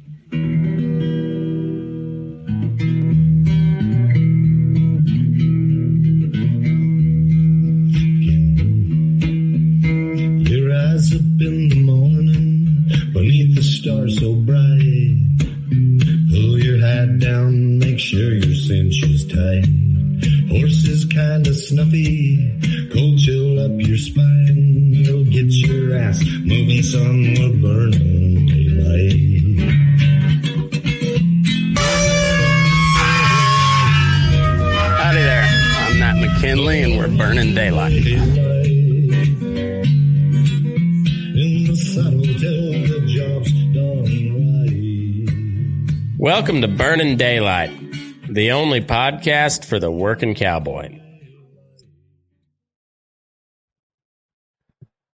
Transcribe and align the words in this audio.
Mm-hmm. 0.00 0.39
Burning 46.90 47.16
Daylight, 47.16 47.70
the 48.28 48.50
only 48.50 48.80
podcast 48.80 49.64
for 49.64 49.78
the 49.78 49.92
working 49.92 50.34
cowboy. 50.34 50.98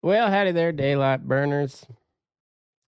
Well, 0.02 0.28
howdy 0.30 0.52
there, 0.52 0.72
daylight 0.72 1.26
burners. 1.26 1.86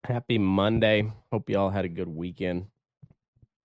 Happy 0.04 0.36
Monday. 0.36 1.10
Hope 1.32 1.48
you 1.48 1.56
all 1.56 1.70
had 1.70 1.86
a 1.86 1.88
good 1.88 2.08
weekend. 2.08 2.66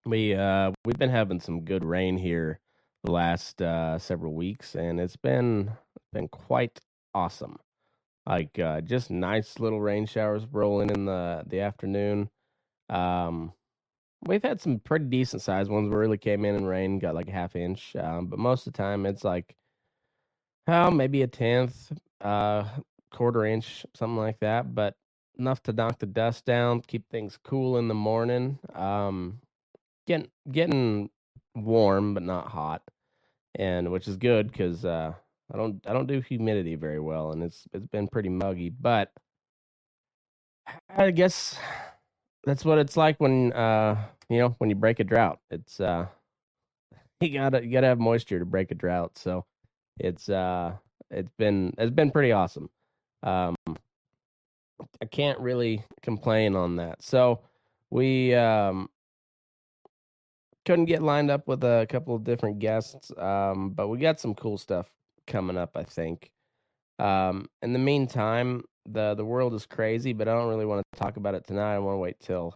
We 0.05 0.35
uh 0.35 0.71
we've 0.85 0.97
been 0.97 1.09
having 1.09 1.41
some 1.41 1.65
good 1.65 1.83
rain 1.83 2.15
here 2.17 2.61
the 3.03 3.11
last 3.11 3.61
uh 3.61 3.99
several 3.99 4.33
weeks 4.33 4.73
and 4.73 5.01
it's 5.01 5.17
been 5.17 5.73
been 6.13 6.29
quite 6.29 6.79
awesome. 7.13 7.59
Like 8.25 8.57
uh 8.57 8.79
just 8.79 9.11
nice 9.11 9.59
little 9.59 9.81
rain 9.81 10.05
showers 10.05 10.47
rolling 10.49 10.89
in 10.89 11.03
the 11.03 11.43
the 11.45 11.59
afternoon. 11.59 12.29
Um 12.89 13.51
we've 14.25 14.43
had 14.43 14.59
some 14.61 14.79
pretty 14.79 15.05
decent 15.05 15.41
sized 15.41 15.69
ones 15.69 15.89
where 15.89 15.99
really 15.99 16.17
came 16.17 16.45
in 16.45 16.55
and 16.55 16.67
rain, 16.67 16.99
got 16.99 17.15
like 17.15 17.27
a 17.27 17.31
half 17.31 17.55
inch. 17.55 17.95
Um, 17.95 18.27
but 18.27 18.39
most 18.39 18.67
of 18.67 18.73
the 18.73 18.77
time 18.77 19.05
it's 19.05 19.23
like 19.23 19.55
oh 20.67 20.91
maybe 20.91 21.21
a 21.23 21.27
tenth, 21.27 21.91
uh 22.21 22.65
quarter 23.11 23.45
inch, 23.45 23.85
something 23.95 24.17
like 24.17 24.39
that. 24.39 24.75
But 24.75 24.95
enough 25.37 25.63
to 25.63 25.73
knock 25.73 25.99
the 25.99 26.05
dust 26.05 26.45
down, 26.45 26.81
keep 26.81 27.09
things 27.09 27.39
cool 27.43 27.77
in 27.77 27.87
the 27.87 27.93
morning. 27.93 28.59
Um 28.75 29.39
getting 30.07 30.29
getting 30.51 31.09
warm 31.55 32.13
but 32.13 32.23
not 32.23 32.47
hot. 32.47 32.83
And 33.55 33.91
which 33.91 34.07
is 34.07 34.17
good 34.17 34.51
because 34.51 34.85
uh 34.85 35.13
I 35.51 35.57
don't 35.57 35.83
I 35.87 35.93
don't 35.93 36.07
do 36.07 36.21
humidity 36.21 36.75
very 36.75 36.99
well 36.99 37.31
and 37.31 37.41
it's 37.43 37.67
it's 37.73 37.87
been 37.87 38.07
pretty 38.07 38.29
muggy, 38.29 38.69
but 38.69 39.11
I 40.89 41.11
guess 41.11 41.57
that's 42.45 42.65
what 42.65 42.77
it's 42.79 42.97
like 42.97 43.19
when 43.19 43.53
uh 43.53 43.95
you 44.29 44.39
know 44.39 44.55
when 44.59 44.69
you 44.69 44.75
break 44.75 44.99
a 44.99 45.03
drought. 45.03 45.39
It's 45.49 45.79
uh 45.79 46.07
you 47.21 47.33
gotta 47.33 47.63
you 47.63 47.71
gotta 47.71 47.87
have 47.87 47.99
moisture 47.99 48.39
to 48.39 48.45
break 48.45 48.71
a 48.71 48.75
drought 48.75 49.17
so 49.17 49.45
it's 49.99 50.29
uh 50.29 50.73
it's 51.11 51.31
been 51.37 51.73
it's 51.77 51.91
been 51.91 52.11
pretty 52.11 52.31
awesome. 52.31 52.69
Um 53.23 53.55
i 55.01 55.05
can't 55.05 55.39
really 55.39 55.83
complain 56.01 56.55
on 56.55 56.77
that. 56.77 57.01
So 57.03 57.41
we 57.89 58.33
um 58.35 58.89
couldn't 60.65 60.85
get 60.85 61.01
lined 61.01 61.31
up 61.31 61.47
with 61.47 61.63
a 61.63 61.87
couple 61.89 62.15
of 62.15 62.23
different 62.23 62.59
guests 62.59 63.11
um 63.17 63.71
but 63.71 63.87
we 63.87 63.97
got 63.97 64.19
some 64.19 64.35
cool 64.35 64.57
stuff 64.57 64.87
coming 65.25 65.57
up 65.57 65.71
i 65.75 65.83
think. 65.83 66.31
Um 66.99 67.49
in 67.61 67.73
the 67.73 67.79
meantime 67.79 68.63
the 68.91 69.13
the 69.15 69.25
world 69.25 69.53
is 69.53 69.65
crazy 69.65 70.13
but 70.13 70.27
i 70.27 70.33
don't 70.33 70.49
really 70.49 70.65
want 70.65 70.83
to 70.93 70.99
talk 70.99 71.17
about 71.17 71.35
it 71.35 71.45
tonight. 71.45 71.75
I 71.75 71.79
want 71.79 71.95
to 71.95 71.99
wait 71.99 72.19
till 72.19 72.55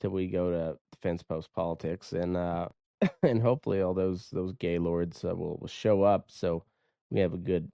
till 0.00 0.10
we 0.10 0.28
go 0.28 0.50
to 0.50 0.78
fence 1.02 1.22
post 1.22 1.52
politics 1.54 2.12
and 2.12 2.36
uh 2.36 2.68
and 3.22 3.40
hopefully 3.40 3.80
all 3.82 3.94
those 3.94 4.28
those 4.32 4.52
gay 4.54 4.78
lords 4.78 5.24
uh, 5.24 5.34
will, 5.34 5.58
will 5.58 5.68
show 5.68 6.02
up 6.02 6.26
so 6.28 6.64
we 7.10 7.20
have 7.20 7.34
a 7.34 7.38
good 7.38 7.70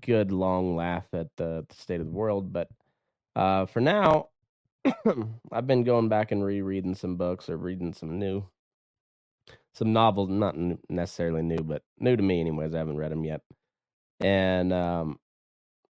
good 0.00 0.30
long 0.30 0.76
laugh 0.76 1.06
at 1.12 1.28
the, 1.36 1.64
the 1.68 1.74
state 1.74 2.00
of 2.00 2.06
the 2.06 2.12
world. 2.12 2.52
But 2.52 2.68
uh 3.34 3.66
for 3.66 3.80
now 3.80 4.28
i've 5.52 5.66
been 5.66 5.84
going 5.84 6.08
back 6.08 6.32
and 6.32 6.44
rereading 6.44 6.94
some 6.94 7.16
books 7.16 7.48
or 7.48 7.56
reading 7.56 7.92
some 7.92 8.18
new 8.18 8.44
some 9.74 9.92
novels 9.92 10.28
not 10.28 10.56
necessarily 10.88 11.42
new 11.42 11.62
but 11.62 11.82
new 11.98 12.16
to 12.16 12.22
me 12.22 12.40
anyways. 12.40 12.74
I 12.74 12.78
haven't 12.78 12.96
read 12.96 13.12
them 13.12 13.24
yet. 13.24 13.42
And 14.20 14.72
um 14.72 15.18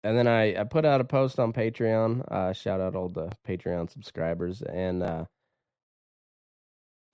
and 0.03 0.17
then 0.17 0.27
I, 0.27 0.61
I 0.61 0.63
put 0.63 0.85
out 0.85 1.01
a 1.01 1.05
post 1.05 1.39
on 1.39 1.51
Patreon. 1.53 2.31
Uh, 2.31 2.53
shout 2.53 2.79
out 2.79 2.95
all 2.95 3.09
the 3.09 3.31
Patreon 3.47 3.89
subscribers, 3.91 4.61
and 4.61 5.03
uh, 5.03 5.25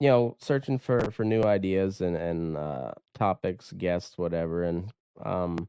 you 0.00 0.08
know, 0.08 0.36
searching 0.40 0.78
for 0.78 1.10
for 1.10 1.24
new 1.24 1.42
ideas 1.42 2.00
and 2.00 2.16
and 2.16 2.56
uh, 2.56 2.92
topics, 3.14 3.72
guests, 3.72 4.16
whatever. 4.16 4.64
And 4.64 4.90
um, 5.24 5.68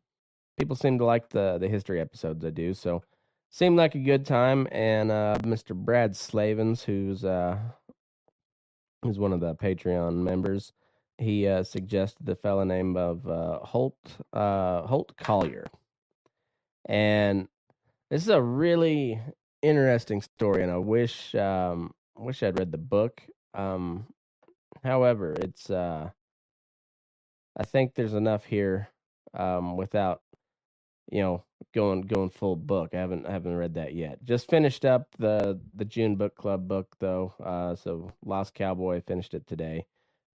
people 0.58 0.76
seem 0.76 1.00
to 1.00 1.06
like 1.06 1.30
the 1.30 1.58
the 1.58 1.68
history 1.68 2.00
episodes 2.00 2.46
I 2.46 2.52
do, 2.52 2.74
so 2.74 3.04
seemed 3.50 3.78
like 3.78 3.96
a 3.96 4.00
good 4.00 4.26
time. 4.26 4.68
And 4.72 5.12
uh, 5.12 5.38
Mr. 5.42 5.76
Brad 5.76 6.16
Slavens, 6.16 6.84
who's 6.84 7.26
uh, 7.26 7.58
who's 9.02 9.18
one 9.18 9.34
of 9.34 9.40
the 9.40 9.56
Patreon 9.56 10.14
members, 10.18 10.72
he 11.18 11.48
uh, 11.48 11.64
suggested 11.64 12.28
the 12.28 12.36
fellow 12.36 12.64
name 12.64 12.96
of 12.96 13.24
Holt 13.64 13.98
Holt 14.34 15.18
Collier 15.18 15.68
and 16.88 17.48
this 18.10 18.24
is 18.24 18.30
a 18.30 18.42
really 18.42 19.22
interesting 19.62 20.22
story 20.22 20.64
and 20.64 20.72
i 20.72 20.78
wish 20.78 21.36
um 21.36 21.94
wish 22.18 22.44
i'd 22.44 22.60
read 22.60 22.72
the 22.72 22.78
book. 22.80 23.22
Um 23.54 24.08
however 24.84 25.34
it's 25.34 25.70
uh 25.70 26.10
i 27.58 27.64
think 27.64 27.96
there's 27.96 28.14
enough 28.14 28.46
here 28.46 28.90
um 29.34 29.78
without 29.78 30.22
you 31.12 31.22
know 31.22 31.44
going 31.74 32.02
going 32.02 32.30
full 32.30 32.56
book. 32.56 32.92
I 32.94 32.98
haven't 32.98 33.26
I 33.26 33.32
haven't 33.32 33.56
read 33.56 33.76
that 33.76 33.94
yet. 33.94 34.24
Just 34.24 34.50
finished 34.50 34.86
up 34.86 35.08
the 35.20 35.60
the 35.76 35.86
june 35.86 36.16
book 36.16 36.36
club 36.36 36.68
book 36.68 36.96
though. 37.00 37.34
Uh 37.44 37.76
so 37.76 38.12
lost 38.26 38.54
cowboy 38.54 39.02
finished 39.02 39.34
it 39.34 39.48
today. 39.48 39.86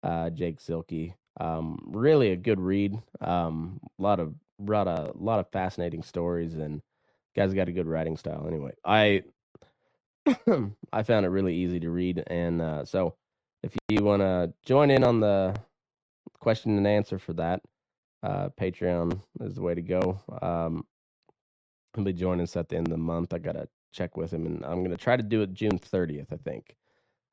Uh 0.04 0.30
jake 0.30 0.60
silky 0.60 1.16
um 1.40 1.80
really 1.88 2.32
a 2.32 2.36
good 2.36 2.60
read. 2.60 3.02
Um 3.22 3.80
a 4.00 4.02
lot 4.02 4.20
of 4.20 4.34
brought 4.60 4.88
a 4.88 5.12
lot 5.16 5.40
of 5.40 5.52
fascinating 5.52 6.04
stories 6.04 6.56
and 6.56 6.82
guy's 7.36 7.54
got 7.54 7.70
a 7.70 7.72
good 7.72 7.88
writing 7.88 8.18
style. 8.18 8.46
Anyway 8.48 8.72
i 8.86 9.24
i 10.94 11.04
found 11.04 11.26
it 11.26 11.30
really 11.30 11.56
easy 11.56 11.80
to 11.80 11.90
read 11.90 12.24
and 12.28 12.62
uh, 12.62 12.86
so 12.86 13.16
if 13.64 13.76
you 13.90 14.04
want 14.04 14.22
to 14.22 14.54
join 14.66 14.92
in 14.92 15.04
on 15.04 15.20
the 15.20 15.56
question 16.40 16.78
and 16.78 16.88
answer 16.88 17.18
for 17.18 17.34
that 17.34 17.62
uh, 18.24 18.50
patreon 18.50 19.20
is 19.40 19.56
the 19.56 19.62
way 19.62 19.74
to 19.74 19.82
go. 19.82 20.20
Um, 20.42 20.86
i'll 21.98 22.04
be 22.04 22.14
joining 22.14 22.44
us 22.44 22.56
at 22.56 22.70
the 22.70 22.78
end 22.78 22.88
of 22.88 22.92
the 22.92 22.98
month. 22.98 23.34
I 23.34 23.40
gotta 23.40 23.68
check 23.92 24.18
with 24.18 24.32
him 24.32 24.46
and 24.46 24.64
i'm 24.66 24.84
gonna 24.84 24.98
try 24.98 25.18
to 25.18 25.24
do 25.24 25.42
it 25.42 25.54
june 25.54 25.78
30th 25.78 26.32
i 26.32 26.38
think 26.38 26.76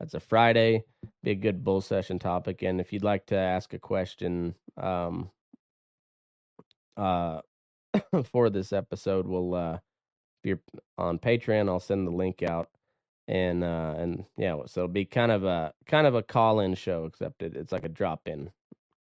that's 0.01 0.15
a 0.15 0.21
friday. 0.21 0.85
Be 1.23 1.33
a 1.33 1.35
good 1.35 1.65
bull 1.65 1.81
session 1.81 2.19
topic 2.19 2.63
and 2.63 2.81
if 2.81 2.93
you'd 2.93 3.05
like 3.05 3.27
to 3.27 3.37
ask 3.37 3.75
a 3.75 3.79
question 3.79 4.55
um, 4.77 5.31
uh 6.97 7.41
for 8.25 8.51
this 8.51 8.73
episode 8.73 9.27
we'll 9.27 9.55
uh 9.55 9.75
if 9.75 10.49
you're 10.49 10.61
on 10.99 11.19
patreon 11.19 11.69
i'll 11.69 11.81
send 11.81 12.07
the 12.07 12.13
link 12.13 12.43
out. 12.43 12.69
And 13.27 13.63
uh 13.63 13.95
and 13.99 14.25
yeah 14.37 14.57
so 14.67 14.83
it'll 14.83 14.93
be 14.93 15.05
kind 15.05 15.33
of 15.33 15.45
a 15.45 15.73
kind 15.87 16.07
of 16.07 16.15
a 16.15 16.23
call-in 16.23 16.75
show 16.75 17.05
except 17.05 17.43
it, 17.43 17.57
it's 17.57 17.73
like 17.73 17.85
a 17.85 17.89
drop-in 17.89 18.51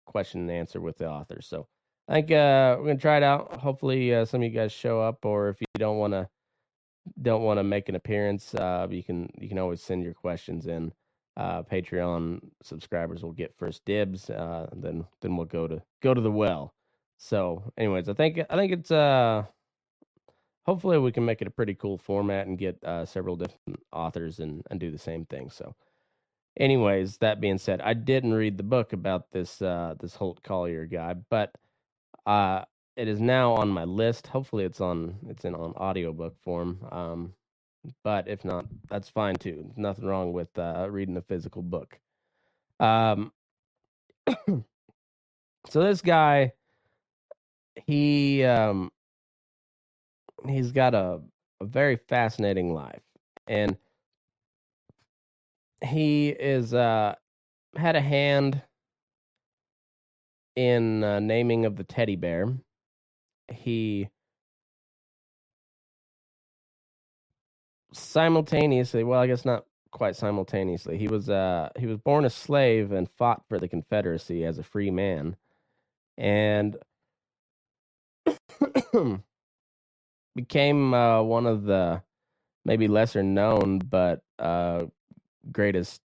question 0.05 0.41
and 0.41 0.51
answer 0.51 0.79
with 0.81 0.97
the 0.97 1.09
author. 1.09 1.41
So 1.41 1.67
i 2.07 2.13
think 2.15 2.31
uh 2.31 2.77
we're 2.79 2.87
gonna 2.87 2.99
try 2.99 3.17
it 3.17 3.23
out. 3.23 3.57
Hopefully 3.57 4.15
uh, 4.15 4.25
some 4.25 4.41
of 4.41 4.45
you 4.45 4.57
guys 4.57 4.71
show 4.71 5.01
up 5.01 5.25
or 5.25 5.49
if 5.49 5.61
you 5.61 5.67
don't 5.77 5.97
want 5.97 6.13
to 6.13 6.27
don't 7.21 7.43
want 7.43 7.57
to 7.59 7.63
make 7.63 7.89
an 7.89 7.95
appearance 7.95 8.53
uh 8.55 8.87
you 8.89 9.03
can 9.03 9.29
you 9.39 9.49
can 9.49 9.59
always 9.59 9.81
send 9.81 10.03
your 10.03 10.13
questions 10.13 10.67
in 10.67 10.91
uh 11.37 11.63
patreon 11.63 12.39
subscribers 12.63 13.23
will 13.23 13.33
get 13.33 13.55
first 13.57 13.83
dibs 13.85 14.29
uh 14.29 14.67
then 14.75 15.05
then 15.21 15.35
we'll 15.37 15.45
go 15.45 15.67
to 15.67 15.81
go 16.01 16.13
to 16.13 16.21
the 16.21 16.31
well 16.31 16.73
so, 17.17 17.73
anyways, 17.77 18.07
I 18.09 18.13
think 18.13 18.39
I 18.49 18.55
think 18.55 18.71
it's 18.71 18.91
uh 18.91 19.43
hopefully 20.65 20.97
we 20.99 21.11
can 21.11 21.25
make 21.25 21.41
it 21.41 21.47
a 21.47 21.51
pretty 21.51 21.73
cool 21.75 21.97
format 21.97 22.47
and 22.47 22.57
get 22.57 22.81
uh 22.83 23.05
several 23.05 23.35
different 23.35 23.79
authors 23.91 24.39
and 24.39 24.63
and 24.69 24.79
do 24.79 24.91
the 24.91 24.97
same 24.97 25.25
thing. 25.25 25.49
So, 25.49 25.75
anyways, 26.59 27.17
that 27.19 27.41
being 27.41 27.57
said, 27.57 27.81
I 27.81 27.93
didn't 27.95 28.33
read 28.33 28.57
the 28.57 28.63
book 28.63 28.93
about 28.93 29.31
this 29.31 29.61
uh 29.61 29.95
this 29.99 30.15
Holt 30.15 30.43
Collier 30.43 30.85
guy, 30.85 31.15
but 31.29 31.53
uh 32.25 32.65
it 32.97 33.07
is 33.09 33.21
now 33.21 33.53
on 33.53 33.69
my 33.69 33.85
list. 33.85 34.27
Hopefully 34.27 34.65
it's 34.65 34.81
on 34.81 35.17
it's 35.29 35.45
in 35.45 35.55
on 35.55 35.73
audiobook 35.75 36.35
form. 36.43 36.79
Um 36.91 37.33
but 38.03 38.27
if 38.27 38.45
not, 38.45 38.65
that's 38.89 39.09
fine 39.09 39.35
too. 39.35 39.71
Nothing 39.75 40.05
wrong 40.05 40.33
with 40.33 40.57
uh, 40.57 40.87
reading 40.89 41.17
a 41.17 41.21
physical 41.21 41.61
book. 41.61 41.99
Um, 42.79 43.31
so 44.47 44.63
this 45.73 46.01
guy, 46.01 46.53
he 47.87 48.43
um, 48.43 48.91
he's 50.47 50.71
got 50.71 50.95
a, 50.95 51.21
a 51.61 51.65
very 51.65 51.97
fascinating 51.97 52.73
life, 52.73 53.03
and 53.47 53.77
he 55.85 56.29
is 56.29 56.73
uh 56.73 57.15
had 57.75 57.95
a 57.95 58.01
hand 58.01 58.61
in 60.55 61.03
uh, 61.03 61.19
naming 61.19 61.65
of 61.65 61.75
the 61.77 61.83
teddy 61.83 62.15
bear. 62.15 62.47
He 63.51 64.09
simultaneously, 67.93 69.03
well, 69.03 69.19
I 69.21 69.27
guess 69.27 69.45
not 69.45 69.65
quite 69.91 70.15
simultaneously. 70.15 70.97
He 70.97 71.07
was 71.07 71.29
uh 71.29 71.69
he 71.77 71.85
was 71.87 71.97
born 71.97 72.25
a 72.25 72.29
slave 72.29 72.91
and 72.91 73.09
fought 73.17 73.43
for 73.49 73.59
the 73.59 73.67
Confederacy 73.67 74.45
as 74.45 74.57
a 74.59 74.63
free 74.63 74.91
man. 74.91 75.37
And 76.17 76.77
became 80.35 80.93
uh, 80.93 81.21
one 81.23 81.45
of 81.45 81.63
the 81.63 82.03
maybe 82.65 82.87
lesser 82.87 83.23
known 83.23 83.79
but 83.79 84.21
uh, 84.39 84.85
greatest 85.51 86.01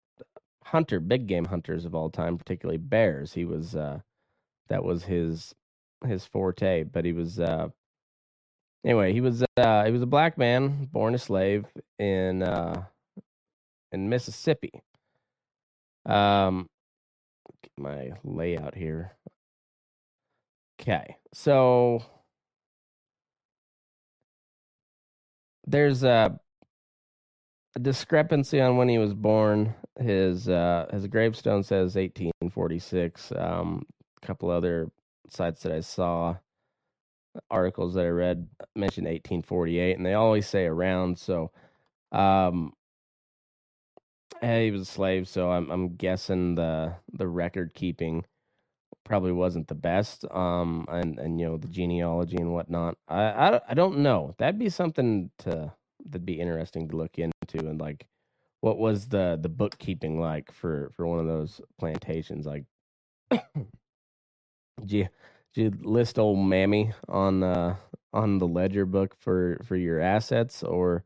hunter, 0.65 0.99
big 0.99 1.27
game 1.27 1.45
hunters 1.45 1.85
of 1.85 1.95
all 1.95 2.09
time, 2.09 2.37
particularly 2.37 2.77
bears. 2.77 3.33
He 3.33 3.45
was 3.45 3.75
uh, 3.75 3.99
that 4.69 4.83
was 4.83 5.05
his 5.05 5.55
his 6.05 6.25
forte, 6.25 6.83
but 6.83 7.05
he 7.05 7.13
was 7.13 7.39
uh, 7.39 7.69
anyway. 8.85 9.13
He 9.13 9.21
was 9.21 9.43
uh, 9.57 9.85
he 9.85 9.91
was 9.91 10.01
a 10.01 10.07
black 10.07 10.37
man, 10.37 10.87
born 10.91 11.15
a 11.15 11.17
slave 11.17 11.65
in 11.97 12.43
uh, 12.43 12.83
in 13.91 14.09
Mississippi. 14.09 14.71
Um, 16.05 16.67
my 17.77 18.11
layout 18.23 18.75
here. 18.75 19.13
Okay, 20.81 21.17
so 21.33 22.01
there's 25.67 26.03
a, 26.03 26.39
a 27.75 27.79
discrepancy 27.79 28.61
on 28.61 28.77
when 28.77 28.89
he 28.89 28.97
was 28.97 29.13
born. 29.13 29.75
His 29.99 30.47
uh, 30.47 30.87
his 30.91 31.07
gravestone 31.07 31.63
says 31.63 31.95
1846. 31.95 33.33
Um, 33.35 33.85
a 34.21 34.25
couple 34.25 34.49
other 34.49 34.89
sites 35.33 35.63
that 35.63 35.71
I 35.71 35.81
saw, 35.81 36.37
articles 37.49 37.93
that 37.95 38.05
I 38.05 38.09
read 38.09 38.47
mentioned 38.75 39.05
1848, 39.05 39.97
and 39.97 40.05
they 40.05 40.13
always 40.13 40.47
say 40.47 40.65
around. 40.65 41.19
So, 41.19 41.51
um, 42.11 42.73
he 44.41 44.71
was 44.71 44.81
a 44.81 44.85
slave, 44.85 45.27
so 45.27 45.51
I'm 45.51 45.69
I'm 45.69 45.95
guessing 45.95 46.55
the 46.55 46.95
the 47.11 47.27
record 47.27 47.73
keeping 47.73 48.25
probably 49.05 49.31
wasn't 49.31 49.67
the 49.67 49.75
best. 49.75 50.25
Um, 50.31 50.85
and 50.89 51.19
and 51.19 51.39
you 51.39 51.47
know 51.47 51.57
the 51.57 51.67
genealogy 51.67 52.37
and 52.37 52.53
whatnot. 52.53 52.97
I 53.07 53.23
I, 53.23 53.61
I 53.69 53.73
don't 53.73 53.99
know. 53.99 54.35
That'd 54.37 54.59
be 54.59 54.69
something 54.69 55.31
to 55.39 55.73
that'd 56.05 56.25
be 56.25 56.39
interesting 56.39 56.87
to 56.89 56.95
look 56.97 57.17
into 57.17 57.67
and 57.67 57.79
like 57.79 58.07
what 58.61 58.77
was 58.77 59.07
the 59.09 59.37
the 59.41 59.49
bookkeeping 59.49 60.19
like 60.19 60.51
for 60.51 60.91
for 60.95 61.05
one 61.07 61.19
of 61.19 61.27
those 61.27 61.61
plantations 61.77 62.45
like 62.45 62.65
did 64.79 64.91
you, 64.91 65.07
did 65.53 65.73
you 65.75 65.89
list 65.89 66.19
old 66.19 66.39
mammy 66.39 66.93
on 67.07 67.43
uh 67.43 67.75
on 68.13 68.37
the 68.37 68.47
ledger 68.47 68.85
book 68.85 69.15
for 69.19 69.59
for 69.63 69.75
your 69.75 69.99
assets 69.99 70.63
or 70.63 71.03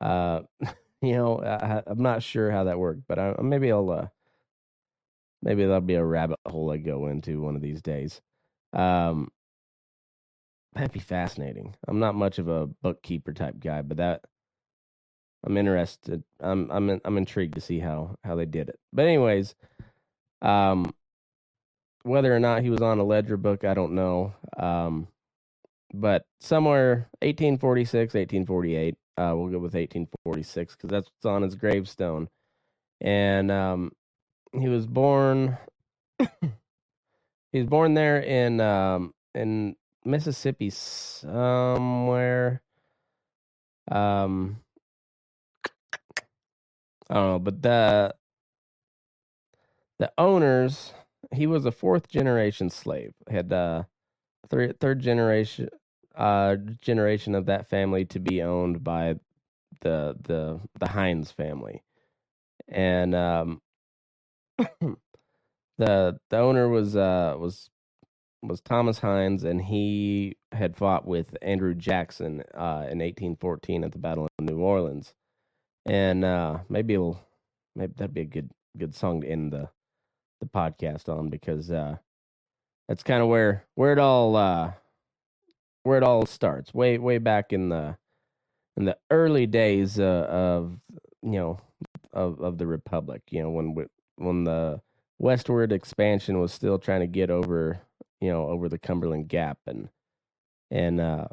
uh 0.00 0.40
you 1.02 1.12
know 1.12 1.40
I, 1.40 1.82
i'm 1.86 2.02
not 2.02 2.22
sure 2.22 2.50
how 2.50 2.64
that 2.64 2.78
worked 2.78 3.02
but 3.06 3.18
I, 3.18 3.34
maybe 3.40 3.70
i'll 3.70 3.90
uh 3.90 4.06
maybe 5.44 5.62
that'll 5.62 5.80
be 5.82 5.94
a 5.94 6.04
rabbit 6.04 6.40
hole 6.46 6.72
I 6.72 6.78
go 6.78 7.06
into 7.06 7.40
one 7.40 7.54
of 7.54 7.62
these 7.62 7.82
days. 7.82 8.20
Um, 8.72 9.30
that'd 10.72 10.90
be 10.90 10.98
fascinating. 10.98 11.76
I'm 11.86 12.00
not 12.00 12.14
much 12.14 12.38
of 12.38 12.48
a 12.48 12.66
bookkeeper 12.66 13.32
type 13.32 13.60
guy, 13.60 13.82
but 13.82 13.98
that 13.98 14.22
I'm 15.44 15.56
interested. 15.56 16.24
I'm 16.40 16.70
I'm 16.70 17.00
I'm 17.04 17.18
intrigued 17.18 17.54
to 17.54 17.60
see 17.60 17.78
how 17.78 18.16
how 18.24 18.34
they 18.34 18.46
did 18.46 18.70
it. 18.70 18.80
But 18.92 19.04
anyways, 19.04 19.54
um, 20.40 20.92
whether 22.04 22.34
or 22.34 22.40
not 22.40 22.62
he 22.62 22.70
was 22.70 22.80
on 22.80 22.98
a 22.98 23.04
ledger 23.04 23.36
book, 23.36 23.64
I 23.64 23.74
don't 23.74 23.94
know. 23.94 24.34
Um, 24.56 25.08
but 25.92 26.24
somewhere 26.40 27.08
1846, 27.20 28.14
1848. 28.14 28.96
Uh, 29.16 29.32
we'll 29.36 29.48
go 29.48 29.58
with 29.58 29.74
1846 29.74 30.74
because 30.76 30.90
that's 30.90 31.08
what's 31.08 31.26
on 31.26 31.42
his 31.42 31.54
gravestone. 31.54 32.28
And 33.00 33.50
um, 33.50 33.92
he 34.60 34.68
was 34.68 34.86
born 34.86 35.58
he 36.18 37.58
was 37.58 37.66
born 37.66 37.94
there 37.94 38.20
in 38.20 38.60
um 38.60 39.12
in 39.34 39.76
Mississippi 40.04 40.70
somewhere 40.70 42.62
um 43.90 44.60
I 47.10 47.14
don't 47.14 47.28
know 47.28 47.38
but 47.38 47.62
the 47.62 48.14
the 49.98 50.12
owners 50.18 50.92
he 51.34 51.46
was 51.46 51.64
a 51.64 51.72
fourth 51.72 52.08
generation 52.08 52.70
slave 52.70 53.12
had 53.28 53.52
uh 53.52 53.84
third 54.48 54.78
third 54.80 55.00
generation 55.00 55.68
uh 56.16 56.56
generation 56.80 57.34
of 57.34 57.46
that 57.46 57.68
family 57.68 58.04
to 58.04 58.20
be 58.20 58.42
owned 58.42 58.84
by 58.84 59.14
the 59.80 60.16
the 60.22 60.60
the 60.78 60.88
Hines 60.88 61.30
family. 61.30 61.82
And 62.68 63.14
um 63.14 63.60
the 64.58 64.98
the 65.78 66.36
owner 66.36 66.68
was 66.68 66.96
uh 66.96 67.36
was 67.38 67.70
was 68.42 68.60
Thomas 68.60 68.98
Hines, 68.98 69.44
and 69.44 69.62
he 69.62 70.36
had 70.52 70.76
fought 70.76 71.06
with 71.06 71.36
Andrew 71.40 71.74
Jackson 71.74 72.42
uh, 72.54 72.84
in 72.90 72.98
1814 72.98 73.84
at 73.84 73.92
the 73.92 73.98
Battle 73.98 74.28
of 74.38 74.44
New 74.44 74.58
Orleans, 74.58 75.14
and 75.86 76.24
uh, 76.24 76.58
maybe 76.68 76.94
it'll 76.94 77.20
maybe 77.74 77.94
that'd 77.96 78.14
be 78.14 78.20
a 78.20 78.26
good 78.26 78.50
good 78.76 78.94
song 78.94 79.22
to 79.22 79.28
end 79.28 79.52
the 79.52 79.70
the 80.40 80.46
podcast 80.46 81.08
on 81.08 81.28
because 81.28 81.70
uh, 81.70 81.96
that's 82.88 83.02
kind 83.02 83.22
of 83.22 83.28
where 83.28 83.64
where 83.74 83.92
it 83.92 83.98
all 83.98 84.36
uh, 84.36 84.72
where 85.82 85.98
it 85.98 86.04
all 86.04 86.26
starts 86.26 86.72
way 86.74 86.98
way 86.98 87.18
back 87.18 87.52
in 87.52 87.68
the 87.68 87.96
in 88.76 88.84
the 88.84 88.96
early 89.10 89.46
days 89.46 89.98
uh, 89.98 90.26
of 90.28 90.78
you 91.22 91.32
know 91.32 91.58
of 92.12 92.40
of 92.40 92.58
the 92.58 92.66
republic 92.66 93.22
you 93.30 93.42
know 93.42 93.50
when 93.50 93.74
when 94.16 94.44
the 94.44 94.80
westward 95.18 95.72
expansion 95.72 96.40
was 96.40 96.52
still 96.52 96.78
trying 96.78 97.00
to 97.00 97.06
get 97.06 97.30
over, 97.30 97.80
you 98.20 98.30
know, 98.30 98.46
over 98.46 98.68
the 98.68 98.78
Cumberland 98.78 99.28
Gap 99.28 99.58
and 99.66 99.88
and 100.70 101.00
uh 101.00 101.26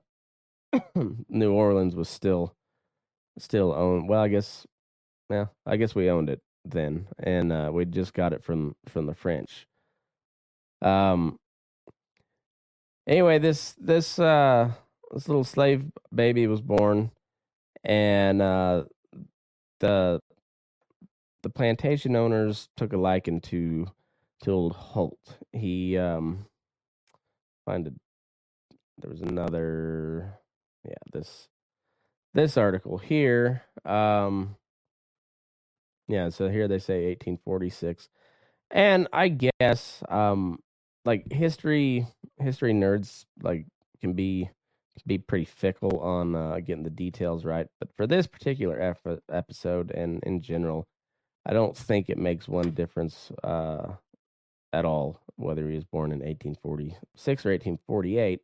New 1.29 1.53
Orleans 1.53 1.95
was 1.95 2.09
still 2.09 2.55
still 3.37 3.73
owned. 3.73 4.09
Well, 4.09 4.21
I 4.21 4.27
guess 4.27 4.65
yeah, 5.29 5.47
I 5.65 5.77
guess 5.77 5.95
we 5.95 6.09
owned 6.09 6.29
it 6.29 6.41
then 6.65 7.07
and 7.19 7.51
uh 7.51 7.69
we 7.73 7.85
just 7.85 8.13
got 8.13 8.33
it 8.33 8.43
from 8.43 8.75
from 8.87 9.05
the 9.05 9.15
French. 9.15 9.67
Um 10.81 11.37
anyway, 13.07 13.39
this 13.39 13.75
this 13.79 14.19
uh 14.19 14.71
this 15.11 15.27
little 15.27 15.43
slave 15.43 15.85
baby 16.13 16.47
was 16.47 16.61
born 16.61 17.11
and 17.83 18.41
uh 18.41 18.83
the 19.79 20.19
the 21.43 21.49
plantation 21.49 22.15
owners 22.15 22.69
took 22.77 22.93
a 22.93 22.97
liking 22.97 23.41
to 23.41 23.87
to 24.43 24.51
old 24.51 24.73
Holt. 24.73 25.37
He 25.51 25.97
um 25.97 26.45
find 27.65 27.87
a, 27.87 27.91
there 28.99 29.09
was 29.09 29.21
another 29.21 30.39
yeah, 30.85 30.93
this 31.11 31.47
this 32.33 32.57
article 32.57 32.97
here. 32.97 33.63
Um 33.85 34.55
yeah, 36.11 36.29
so 36.29 36.49
here 36.49 36.67
they 36.67 36.79
say 36.79 37.05
1846. 37.07 38.09
And 38.69 39.07
I 39.11 39.37
guess 39.59 40.03
um 40.09 40.59
like 41.05 41.31
history 41.31 42.05
history 42.39 42.73
nerds 42.73 43.25
like 43.41 43.65
can 44.01 44.13
be 44.13 44.49
be 45.07 45.17
pretty 45.17 45.45
fickle 45.45 45.99
on 45.99 46.35
uh, 46.35 46.59
getting 46.59 46.83
the 46.83 46.89
details 46.89 47.45
right, 47.45 47.67
but 47.79 47.89
for 47.95 48.05
this 48.05 48.27
particular 48.27 48.79
ep- 48.79 49.23
episode 49.31 49.91
and 49.91 50.23
in 50.23 50.41
general, 50.41 50.87
I 51.45 51.53
don't 51.53 51.75
think 51.75 52.09
it 52.09 52.17
makes 52.17 52.47
one 52.47 52.71
difference 52.71 53.31
uh, 53.43 53.93
at 54.73 54.85
all 54.85 55.19
whether 55.37 55.67
he 55.67 55.75
was 55.75 55.85
born 55.85 56.11
in 56.11 56.19
1846 56.19 57.45
or 57.45 57.49
1848. 57.49 58.41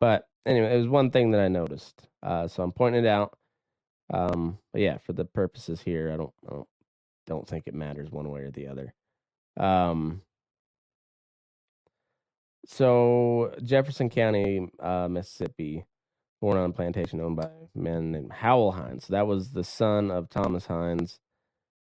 But 0.00 0.26
anyway, 0.44 0.74
it 0.74 0.78
was 0.78 0.88
one 0.88 1.10
thing 1.10 1.30
that 1.30 1.40
I 1.40 1.48
noticed, 1.48 2.08
uh, 2.22 2.48
so 2.48 2.62
I'm 2.62 2.72
pointing 2.72 3.04
it 3.04 3.08
out. 3.08 3.36
Um, 4.12 4.58
but 4.72 4.82
yeah, 4.82 4.98
for 4.98 5.12
the 5.12 5.24
purposes 5.24 5.80
here, 5.80 6.10
I 6.12 6.16
don't, 6.16 6.32
I 6.46 6.54
don't, 6.54 6.68
don't 7.26 7.46
think 7.48 7.64
it 7.66 7.74
matters 7.74 8.10
one 8.10 8.28
way 8.30 8.42
or 8.42 8.50
the 8.50 8.68
other. 8.68 8.94
Um, 9.56 10.22
so 12.66 13.54
Jefferson 13.62 14.10
County, 14.10 14.68
uh, 14.80 15.08
Mississippi, 15.08 15.84
born 16.40 16.56
on 16.56 16.70
a 16.70 16.72
plantation 16.72 17.20
owned 17.20 17.36
by 17.36 17.44
a 17.44 17.78
man 17.78 18.12
named 18.12 18.32
Howell 18.32 18.72
Hines. 18.72 19.06
So 19.06 19.12
That 19.12 19.26
was 19.26 19.50
the 19.50 19.64
son 19.64 20.10
of 20.10 20.28
Thomas 20.28 20.66
Hines. 20.66 21.18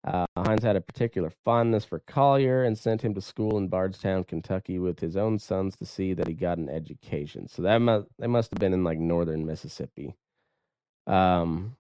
Uh, 0.06 0.26
Hines 0.36 0.62
had 0.62 0.76
a 0.76 0.82
particular 0.82 1.32
fondness 1.44 1.84
for 1.84 1.98
Collier 1.98 2.62
and 2.62 2.76
sent 2.76 3.02
him 3.02 3.14
to 3.14 3.22
school 3.22 3.56
in 3.56 3.68
Bardstown, 3.68 4.24
Kentucky, 4.24 4.78
with 4.78 5.00
his 5.00 5.16
own 5.16 5.38
sons 5.38 5.76
to 5.76 5.86
see 5.86 6.12
that 6.12 6.28
he 6.28 6.34
got 6.34 6.58
an 6.58 6.68
education. 6.68 7.48
So 7.48 7.62
that 7.62 7.78
must 7.78 8.06
they 8.18 8.26
must 8.26 8.50
have 8.50 8.60
been 8.60 8.74
in 8.74 8.84
like 8.84 8.98
northern 8.98 9.46
Mississippi. 9.46 10.14
Um, 11.06 11.76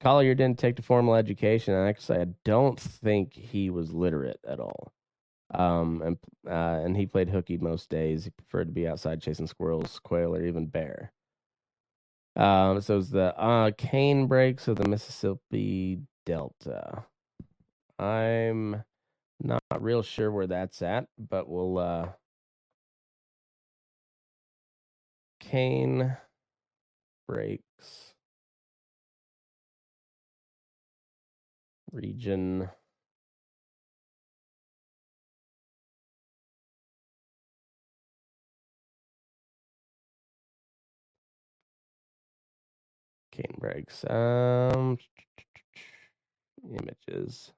Collier 0.00 0.34
didn't 0.34 0.58
take 0.58 0.76
the 0.76 0.82
formal 0.82 1.14
education. 1.14 1.74
I 1.74 1.88
actually, 1.88 2.20
I 2.20 2.26
don't 2.44 2.78
think 2.78 3.34
he 3.34 3.70
was 3.70 3.92
literate 3.92 4.40
at 4.46 4.60
all. 4.60 4.92
Um, 5.52 6.02
and 6.02 6.18
uh, 6.46 6.82
and 6.84 6.96
he 6.96 7.06
played 7.06 7.30
hooky 7.30 7.56
most 7.56 7.88
days. 7.88 8.24
He 8.24 8.30
preferred 8.30 8.66
to 8.66 8.72
be 8.72 8.86
outside 8.86 9.22
chasing 9.22 9.46
squirrels, 9.46 9.98
quail, 9.98 10.36
or 10.36 10.44
even 10.44 10.66
bear. 10.66 11.12
Um, 12.36 12.80
so 12.80 12.98
it's 12.98 13.08
the 13.08 13.36
uh, 13.36 13.70
canebrakes 13.72 14.68
of 14.68 14.76
the 14.76 14.88
Mississippi 14.88 16.02
Delta. 16.26 17.04
I'm 17.98 18.84
not 19.40 19.62
real 19.80 20.02
sure 20.02 20.30
where 20.30 20.46
that's 20.46 20.82
at, 20.82 21.08
but 21.18 21.48
we'll 21.48 21.78
uh, 21.78 22.08
cane 25.40 26.16
breaks 27.26 28.14
region. 31.92 32.68
Canebrakes 43.32 44.04
um 44.10 44.98
images. 46.80 47.52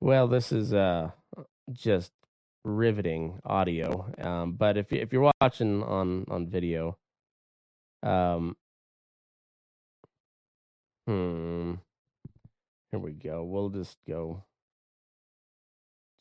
Well 0.00 0.28
this 0.28 0.52
is 0.52 0.72
uh 0.74 1.10
just 1.72 2.12
riveting 2.68 3.40
audio. 3.44 4.12
Um 4.20 4.52
but 4.52 4.76
if 4.76 4.92
if 4.92 5.12
you're 5.12 5.32
watching 5.40 5.82
on 5.82 6.24
on 6.28 6.48
video 6.48 6.98
um 8.02 8.56
hmm 11.06 11.74
here 12.90 13.00
we 13.00 13.12
go. 13.12 13.44
We'll 13.44 13.70
just 13.70 13.96
go 14.06 14.44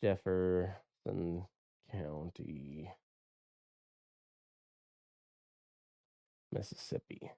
jefferson 0.01 1.46
county. 1.92 2.92
Mississippi. 6.51 7.32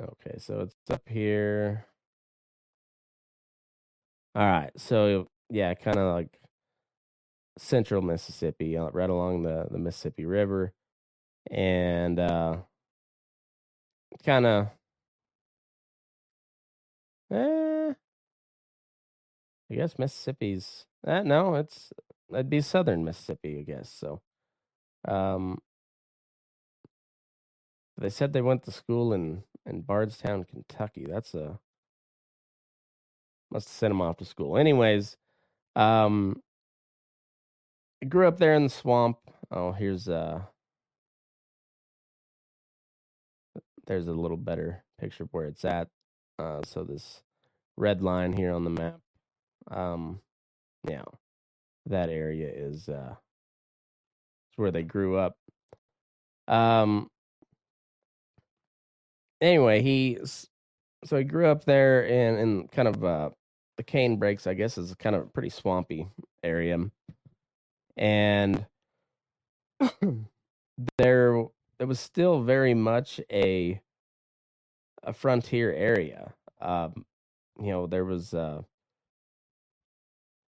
Okay 0.00 0.38
so 0.38 0.60
it's 0.60 0.74
up 0.90 1.06
here 1.08 1.86
all 4.34 4.46
right 4.46 4.72
so 4.76 5.28
yeah 5.50 5.74
kind 5.74 5.98
of 5.98 6.14
like 6.14 6.38
central 7.58 8.02
mississippi 8.02 8.76
uh, 8.76 8.88
right 8.92 9.10
along 9.10 9.42
the 9.42 9.66
the 9.70 9.78
mississippi 9.78 10.26
river 10.26 10.72
and 11.50 12.18
uh 12.20 12.56
kind 14.24 14.46
of 14.46 14.68
eh, 17.32 17.92
i 19.70 19.74
guess 19.74 19.98
mississippi's 19.98 20.86
eh, 21.06 21.22
no 21.22 21.54
it's 21.56 21.92
it'd 22.32 22.50
be 22.50 22.60
southern 22.60 23.04
mississippi 23.04 23.58
i 23.60 23.62
guess 23.62 23.90
so 23.90 24.20
um 25.08 25.58
they 27.98 28.10
said 28.10 28.32
they 28.32 28.42
went 28.42 28.62
to 28.64 28.72
school 28.72 29.12
in 29.12 29.44
in 29.66 29.82
bardstown 29.82 30.44
kentucky 30.44 31.06
that's 31.08 31.34
a 31.34 31.58
must 33.52 33.68
have 33.68 33.74
sent 33.74 33.92
him 33.92 34.00
off 34.00 34.16
to 34.16 34.24
school 34.24 34.56
anyways 34.56 35.16
um 35.76 36.40
I 38.02 38.06
grew 38.06 38.26
up 38.26 38.38
there 38.38 38.54
in 38.54 38.64
the 38.64 38.70
swamp 38.70 39.18
oh 39.50 39.72
here's 39.72 40.08
uh 40.08 40.42
there's 43.86 44.06
a 44.06 44.12
little 44.12 44.36
better 44.36 44.84
picture 44.98 45.24
of 45.24 45.28
where 45.32 45.46
it's 45.46 45.64
at. 45.64 45.88
Uh, 46.38 46.60
so 46.64 46.84
this 46.84 47.22
red 47.76 48.02
line 48.02 48.32
here 48.32 48.52
on 48.52 48.64
the 48.64 48.70
map, 48.70 49.00
um, 49.70 50.20
yeah, 50.88 51.04
that 51.86 52.08
area 52.08 52.50
is 52.52 52.88
uh, 52.88 53.14
is 54.50 54.56
where 54.56 54.70
they 54.70 54.82
grew 54.82 55.16
up. 55.16 55.36
Um. 56.48 57.08
Anyway, 59.40 59.82
he 59.82 60.18
so 61.04 61.18
he 61.18 61.24
grew 61.24 61.46
up 61.46 61.64
there 61.64 62.04
in 62.04 62.38
in 62.38 62.68
kind 62.68 62.88
of 62.88 63.04
uh, 63.04 63.30
the 63.76 63.82
canebrakes. 63.82 64.46
I 64.46 64.54
guess 64.54 64.78
is 64.78 64.94
kind 64.94 65.16
of 65.16 65.22
a 65.22 65.26
pretty 65.26 65.50
swampy 65.50 66.08
area, 66.42 66.78
and 67.96 68.66
there 70.98 71.44
it 71.78 71.84
was 71.84 72.00
still 72.00 72.42
very 72.42 72.74
much 72.74 73.20
a 73.30 73.80
a 75.02 75.12
frontier 75.12 75.72
area. 75.72 76.32
Um, 76.60 77.04
you 77.60 77.70
know, 77.70 77.86
there 77.86 78.04
was 78.04 78.34
uh, 78.34 78.62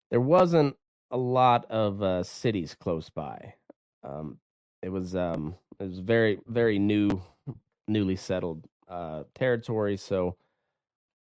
there 0.09 0.21
wasn't 0.21 0.75
a 1.09 1.17
lot 1.17 1.65
of 1.69 2.01
uh, 2.01 2.23
cities 2.23 2.75
close 2.75 3.09
by. 3.09 3.53
Um, 4.03 4.37
it 4.81 4.89
was 4.89 5.15
um, 5.15 5.55
it 5.79 5.83
was 5.83 5.99
very 5.99 6.39
very 6.47 6.79
new, 6.79 7.21
newly 7.87 8.15
settled 8.15 8.65
uh, 8.87 9.23
territory. 9.35 9.97
So 9.97 10.35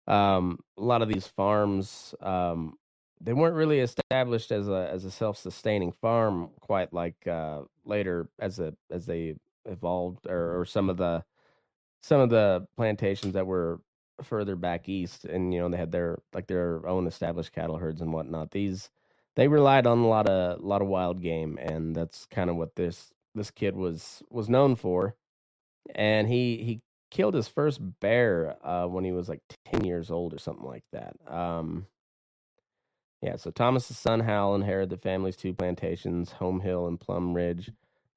um, 0.07 0.59
a 0.79 0.83
lot 0.83 1.03
of 1.03 1.09
these 1.09 1.27
farms 1.27 2.15
um, 2.21 2.75
they 3.21 3.33
weren't 3.33 3.55
really 3.55 3.81
established 3.81 4.51
as 4.51 4.69
a 4.69 4.89
as 4.91 5.05
a 5.05 5.11
self 5.11 5.37
sustaining 5.37 5.93
farm 5.93 6.51
quite 6.61 6.93
like 6.93 7.27
uh, 7.27 7.63
later 7.85 8.29
as 8.39 8.59
a 8.59 8.75
as 8.91 9.07
they 9.07 9.35
evolved 9.67 10.27
or, 10.27 10.61
or 10.61 10.65
some 10.65 10.89
of 10.89 10.97
the 10.97 11.23
some 12.03 12.21
of 12.21 12.31
the 12.31 12.67
plantations 12.77 13.35
that 13.35 13.47
were 13.47 13.81
further 14.23 14.57
back 14.57 14.89
east 14.89 15.25
and 15.25 15.53
you 15.53 15.61
know 15.61 15.69
they 15.69 15.77
had 15.77 15.93
their 15.93 16.19
like 16.35 16.47
their 16.47 16.87
own 16.87 17.07
established 17.07 17.53
cattle 17.53 17.79
herds 17.79 18.01
and 18.01 18.13
whatnot. 18.13 18.51
These 18.51 18.91
they 19.37 19.49
relied 19.49 19.87
on 19.87 19.99
a 19.99 20.09
lot 20.09 20.29
of 20.29 20.61
a 20.61 20.63
lot 20.63 20.83
of 20.83 20.89
wild 20.89 21.21
game 21.23 21.59
and 21.61 21.95
that's 21.95 22.27
kind 22.27 22.51
of 22.51 22.57
what 22.57 22.75
this 22.77 23.13
this 23.35 23.51
kid 23.51 23.77
was 23.77 24.23
was 24.31 24.49
known 24.49 24.77
for. 24.77 25.15
And 25.95 26.29
he 26.29 26.59
he 26.59 26.81
killed 27.11 27.35
his 27.35 27.49
first 27.49 27.81
bear 28.01 28.57
uh 28.67 28.87
when 28.87 29.05
he 29.05 29.13
was 29.13 29.29
like 29.29 29.41
10 29.67 29.85
years 29.85 30.11
old 30.11 30.33
or 30.33 30.39
something 30.39 30.67
like 30.67 30.85
that 30.93 31.15
um 31.27 31.87
yeah 33.23 33.37
so 33.37 33.51
thomas's 33.51 33.99
son 33.99 34.21
hal 34.21 34.55
inherited 34.55 34.91
the 34.91 34.97
family's 34.97 35.37
two 35.37 35.53
plantations 35.53 36.33
home 36.33 36.61
hill 36.61 36.87
and 36.87 37.01
plum 37.01 37.35
ridge 37.35 37.71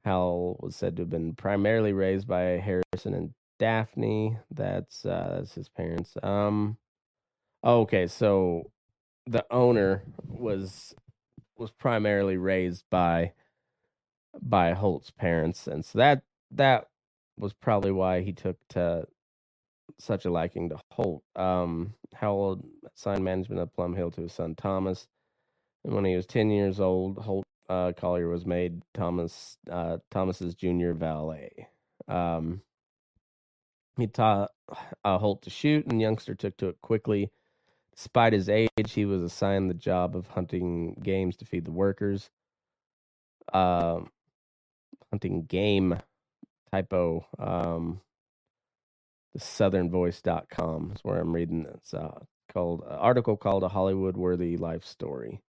hal 0.05 0.57
was 0.59 0.75
said 0.75 0.95
to 0.95 1.01
have 1.03 1.09
been 1.09 1.33
primarily 1.33 1.93
raised 1.93 2.27
by 2.27 2.41
harrison 2.41 3.13
and 3.13 3.33
Daphne. 3.63 4.37
That's 4.51 5.05
uh, 5.05 5.37
that's 5.37 5.53
his 5.53 5.69
parents. 5.69 6.17
Um, 6.21 6.77
okay, 7.63 8.07
so 8.07 8.71
the 9.25 9.45
owner 9.51 10.03
was 10.27 10.93
was 11.57 11.71
primarily 11.71 12.37
raised 12.37 12.83
by 12.89 13.33
by 14.41 14.73
Holt's 14.73 15.11
parents, 15.11 15.67
and 15.67 15.85
so 15.85 15.99
that 15.99 16.23
that 16.51 16.89
was 17.37 17.53
probably 17.53 17.91
why 17.91 18.21
he 18.21 18.33
took 18.33 18.57
to 18.69 19.07
such 19.99 20.25
a 20.25 20.31
liking 20.31 20.69
to 20.69 20.79
Holt. 20.91 21.23
Um, 21.35 21.93
Howell 22.13 22.63
assigned 22.95 23.23
management 23.23 23.61
of 23.61 23.73
Plum 23.73 23.95
Hill 23.95 24.11
to 24.11 24.21
his 24.21 24.33
son 24.33 24.55
Thomas, 24.55 25.07
and 25.83 25.93
when 25.93 26.05
he 26.05 26.15
was 26.15 26.25
ten 26.25 26.49
years 26.49 26.79
old, 26.79 27.17
Holt 27.17 27.45
uh, 27.69 27.91
Collier 27.93 28.29
was 28.29 28.45
made 28.45 28.83
Thomas 28.93 29.57
uh, 29.69 29.97
Thomas's 30.11 30.55
junior 30.55 30.93
valet. 30.93 31.67
Um, 32.07 32.61
he 33.97 34.07
taught 34.07 34.51
uh, 35.03 35.17
Holt 35.17 35.43
to 35.43 35.49
shoot, 35.49 35.85
and 35.85 36.01
youngster 36.01 36.35
took 36.35 36.57
to 36.57 36.69
it 36.69 36.81
quickly. 36.81 37.31
Despite 37.95 38.33
his 38.33 38.49
age, 38.49 38.69
he 38.87 39.05
was 39.05 39.21
assigned 39.21 39.69
the 39.69 39.75
job 39.75 40.15
of 40.15 40.27
hunting 40.27 40.99
games 41.03 41.35
to 41.37 41.45
feed 41.45 41.65
the 41.65 41.71
workers. 41.71 42.31
Uh, 43.51 43.99
hunting 45.11 45.43
game 45.45 45.99
typo. 46.73 47.27
Um, 47.39 48.01
the 49.35 49.41
southernvoice.com 49.41 50.93
is 50.95 51.01
where 51.03 51.19
I'm 51.19 51.35
reading 51.35 51.63
this. 51.63 51.93
Uh, 51.93 52.19
called 52.53 52.83
uh, 52.89 52.95
article 52.95 53.37
called 53.37 53.63
a 53.63 53.69
Hollywood 53.69 54.17
worthy 54.17 54.57
life 54.57 54.85
story. 54.85 55.41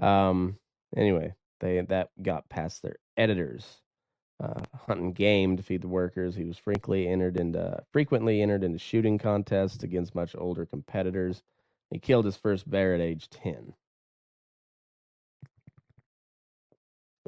Um, 0.00 0.58
anyway, 0.96 1.34
they 1.60 1.80
that 1.82 2.10
got 2.22 2.48
past 2.50 2.82
their 2.82 2.96
editors. 3.16 3.78
uh, 4.42 4.60
hunting 4.86 5.12
game 5.12 5.56
to 5.56 5.62
feed 5.62 5.82
the 5.82 5.88
workers. 5.88 6.34
He 6.34 6.44
was 6.44 6.58
frequently 6.58 7.08
entered 7.08 7.36
into 7.36 7.82
frequently 7.92 8.42
entered 8.42 8.64
into 8.64 8.78
shooting 8.78 9.18
contests 9.18 9.82
against 9.82 10.14
much 10.14 10.34
older 10.36 10.66
competitors. 10.66 11.42
He 11.90 11.98
killed 11.98 12.24
his 12.26 12.36
first 12.36 12.68
bear 12.70 12.94
at 12.94 13.00
age 13.00 13.30
ten. 13.30 13.74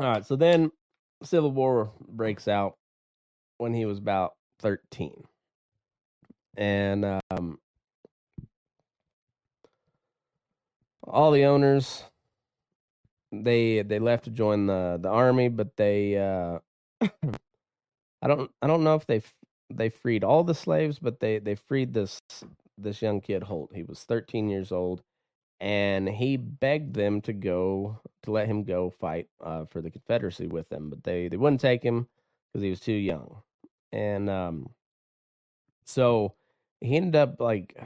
All 0.00 0.06
right, 0.08 0.26
so 0.26 0.37
then 0.37 0.73
Civil 1.25 1.52
War 1.52 1.92
breaks 2.08 2.49
out 2.49 2.76
when 3.58 3.75
he 3.75 3.84
was 3.86 3.98
about 3.98 4.34
thirteen, 4.60 5.25
and 6.56 7.20
um, 7.30 7.58
all 11.04 11.30
the 11.30 11.44
owners 11.44 12.04
they 13.32 13.82
they 13.82 13.98
left 13.98 14.25
to 14.25 14.30
join 14.30 14.66
the 14.66 14.98
the 15.00 15.08
army, 15.08 15.48
but 15.48 15.76
they 15.76 16.16
uh, 16.16 16.58
I 18.22 18.28
don't 18.28 18.50
I 18.62 18.66
don't 18.66 18.84
know 18.84 18.94
if 18.94 19.06
they 19.06 19.22
they 19.72 19.88
freed 19.88 20.25
all 20.25 20.44
the 20.44 20.54
slaves, 20.54 20.98
but 20.98 21.20
they 21.20 21.38
they 21.38 21.54
freed 21.54 21.92
this 21.92 22.20
this 22.78 23.02
young 23.02 23.20
kid 23.20 23.42
Holt. 23.42 23.72
He 23.75 23.82
was 23.82 24.04
13 24.04 24.48
years 24.48 24.72
old, 24.72 25.02
and 25.60 26.08
he 26.08 26.36
begged 26.36 26.94
them 26.94 27.20
to 27.22 27.32
go 27.32 28.00
to 28.22 28.30
let 28.30 28.48
him 28.48 28.64
go 28.64 28.90
fight 28.90 29.28
uh, 29.42 29.64
for 29.66 29.80
the 29.80 29.90
Confederacy 29.90 30.46
with 30.46 30.68
them, 30.68 30.90
but 30.90 31.02
they 31.04 31.28
they 31.28 31.36
wouldn't 31.36 31.60
take 31.60 31.82
him 31.82 32.08
because 32.52 32.62
he 32.62 32.70
was 32.70 32.80
too 32.80 32.92
young, 32.92 33.42
and 33.93 34.31
um, 34.31 34.71
so 35.85 36.35
he 36.81 36.97
ended 36.97 37.16
up 37.16 37.40
like 37.40 37.76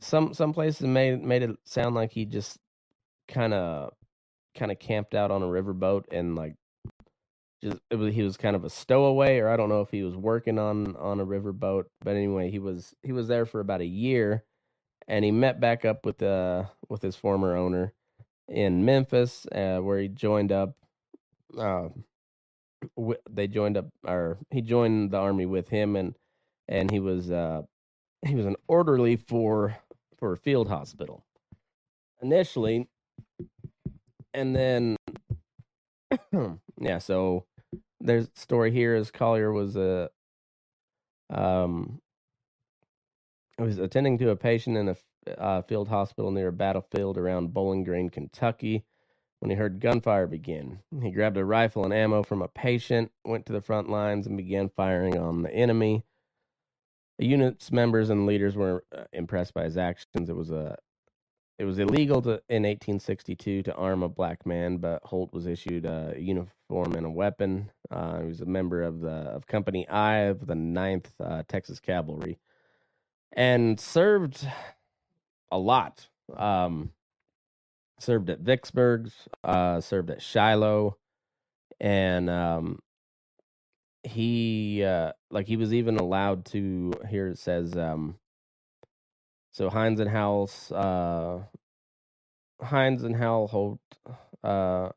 some 0.00 0.34
some 0.34 0.52
places 0.52 0.86
made 0.86 1.22
made 1.22 1.42
it 1.42 1.56
sound 1.64 1.94
like 1.94 2.12
he 2.12 2.24
just 2.24 2.58
kind 3.28 3.54
of 3.54 3.92
kind 4.56 4.72
of 4.72 4.78
camped 4.78 5.14
out 5.14 5.30
on 5.30 5.42
a 5.42 5.46
riverboat 5.46 6.04
and 6.10 6.36
like 6.36 6.54
just 7.62 7.78
it 7.90 7.96
was 7.96 8.14
he 8.14 8.22
was 8.22 8.36
kind 8.36 8.56
of 8.56 8.64
a 8.64 8.70
stowaway 8.70 9.38
or 9.38 9.48
I 9.48 9.56
don't 9.56 9.68
know 9.68 9.80
if 9.80 9.90
he 9.90 10.02
was 10.02 10.16
working 10.16 10.58
on 10.58 10.96
on 10.96 11.20
a 11.20 11.26
riverboat 11.26 11.84
but 12.02 12.16
anyway 12.16 12.50
he 12.50 12.58
was 12.58 12.94
he 13.02 13.12
was 13.12 13.28
there 13.28 13.46
for 13.46 13.60
about 13.60 13.80
a 13.80 13.86
year 13.86 14.44
and 15.08 15.24
he 15.24 15.30
met 15.30 15.60
back 15.60 15.84
up 15.84 16.06
with 16.06 16.22
uh 16.22 16.64
with 16.88 17.02
his 17.02 17.16
former 17.16 17.56
owner 17.56 17.92
in 18.48 18.84
Memphis 18.84 19.46
uh, 19.52 19.78
where 19.78 20.00
he 20.00 20.08
joined 20.08 20.52
up 20.52 20.76
uh, 21.58 21.88
they 23.30 23.46
joined 23.46 23.76
up 23.76 23.86
or 24.06 24.38
he 24.50 24.60
joined 24.60 25.10
the 25.10 25.18
army 25.18 25.46
with 25.46 25.68
him 25.68 25.96
and 25.96 26.14
and 26.68 26.90
he 26.90 27.00
was 27.00 27.30
uh 27.30 27.62
he 28.26 28.34
was 28.34 28.46
an 28.46 28.56
orderly 28.68 29.16
for 29.16 29.76
for 30.16 30.32
a 30.32 30.36
field 30.36 30.68
hospital 30.68 31.24
initially 32.22 32.88
and 34.34 34.54
then 34.54 34.96
yeah, 36.80 36.98
so 36.98 37.44
there's 38.00 38.30
story 38.34 38.70
here 38.70 38.94
is 38.94 39.10
Collier 39.10 39.52
was 39.52 39.76
a 39.76 40.10
um 41.30 42.00
was 43.58 43.78
attending 43.78 44.16
to 44.18 44.30
a 44.30 44.36
patient 44.36 44.76
in 44.76 44.88
a 44.88 44.96
uh, 45.36 45.62
field 45.62 45.88
hospital 45.88 46.30
near 46.30 46.48
a 46.48 46.52
battlefield 46.52 47.18
around 47.18 47.52
Bowling 47.52 47.84
Green, 47.84 48.08
Kentucky, 48.08 48.84
when 49.40 49.50
he 49.50 49.56
heard 49.56 49.80
gunfire 49.80 50.26
begin. 50.26 50.80
He 51.02 51.10
grabbed 51.10 51.36
a 51.36 51.44
rifle 51.44 51.84
and 51.84 51.94
ammo 51.94 52.22
from 52.22 52.42
a 52.42 52.48
patient, 52.48 53.12
went 53.24 53.46
to 53.46 53.52
the 53.52 53.60
front 53.60 53.88
lines, 53.88 54.26
and 54.26 54.36
began 54.36 54.68
firing 54.68 55.18
on 55.18 55.42
the 55.42 55.52
enemy. 55.52 56.04
The 57.18 57.26
unit's 57.26 57.72
members 57.72 58.10
and 58.10 58.26
leaders 58.26 58.56
were 58.56 58.84
uh, 58.96 59.04
impressed 59.12 59.54
by 59.54 59.64
his 59.64 59.76
actions. 59.76 60.28
It 60.28 60.36
was 60.36 60.50
a 60.50 60.76
it 61.58 61.64
was 61.64 61.80
illegal 61.80 62.22
to, 62.22 62.40
in 62.48 62.62
1862 62.62 63.64
to 63.64 63.74
arm 63.74 64.04
a 64.04 64.08
black 64.08 64.46
man, 64.46 64.76
but 64.76 65.02
Holt 65.04 65.32
was 65.32 65.46
issued 65.46 65.86
a 65.86 66.14
uniform 66.16 66.94
and 66.94 67.04
a 67.04 67.10
weapon. 67.10 67.72
Uh, 67.90 68.20
he 68.20 68.28
was 68.28 68.40
a 68.40 68.46
member 68.46 68.82
of 68.82 69.00
the 69.00 69.08
of 69.08 69.48
Company 69.48 69.88
I 69.88 70.18
of 70.18 70.46
the 70.46 70.54
9th 70.54 71.06
uh, 71.18 71.42
Texas 71.48 71.80
Cavalry, 71.80 72.38
and 73.32 73.80
served 73.80 74.46
a 75.50 75.58
lot. 75.58 76.08
Um, 76.36 76.92
served 77.98 78.30
at 78.30 78.40
Vicksburg, 78.40 79.10
uh, 79.44 79.80
served 79.80 80.10
at 80.10 80.22
Shiloh, 80.22 80.96
and 81.80 82.30
um, 82.30 82.78
he 84.02 84.84
uh, 84.84 85.12
like 85.30 85.46
he 85.46 85.56
was 85.56 85.74
even 85.74 85.96
allowed 85.96 86.44
to. 86.46 86.92
Here 87.08 87.28
it 87.28 87.38
says. 87.38 87.76
Um, 87.76 88.16
so 89.58 89.70
Hines 89.70 89.98
and 89.98 90.08
Howell's 90.08 90.70
uh 90.70 91.42
Hines 92.62 93.02
and 93.02 93.16
Howell 93.16 93.48
Holt 93.48 93.80
uh 94.44 94.90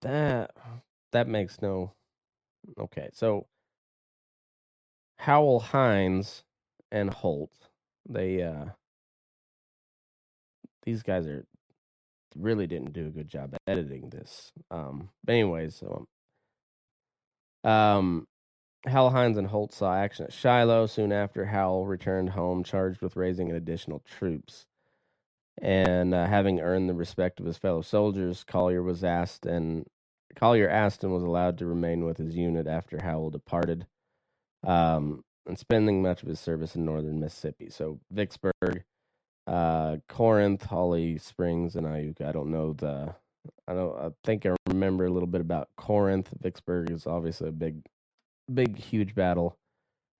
that 0.00 0.50
that 1.12 1.28
makes 1.28 1.62
no 1.62 1.92
okay. 2.78 3.10
So 3.12 3.46
Howell 5.18 5.60
Hines 5.60 6.42
and 6.90 7.14
Holt 7.14 7.52
they 8.08 8.42
uh 8.42 8.66
these 10.88 11.02
guys 11.02 11.26
are 11.26 11.44
really 12.36 12.66
didn't 12.66 12.92
do 12.92 13.06
a 13.06 13.10
good 13.10 13.28
job 13.28 13.54
editing 13.66 14.08
this. 14.10 14.52
Um 14.70 15.10
but 15.24 15.32
anyways, 15.34 15.76
so 15.76 16.06
um 17.64 18.26
Hal 18.86 19.10
Hines 19.10 19.36
and 19.36 19.46
Holt 19.46 19.74
saw 19.74 19.94
action 19.94 20.24
at 20.24 20.32
Shiloh. 20.32 20.86
Soon 20.86 21.12
after, 21.12 21.44
Howell 21.44 21.86
returned 21.86 22.30
home, 22.30 22.62
charged 22.62 23.02
with 23.02 23.16
raising 23.16 23.50
additional 23.52 24.02
troops. 24.06 24.66
And 25.60 26.14
uh, 26.14 26.26
having 26.26 26.60
earned 26.60 26.88
the 26.88 26.94
respect 26.94 27.40
of 27.40 27.46
his 27.46 27.58
fellow 27.58 27.82
soldiers, 27.82 28.44
Collier 28.44 28.82
was 28.82 29.02
asked 29.02 29.44
and 29.44 29.84
Collier 30.36 30.68
asked 30.68 31.02
and 31.02 31.12
was 31.12 31.24
allowed 31.24 31.58
to 31.58 31.66
remain 31.66 32.04
with 32.04 32.18
his 32.18 32.36
unit 32.36 32.68
after 32.68 33.02
Howell 33.02 33.30
departed, 33.30 33.86
um, 34.64 35.24
and 35.46 35.58
spending 35.58 36.00
much 36.00 36.22
of 36.22 36.28
his 36.28 36.38
service 36.38 36.76
in 36.76 36.84
northern 36.84 37.18
Mississippi. 37.18 37.70
So 37.70 37.98
Vicksburg, 38.12 38.84
uh, 39.48 39.96
Corinth, 40.08 40.62
Holly 40.62 41.18
Springs, 41.18 41.76
and 41.76 41.86
Iuka. 41.86 42.26
I 42.26 42.32
don't 42.32 42.50
know 42.50 42.72
the. 42.74 43.14
I 43.66 43.74
don't. 43.74 43.98
I 43.98 44.10
think 44.24 44.46
I 44.46 44.54
remember 44.68 45.06
a 45.06 45.10
little 45.10 45.26
bit 45.26 45.40
about 45.40 45.68
Corinth. 45.76 46.28
Vicksburg 46.40 46.90
is 46.90 47.06
obviously 47.06 47.48
a 47.48 47.52
big 47.52 47.82
big, 48.52 48.76
huge 48.78 49.14
battle. 49.14 49.56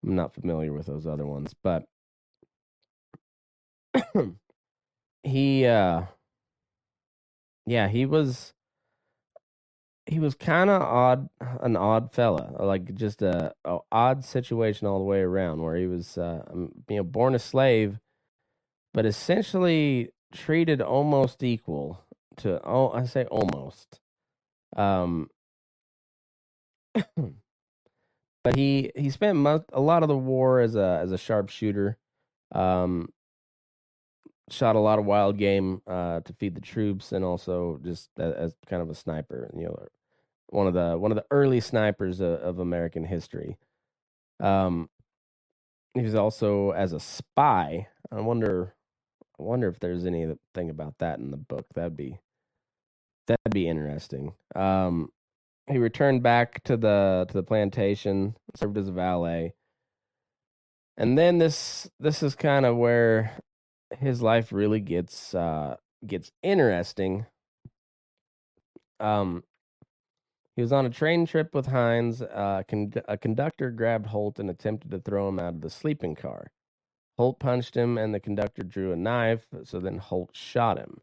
I'm 0.04 0.14
not 0.14 0.34
familiar 0.34 0.72
with 0.72 0.86
those 0.86 1.06
other 1.06 1.26
ones, 1.26 1.54
but 1.62 1.84
he, 5.22 5.66
uh, 5.66 6.02
yeah, 7.66 7.88
he 7.88 8.06
was, 8.06 8.52
he 10.06 10.20
was 10.20 10.34
kind 10.34 10.70
of 10.70 10.80
odd, 10.80 11.28
an 11.60 11.76
odd 11.76 12.12
fella, 12.12 12.54
like 12.60 12.94
just 12.94 13.22
a, 13.22 13.52
a, 13.64 13.78
odd 13.90 14.24
situation 14.24 14.86
all 14.86 14.98
the 14.98 15.04
way 15.04 15.20
around, 15.20 15.60
where 15.62 15.76
he 15.76 15.86
was, 15.86 16.16
uh, 16.16 16.44
you 16.54 16.96
know, 16.96 17.02
born 17.02 17.34
a 17.34 17.38
slave, 17.38 17.98
but 18.98 19.06
essentially 19.06 20.10
treated 20.34 20.82
almost 20.82 21.44
equal 21.44 22.04
to, 22.36 22.60
oh, 22.66 22.90
I 22.90 23.04
say 23.04 23.26
almost, 23.26 24.00
um. 24.76 25.30
but 28.42 28.56
he 28.56 28.90
he 28.96 29.08
spent 29.10 29.38
most, 29.38 29.66
a 29.72 29.80
lot 29.80 30.02
of 30.02 30.08
the 30.08 30.16
war 30.16 30.58
as 30.58 30.74
a 30.74 30.98
as 31.00 31.12
a 31.12 31.16
sharpshooter. 31.16 31.96
Um, 32.52 33.12
shot 34.50 34.74
a 34.74 34.80
lot 34.80 34.98
of 34.98 35.04
wild 35.04 35.38
game 35.38 35.80
uh, 35.86 36.18
to 36.18 36.32
feed 36.32 36.56
the 36.56 36.60
troops, 36.60 37.12
and 37.12 37.24
also 37.24 37.78
just 37.84 38.10
as, 38.18 38.34
as, 38.34 38.54
kind 38.66 38.82
of 38.82 38.90
a 38.90 38.96
sniper. 38.96 39.48
You 39.56 39.66
know, 39.66 39.86
one 40.48 40.66
of 40.66 40.74
the 40.74 40.98
one 40.98 41.12
of 41.12 41.16
the 41.16 41.26
early 41.30 41.60
snipers 41.60 42.18
of, 42.18 42.40
of 42.40 42.58
American 42.58 43.04
history. 43.04 43.58
Um, 44.40 44.90
he 45.94 46.02
was 46.02 46.16
also 46.16 46.72
as 46.72 46.92
a 46.92 46.98
spy. 46.98 47.86
I 48.10 48.20
wonder, 48.20 48.74
I 49.38 49.42
wonder 49.42 49.68
if 49.68 49.78
there's 49.78 50.04
anything 50.04 50.70
about 50.70 50.98
that 50.98 51.18
in 51.18 51.30
the 51.30 51.36
book. 51.36 51.66
That'd 51.74 51.96
be 51.96 52.18
that'd 53.26 53.52
be 53.52 53.68
interesting. 53.68 54.34
Um, 54.56 55.10
he 55.68 55.78
returned 55.78 56.22
back 56.22 56.62
to 56.64 56.76
the 56.76 57.26
to 57.28 57.34
the 57.34 57.42
plantation, 57.42 58.36
served 58.56 58.78
as 58.78 58.88
a 58.88 58.92
valet. 58.92 59.54
And 60.96 61.16
then 61.16 61.38
this 61.38 61.88
this 62.00 62.22
is 62.22 62.34
kind 62.34 62.66
of 62.66 62.76
where 62.76 63.38
his 63.98 64.20
life 64.20 64.52
really 64.52 64.80
gets 64.80 65.34
uh 65.34 65.76
gets 66.06 66.32
interesting. 66.42 67.26
Um 69.00 69.44
he 70.56 70.62
was 70.62 70.72
on 70.72 70.86
a 70.86 70.90
train 70.90 71.24
trip 71.24 71.54
with 71.54 71.66
Hines. 71.66 72.20
Uh, 72.20 72.64
con- 72.68 72.92
a 73.06 73.16
conductor 73.16 73.70
grabbed 73.70 74.06
Holt 74.06 74.40
and 74.40 74.50
attempted 74.50 74.90
to 74.90 74.98
throw 74.98 75.28
him 75.28 75.38
out 75.38 75.54
of 75.54 75.60
the 75.60 75.70
sleeping 75.70 76.16
car. 76.16 76.50
Holt 77.18 77.40
punched 77.40 77.76
him, 77.76 77.98
and 77.98 78.14
the 78.14 78.20
conductor 78.20 78.62
drew 78.62 78.92
a 78.92 78.96
knife. 78.96 79.46
So 79.64 79.80
then 79.80 79.98
Holt 79.98 80.30
shot 80.32 80.78
him, 80.78 81.00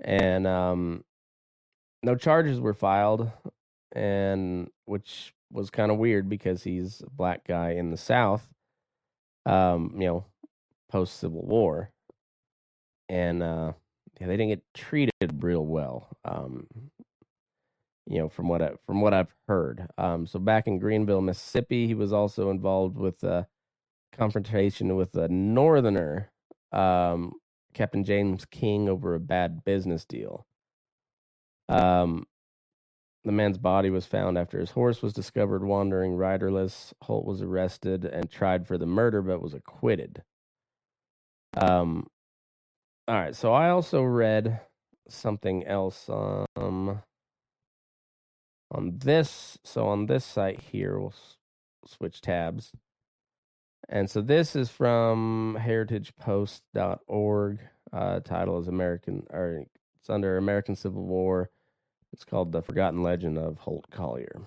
and 0.00 0.46
um, 0.46 1.04
no 2.02 2.16
charges 2.16 2.60
were 2.60 2.74
filed 2.74 3.30
and 3.92 4.70
which 4.84 5.34
was 5.50 5.70
kind 5.70 5.90
of 5.90 5.98
weird 5.98 6.28
because 6.28 6.62
he's 6.62 7.02
a 7.06 7.10
black 7.10 7.46
guy 7.46 7.72
in 7.72 7.90
the 7.90 7.96
South, 7.96 8.46
um, 9.46 9.94
you 9.94 10.06
know, 10.06 10.24
post 10.90 11.18
Civil 11.18 11.42
War, 11.42 11.90
and 13.08 13.42
uh, 13.42 13.72
yeah, 14.20 14.26
they 14.26 14.36
didn't 14.36 14.50
get 14.50 14.62
treated 14.74 15.42
real 15.42 15.64
well. 15.64 16.08
Um, 16.24 16.66
you 18.06 18.18
know, 18.18 18.28
from 18.28 18.48
what 18.48 18.62
I, 18.62 18.72
from 18.86 19.02
what 19.02 19.12
I've 19.12 19.34
heard. 19.48 19.86
Um, 19.98 20.26
so 20.26 20.38
back 20.38 20.66
in 20.66 20.78
Greenville, 20.78 21.20
Mississippi, 21.20 21.86
he 21.86 21.94
was 21.94 22.12
also 22.12 22.50
involved 22.50 22.96
with 22.96 23.22
a 23.22 23.46
confrontation 24.18 24.96
with 24.96 25.14
a 25.16 25.28
northerner, 25.28 26.30
um, 26.72 27.32
Captain 27.74 28.04
James 28.04 28.44
King, 28.44 28.88
over 28.88 29.14
a 29.14 29.20
bad 29.20 29.64
business 29.64 30.04
deal. 30.04 30.46
Um, 31.68 32.26
the 33.24 33.32
man's 33.32 33.58
body 33.58 33.90
was 33.90 34.06
found 34.06 34.38
after 34.38 34.58
his 34.58 34.70
horse 34.70 35.02
was 35.02 35.12
discovered 35.12 35.64
wandering 35.64 36.16
riderless. 36.16 36.94
Holt 37.02 37.26
was 37.26 37.42
arrested 37.42 38.04
and 38.04 38.30
tried 38.30 38.66
for 38.66 38.78
the 38.78 38.86
murder, 38.86 39.22
but 39.22 39.42
was 39.42 39.54
acquitted. 39.54 40.22
Um, 41.56 42.06
all 43.06 43.16
right, 43.16 43.36
so 43.36 43.52
I 43.52 43.70
also 43.70 44.02
read 44.02 44.60
something 45.08 45.66
else. 45.66 46.08
Um, 46.08 47.02
on 48.70 48.98
this 48.98 49.58
so 49.64 49.86
on 49.86 50.06
this 50.06 50.24
site 50.24 50.60
here 50.60 50.98
we'll 50.98 51.08
s- 51.08 51.36
switch 51.86 52.20
tabs 52.20 52.72
and 53.88 54.08
so 54.10 54.20
this 54.20 54.56
is 54.56 54.68
from 54.70 55.56
heritagepost.org 55.60 57.58
uh 57.92 58.20
title 58.20 58.58
is 58.58 58.68
american 58.68 59.26
or 59.30 59.64
it's 60.00 60.10
under 60.10 60.36
american 60.36 60.76
civil 60.76 61.04
war. 61.04 61.50
It's 62.12 62.24
called 62.24 62.52
the 62.52 62.62
forgotten 62.62 63.02
legend 63.02 63.38
of 63.38 63.58
holt 63.58 63.90
collier. 63.90 64.42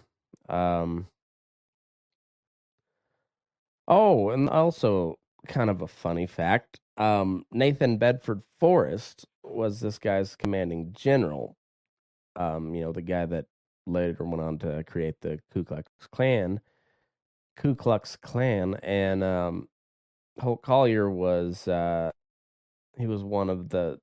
Um 0.50 1.08
oh 3.88 4.30
and 4.30 4.50
also 4.50 5.18
kind 5.48 5.70
of 5.70 5.82
a 5.82 5.88
funny 5.88 6.28
fact 6.28 6.80
um 6.98 7.46
nathan 7.52 7.98
bedford 7.98 8.42
forrest 8.60 9.26
was 9.44 9.80
this 9.80 10.00
guy's 10.00 10.36
commanding 10.36 10.94
general. 10.94 11.56
Um 12.36 12.74
you 12.76 12.82
know 12.84 12.92
the 12.92 13.02
guy 13.02 13.26
that 13.28 13.46
later 13.88 14.24
went 14.26 14.42
on 14.42 14.58
to 14.60 14.84
create 14.86 15.16
the 15.22 15.40
Ku 15.54 15.64
Klux 15.64 15.90
Klan. 16.12 16.60
Ku 17.62 17.76
Klux 17.76 18.16
Klan, 18.16 18.76
and 18.82 19.24
um, 19.24 19.70
Holt 20.40 20.64
Collier 20.64 21.12
was 21.12 21.68
uh, 21.68 22.10
he 22.98 23.06
was 23.06 23.24
one 23.24 23.52
of 23.52 23.70
the 23.70 24.00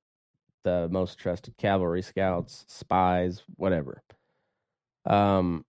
the 0.63 0.87
most 0.89 1.17
trusted 1.17 1.57
cavalry 1.57 2.01
scouts, 2.01 2.63
spies, 2.69 3.43
whatever. 3.57 4.01
Um, 5.05 5.65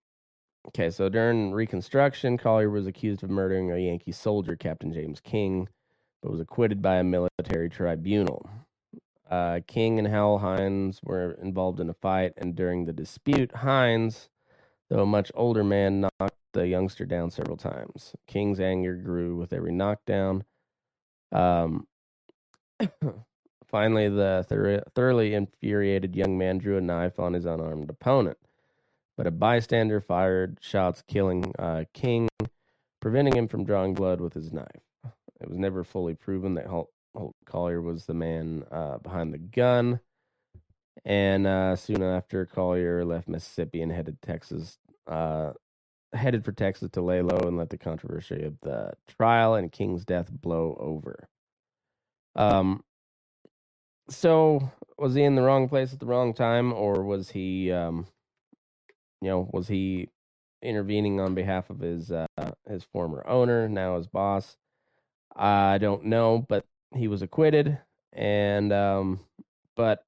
okay, 0.68 0.90
so 0.90 1.08
during 1.08 1.50
Reconstruction, 1.50 2.38
Collier 2.38 2.70
was 2.70 2.86
accused 2.86 3.24
of 3.24 3.30
murdering 3.30 3.72
a 3.72 3.78
Yankee 3.78 4.12
soldier, 4.12 4.54
Captain 4.54 4.92
James 4.92 5.20
King, 5.20 5.68
but 6.22 6.30
was 6.30 6.40
acquitted 6.40 6.80
by 6.80 6.96
a 6.96 7.04
military 7.04 7.68
tribunal. 7.68 8.48
Uh, 9.28 9.60
King 9.66 9.98
and 9.98 10.06
Howell 10.06 10.38
Hines 10.38 11.00
were 11.02 11.32
involved 11.42 11.80
in 11.80 11.90
a 11.90 11.94
fight, 11.94 12.34
and 12.36 12.54
during 12.54 12.84
the 12.84 12.92
dispute, 12.92 13.52
Hines, 13.52 14.28
though 14.88 15.02
a 15.02 15.06
much 15.06 15.32
older 15.34 15.64
man, 15.64 16.02
knocked 16.02 16.39
the 16.52 16.66
youngster 16.66 17.04
down 17.04 17.30
several 17.30 17.56
times. 17.56 18.14
King's 18.26 18.60
anger 18.60 18.94
grew 18.94 19.36
with 19.36 19.52
every 19.52 19.72
knockdown. 19.72 20.44
Um, 21.32 21.86
finally, 23.66 24.08
the 24.08 24.44
thor- 24.48 24.82
thoroughly 24.94 25.34
infuriated 25.34 26.16
young 26.16 26.36
man 26.36 26.58
drew 26.58 26.76
a 26.76 26.80
knife 26.80 27.18
on 27.18 27.34
his 27.34 27.44
unarmed 27.44 27.90
opponent, 27.90 28.38
but 29.16 29.26
a 29.26 29.30
bystander 29.30 30.00
fired 30.00 30.58
shots, 30.60 31.02
killing 31.06 31.52
uh, 31.58 31.84
King, 31.92 32.28
preventing 33.00 33.36
him 33.36 33.48
from 33.48 33.64
drawing 33.64 33.94
blood 33.94 34.20
with 34.20 34.34
his 34.34 34.52
knife. 34.52 34.66
It 35.40 35.48
was 35.48 35.58
never 35.58 35.84
fully 35.84 36.14
proven 36.14 36.54
that 36.54 36.66
Holt 36.66 36.90
Holt 37.14 37.34
Collier 37.44 37.80
was 37.80 38.06
the 38.06 38.14
man 38.14 38.64
uh, 38.70 38.98
behind 38.98 39.32
the 39.32 39.38
gun. 39.38 40.00
And 41.04 41.46
uh, 41.46 41.76
soon 41.76 42.02
after, 42.02 42.46
Collier 42.46 43.04
left 43.04 43.28
Mississippi 43.28 43.80
and 43.82 43.90
headed 43.90 44.20
Texas, 44.22 44.78
uh, 45.06 45.52
headed 46.12 46.44
for 46.44 46.52
Texas 46.52 46.90
to 46.92 47.02
lay 47.02 47.22
low 47.22 47.38
and 47.38 47.56
let 47.56 47.70
the 47.70 47.78
controversy 47.78 48.42
of 48.42 48.54
the 48.62 48.92
trial 49.08 49.54
and 49.54 49.72
King's 49.72 50.04
death 50.04 50.30
blow 50.30 50.76
over. 50.80 51.28
Um, 52.36 52.82
so 54.08 54.70
was 54.98 55.14
he 55.14 55.22
in 55.22 55.34
the 55.34 55.42
wrong 55.42 55.68
place 55.68 55.92
at 55.92 56.00
the 56.00 56.06
wrong 56.06 56.34
time, 56.34 56.72
or 56.72 57.04
was 57.04 57.30
he, 57.30 57.72
um, 57.72 58.06
you 59.20 59.28
know, 59.28 59.48
was 59.52 59.68
he 59.68 60.08
intervening 60.62 61.20
on 61.20 61.34
behalf 61.34 61.70
of 61.70 61.80
his 61.80 62.10
uh, 62.12 62.26
his 62.68 62.84
former 62.92 63.24
owner, 63.26 63.68
now 63.68 63.96
his 63.96 64.06
boss? 64.06 64.56
I 65.34 65.78
don't 65.78 66.04
know, 66.04 66.44
but 66.48 66.66
he 66.94 67.08
was 67.08 67.22
acquitted, 67.22 67.78
and 68.12 68.72
um, 68.72 69.20
but 69.76 70.04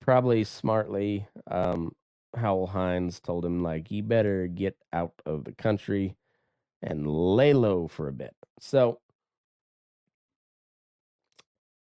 probably 0.00 0.44
smartly, 0.44 1.26
um, 1.50 1.94
Howell 2.36 2.68
Hines 2.68 3.20
told 3.20 3.44
him 3.44 3.62
like, 3.62 3.90
"You 3.90 4.02
better 4.02 4.46
get 4.48 4.76
out 4.92 5.14
of 5.26 5.44
the 5.44 5.52
country 5.52 6.16
and 6.82 7.06
lay 7.08 7.52
low 7.54 7.88
for 7.88 8.08
a 8.08 8.12
bit." 8.12 8.34
So 8.60 9.00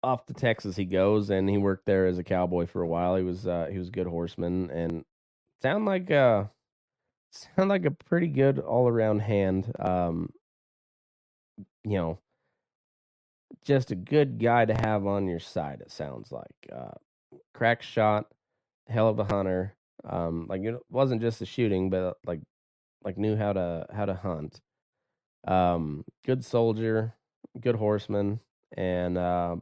off 0.03 0.25
to 0.27 0.33
Texas 0.33 0.75
he 0.75 0.85
goes, 0.85 1.29
and 1.29 1.49
he 1.49 1.57
worked 1.57 1.85
there 1.85 2.07
as 2.07 2.17
a 2.17 2.23
cowboy 2.23 2.65
for 2.65 2.81
a 2.81 2.87
while. 2.87 3.15
He 3.15 3.23
was 3.23 3.47
uh, 3.47 3.67
he 3.71 3.77
was 3.77 3.89
a 3.89 3.91
good 3.91 4.07
horseman, 4.07 4.69
and 4.71 5.05
sound 5.61 5.85
like 5.85 6.11
uh 6.11 6.45
sound 7.31 7.69
like 7.69 7.85
a 7.85 7.91
pretty 7.91 8.27
good 8.27 8.59
all 8.59 8.87
around 8.87 9.19
hand. 9.19 9.71
Um, 9.79 10.31
you 11.83 11.97
know, 11.97 12.19
just 13.63 13.91
a 13.91 13.95
good 13.95 14.39
guy 14.39 14.65
to 14.65 14.73
have 14.73 15.05
on 15.05 15.27
your 15.27 15.39
side. 15.39 15.81
It 15.81 15.91
sounds 15.91 16.31
like 16.31 16.69
uh, 16.73 16.91
crack 17.53 17.81
shot, 17.81 18.27
hell 18.87 19.09
of 19.09 19.19
a 19.19 19.25
hunter. 19.25 19.75
Um, 20.03 20.47
like 20.49 20.61
it 20.63 20.75
wasn't 20.89 21.21
just 21.21 21.39
the 21.39 21.45
shooting, 21.45 21.89
but 21.89 22.17
like 22.25 22.41
like 23.03 23.17
knew 23.17 23.35
how 23.35 23.53
to 23.53 23.85
how 23.93 24.05
to 24.05 24.13
hunt. 24.13 24.61
Um, 25.47 26.05
good 26.25 26.43
soldier, 26.43 27.15
good 27.59 27.75
horseman, 27.75 28.39
and 28.75 29.17
uh, 29.17 29.55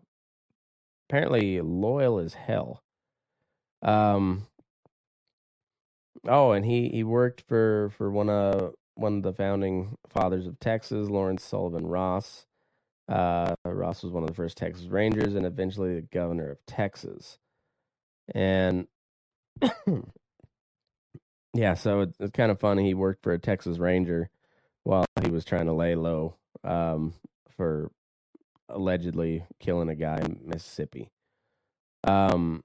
apparently 1.10 1.62
loyal 1.62 2.20
as 2.20 2.34
hell. 2.34 2.84
Um. 3.82 4.48
Oh, 6.28 6.52
and 6.52 6.66
he 6.66 6.90
he 6.90 7.04
worked 7.04 7.44
for 7.48 7.92
for 7.98 8.12
one 8.12 8.30
of 8.30 8.74
one 8.96 9.18
of 9.18 9.24
the 9.24 9.34
founding 9.34 9.98
fathers 10.10 10.48
of 10.48 10.60
Texas, 10.60 11.10
Lawrence 11.10 11.44
Sullivan 11.44 11.86
Ross. 11.86 12.46
Uh, 13.08 13.56
Ross 13.64 14.04
was 14.04 14.12
one 14.12 14.24
of 14.24 14.30
the 14.30 14.36
first 14.36 14.58
Texas 14.58 14.88
Rangers 14.88 15.36
and 15.36 15.46
eventually 15.46 15.96
the 15.96 16.02
governor 16.02 16.52
of 16.52 16.58
Texas. 16.66 17.38
And 18.36 18.88
yeah, 21.54 21.74
so 21.74 22.02
it, 22.02 22.14
it's 22.20 22.32
kind 22.32 22.52
of 22.52 22.60
funny. 22.60 22.86
He 22.86 22.94
worked 22.94 23.24
for 23.24 23.34
a 23.34 23.40
Texas 23.40 23.78
Ranger 23.78 24.30
while 24.84 25.06
he 25.24 25.32
was 25.32 25.46
trying 25.46 25.66
to 25.66 25.74
lay 25.74 25.96
low 25.96 26.36
um, 26.64 27.14
for 27.56 27.92
allegedly 28.70 29.44
killing 29.60 29.90
a 29.90 29.96
guy 29.96 30.20
in 30.20 30.40
Mississippi. 30.46 31.10
Um, 32.04 32.64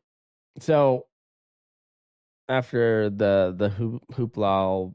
so 0.59 1.07
after 2.49 3.09
the 3.11 3.55
the 3.57 3.68
hoop, 3.71 4.03
hoopla 4.12 4.92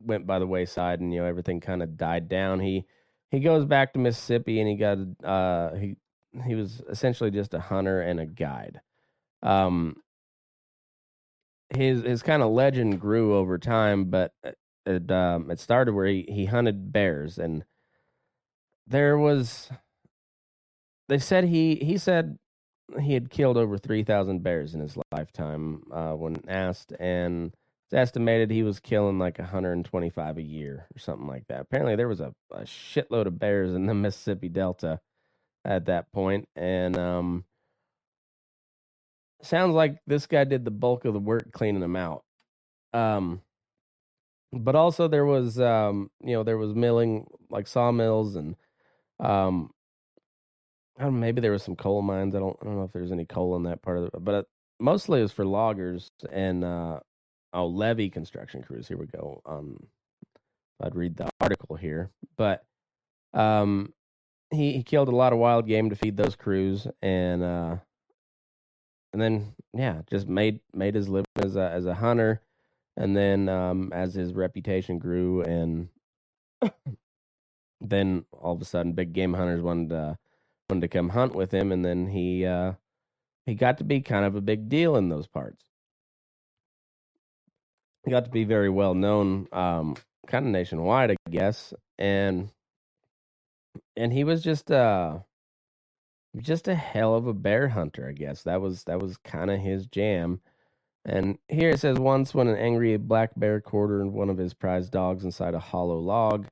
went 0.00 0.26
by 0.26 0.38
the 0.38 0.46
wayside 0.46 1.00
and 1.00 1.12
you 1.12 1.20
know 1.20 1.26
everything 1.26 1.60
kind 1.60 1.82
of 1.82 1.96
died 1.96 2.28
down, 2.28 2.60
he 2.60 2.84
he 3.30 3.40
goes 3.40 3.64
back 3.64 3.92
to 3.92 3.98
Mississippi 3.98 4.60
and 4.60 4.68
he 4.68 4.76
got 4.76 4.98
uh 5.24 5.74
he 5.74 5.96
he 6.46 6.54
was 6.54 6.82
essentially 6.88 7.30
just 7.30 7.54
a 7.54 7.60
hunter 7.60 8.00
and 8.00 8.20
a 8.20 8.26
guide. 8.26 8.80
Um 9.42 9.96
his 11.70 12.02
his 12.02 12.22
kind 12.22 12.42
of 12.42 12.50
legend 12.50 13.00
grew 13.00 13.36
over 13.36 13.58
time, 13.58 14.06
but 14.06 14.32
it 14.86 15.10
um 15.10 15.50
it 15.50 15.60
started 15.60 15.94
where 15.94 16.06
he 16.06 16.26
he 16.28 16.46
hunted 16.46 16.92
bears 16.92 17.38
and 17.38 17.64
there 18.86 19.18
was 19.18 19.70
they 21.08 21.18
said 21.18 21.44
he 21.44 21.76
he 21.76 21.98
said 21.98 22.38
he 23.00 23.12
had 23.12 23.30
killed 23.30 23.58
over 23.58 23.76
3000 23.76 24.42
bears 24.42 24.74
in 24.74 24.80
his 24.80 24.96
lifetime 25.12 25.82
uh 25.92 26.12
when 26.12 26.36
asked 26.48 26.92
and 26.98 27.52
it's 27.88 27.94
estimated 27.94 28.50
he 28.50 28.62
was 28.62 28.80
killing 28.80 29.18
like 29.18 29.38
125 29.38 30.36
a 30.36 30.42
year 30.42 30.86
or 30.94 30.98
something 30.98 31.26
like 31.26 31.46
that. 31.48 31.62
Apparently, 31.62 31.96
there 31.96 32.06
was 32.06 32.20
a, 32.20 32.34
a 32.50 32.60
shitload 32.60 33.24
of 33.26 33.38
bears 33.38 33.74
in 33.74 33.86
the 33.86 33.94
Mississippi 33.94 34.50
Delta 34.50 35.00
at 35.64 35.86
that 35.86 36.12
point, 36.12 36.46
and 36.54 36.98
um, 36.98 37.44
sounds 39.42 39.74
like 39.74 39.98
this 40.06 40.26
guy 40.26 40.44
did 40.44 40.64
the 40.64 40.70
bulk 40.70 41.04
of 41.04 41.14
the 41.14 41.20
work 41.20 41.52
cleaning 41.52 41.80
them 41.80 41.96
out. 41.96 42.24
Um, 42.92 43.42
but 44.52 44.74
also 44.74 45.08
there 45.08 45.26
was 45.26 45.60
um, 45.60 46.10
you 46.22 46.34
know, 46.34 46.42
there 46.42 46.58
was 46.58 46.74
milling 46.74 47.26
like 47.50 47.66
sawmills 47.66 48.36
and 48.36 48.56
um, 49.20 49.70
I 50.98 51.04
don't 51.04 51.14
know, 51.14 51.20
maybe 51.20 51.40
there 51.40 51.52
was 51.52 51.62
some 51.62 51.76
coal 51.76 52.02
mines. 52.02 52.34
I 52.34 52.40
don't 52.40 52.56
I 52.60 52.64
don't 52.64 52.76
know 52.76 52.84
if 52.84 52.92
there's 52.92 53.12
any 53.12 53.24
coal 53.24 53.56
in 53.56 53.64
that 53.64 53.82
part 53.82 53.98
of 53.98 54.04
it, 54.04 54.10
but 54.20 54.34
it, 54.34 54.46
mostly 54.80 55.20
it 55.20 55.22
was 55.22 55.32
for 55.32 55.44
loggers 55.44 56.10
and 56.32 56.64
uh, 56.64 57.00
oh 57.52 57.66
levee 57.66 58.10
construction 58.10 58.62
crews. 58.62 58.88
Here 58.88 58.96
we 58.96 59.06
go. 59.06 59.40
Um, 59.46 59.86
I'd 60.80 60.94
read 60.94 61.16
the 61.16 61.28
article 61.40 61.76
here, 61.76 62.10
but 62.36 62.64
um, 63.34 63.92
he 64.50 64.72
he 64.72 64.82
killed 64.82 65.08
a 65.08 65.16
lot 65.16 65.32
of 65.32 65.38
wild 65.38 65.66
game 65.66 65.90
to 65.90 65.96
feed 65.96 66.16
those 66.16 66.36
crews, 66.36 66.86
and 67.02 67.42
uh, 67.42 67.76
and 69.12 69.22
then 69.22 69.54
yeah, 69.74 70.02
just 70.10 70.28
made 70.28 70.60
made 70.74 70.94
his 70.94 71.08
living 71.08 71.26
as 71.36 71.56
a 71.56 71.70
as 71.70 71.86
a 71.86 71.94
hunter, 71.94 72.42
and 72.96 73.16
then 73.16 73.48
um, 73.48 73.92
as 73.92 74.14
his 74.14 74.34
reputation 74.34 74.98
grew, 74.98 75.42
and 75.42 75.88
then 77.80 78.24
all 78.32 78.54
of 78.54 78.62
a 78.62 78.64
sudden, 78.64 78.92
big 78.92 79.12
game 79.12 79.34
hunters 79.34 79.62
wanted 79.62 79.90
to 79.90 80.18
wanted 80.68 80.82
to 80.82 80.88
come 80.88 81.10
hunt 81.10 81.34
with 81.34 81.52
him, 81.52 81.72
and 81.72 81.84
then 81.84 82.08
he 82.08 82.44
uh, 82.44 82.72
he 83.46 83.54
got 83.54 83.78
to 83.78 83.84
be 83.84 84.00
kind 84.00 84.24
of 84.24 84.34
a 84.34 84.40
big 84.40 84.68
deal 84.68 84.96
in 84.96 85.08
those 85.08 85.26
parts. 85.26 85.64
He 88.04 88.10
got 88.10 88.24
to 88.24 88.30
be 88.30 88.44
very 88.44 88.70
well 88.70 88.94
known, 88.94 89.48
um, 89.52 89.96
kind 90.26 90.46
of 90.46 90.52
nationwide, 90.52 91.10
I 91.10 91.16
guess, 91.30 91.74
and 91.98 92.50
and 93.96 94.12
he 94.12 94.24
was 94.24 94.42
just 94.42 94.70
uh 94.70 95.18
just 96.36 96.68
a 96.68 96.74
hell 96.74 97.14
of 97.14 97.26
a 97.26 97.34
bear 97.34 97.68
hunter, 97.68 98.08
I 98.08 98.12
guess. 98.12 98.42
That 98.42 98.60
was 98.60 98.84
that 98.84 99.00
was 99.00 99.16
kind 99.18 99.50
of 99.50 99.60
his 99.60 99.86
jam. 99.86 100.40
And 101.04 101.38
here 101.48 101.70
it 101.70 101.80
says 101.80 101.98
once 101.98 102.34
when 102.34 102.48
an 102.48 102.56
angry 102.56 102.96
black 102.98 103.30
bear 103.36 103.60
quartered 103.60 104.06
one 104.08 104.28
of 104.28 104.36
his 104.38 104.52
prized 104.52 104.92
dogs 104.92 105.24
inside 105.24 105.54
a 105.54 105.58
hollow 105.58 105.98
log, 105.98 106.48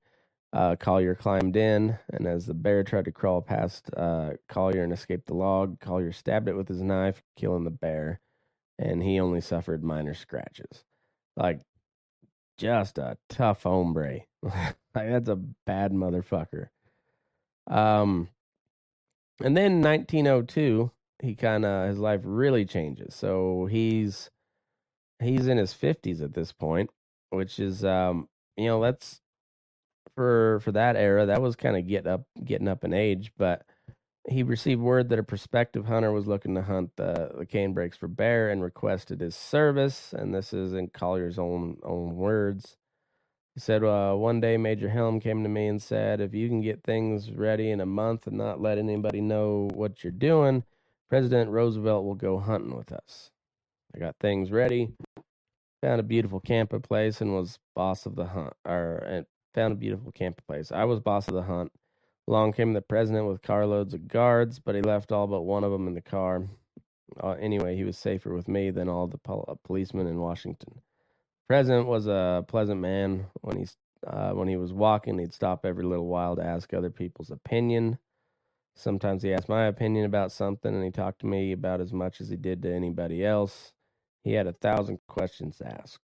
uh, 0.52 0.76
Collier 0.76 1.14
climbed 1.14 1.56
in, 1.56 1.98
and 2.10 2.26
as 2.26 2.46
the 2.46 2.54
bear 2.54 2.82
tried 2.82 3.04
to 3.04 3.12
crawl 3.12 3.42
past 3.42 3.90
uh, 3.96 4.30
Collier 4.48 4.82
and 4.82 4.92
escape 4.92 5.26
the 5.26 5.34
log, 5.34 5.78
Collier 5.80 6.12
stabbed 6.12 6.48
it 6.48 6.56
with 6.56 6.68
his 6.68 6.80
knife, 6.80 7.22
killing 7.36 7.64
the 7.64 7.70
bear, 7.70 8.20
and 8.78 9.02
he 9.02 9.20
only 9.20 9.42
suffered 9.42 9.84
minor 9.84 10.14
scratches. 10.14 10.84
Like, 11.36 11.60
just 12.56 12.96
a 12.96 13.18
tough 13.28 13.64
hombre. 13.64 14.20
like, 14.42 14.76
that's 14.94 15.28
a 15.28 15.36
bad 15.36 15.92
motherfucker. 15.92 16.68
Um, 17.66 18.28
and 19.42 19.56
then 19.56 19.82
1902, 19.82 20.90
he 21.22 21.34
kind 21.34 21.64
of 21.64 21.88
his 21.88 21.98
life 21.98 22.20
really 22.24 22.64
changes. 22.64 23.14
So 23.14 23.66
he's 23.70 24.30
he's 25.20 25.46
in 25.46 25.58
his 25.58 25.72
50s 25.74 26.22
at 26.22 26.34
this 26.34 26.52
point, 26.52 26.90
which 27.30 27.58
is 27.58 27.84
um, 27.84 28.28
you 28.56 28.66
know, 28.66 28.80
that's 28.80 29.20
for 30.14 30.60
for 30.60 30.72
that 30.72 30.96
era, 30.96 31.26
that 31.26 31.42
was 31.42 31.56
kind 31.56 31.76
of 31.76 31.86
get 31.86 32.06
up 32.06 32.24
getting 32.44 32.68
up 32.68 32.84
in 32.84 32.92
age, 32.92 33.32
but 33.36 33.64
he 34.28 34.42
received 34.42 34.80
word 34.80 35.08
that 35.08 35.18
a 35.18 35.22
prospective 35.22 35.86
hunter 35.86 36.12
was 36.12 36.26
looking 36.26 36.54
to 36.54 36.62
hunt 36.62 36.90
the, 36.96 37.30
the 37.38 37.46
canebrakes 37.46 37.96
for 37.96 38.08
bear 38.08 38.50
and 38.50 38.62
requested 38.62 39.20
his 39.20 39.36
service. 39.36 40.12
And 40.12 40.34
this 40.34 40.52
is 40.52 40.72
in 40.72 40.88
Collier's 40.88 41.38
own 41.38 41.78
own 41.84 42.16
words. 42.16 42.76
He 43.56 43.60
said, 43.60 43.82
uh, 43.82 44.12
One 44.12 44.38
day, 44.38 44.58
Major 44.58 44.90
Helm 44.90 45.18
came 45.18 45.42
to 45.42 45.48
me 45.48 45.66
and 45.66 45.80
said, 45.80 46.20
If 46.20 46.34
you 46.34 46.46
can 46.46 46.60
get 46.60 46.84
things 46.84 47.32
ready 47.32 47.70
in 47.70 47.80
a 47.80 47.86
month 47.86 48.26
and 48.26 48.36
not 48.36 48.60
let 48.60 48.76
anybody 48.76 49.22
know 49.22 49.70
what 49.72 50.04
you're 50.04 50.10
doing, 50.12 50.62
President 51.08 51.50
Roosevelt 51.50 52.04
will 52.04 52.16
go 52.16 52.38
hunting 52.38 52.76
with 52.76 52.92
us. 52.92 53.30
I 53.94 53.98
got 53.98 54.16
things 54.20 54.52
ready, 54.52 54.92
found 55.80 56.00
a 56.00 56.02
beautiful 56.02 56.38
camping 56.38 56.82
place, 56.82 57.22
and 57.22 57.32
was 57.32 57.58
boss 57.74 58.04
of 58.04 58.14
the 58.14 58.26
hunt. 58.26 58.52
Or 58.66 59.24
found 59.54 59.72
a 59.72 59.76
beautiful 59.76 60.12
camping 60.12 60.44
place. 60.46 60.70
I 60.70 60.84
was 60.84 61.00
boss 61.00 61.26
of 61.26 61.32
the 61.32 61.44
hunt. 61.44 61.72
Along 62.28 62.52
came 62.52 62.74
the 62.74 62.82
president 62.82 63.26
with 63.26 63.40
carloads 63.40 63.94
of 63.94 64.06
guards, 64.06 64.58
but 64.58 64.74
he 64.74 64.82
left 64.82 65.12
all 65.12 65.26
but 65.26 65.44
one 65.44 65.64
of 65.64 65.72
them 65.72 65.88
in 65.88 65.94
the 65.94 66.02
car. 66.02 66.46
Uh, 67.24 67.36
anyway, 67.40 67.74
he 67.74 67.84
was 67.84 67.96
safer 67.96 68.34
with 68.34 68.48
me 68.48 68.70
than 68.70 68.90
all 68.90 69.06
the 69.06 69.16
pol- 69.16 69.58
policemen 69.64 70.06
in 70.06 70.18
Washington. 70.18 70.82
President 71.48 71.86
was 71.86 72.06
a 72.06 72.44
pleasant 72.48 72.80
man. 72.80 73.26
When 73.40 73.58
he 73.58 73.66
uh, 74.06 74.32
when 74.32 74.48
he 74.48 74.56
was 74.56 74.72
walking, 74.72 75.18
he'd 75.18 75.32
stop 75.32 75.64
every 75.64 75.84
little 75.84 76.06
while 76.06 76.36
to 76.36 76.44
ask 76.44 76.72
other 76.72 76.90
people's 76.90 77.30
opinion. 77.30 77.98
Sometimes 78.74 79.22
he 79.22 79.32
asked 79.32 79.48
my 79.48 79.64
opinion 79.66 80.04
about 80.04 80.32
something, 80.32 80.74
and 80.74 80.84
he 80.84 80.90
talked 80.90 81.20
to 81.20 81.26
me 81.26 81.52
about 81.52 81.80
as 81.80 81.92
much 81.92 82.20
as 82.20 82.28
he 82.28 82.36
did 82.36 82.62
to 82.62 82.74
anybody 82.74 83.24
else. 83.24 83.72
He 84.22 84.32
had 84.32 84.46
a 84.46 84.52
thousand 84.52 84.98
questions 85.08 85.58
to 85.58 85.66
ask. 85.66 86.00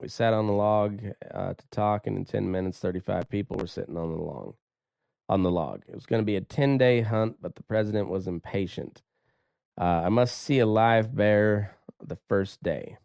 We 0.00 0.08
sat 0.08 0.32
on 0.32 0.46
the 0.46 0.52
log 0.52 1.02
uh, 1.32 1.54
to 1.54 1.64
talk, 1.70 2.06
and 2.06 2.16
in 2.16 2.24
ten 2.24 2.50
minutes, 2.50 2.78
thirty-five 2.78 3.28
people 3.28 3.56
were 3.56 3.66
sitting 3.66 3.96
on 3.96 4.10
the 4.10 4.22
log. 4.22 4.54
On 5.28 5.42
the 5.42 5.50
log, 5.50 5.82
it 5.88 5.94
was 5.94 6.06
going 6.06 6.22
to 6.22 6.26
be 6.26 6.36
a 6.36 6.40
ten-day 6.40 7.00
hunt, 7.00 7.36
but 7.42 7.56
the 7.56 7.62
president 7.64 8.08
was 8.08 8.28
impatient. 8.28 9.02
Uh, 9.78 10.02
I 10.04 10.08
must 10.08 10.38
see 10.38 10.60
a 10.60 10.66
live 10.66 11.14
bear 11.14 11.76
the 12.00 12.18
first 12.28 12.62
day 12.62 12.96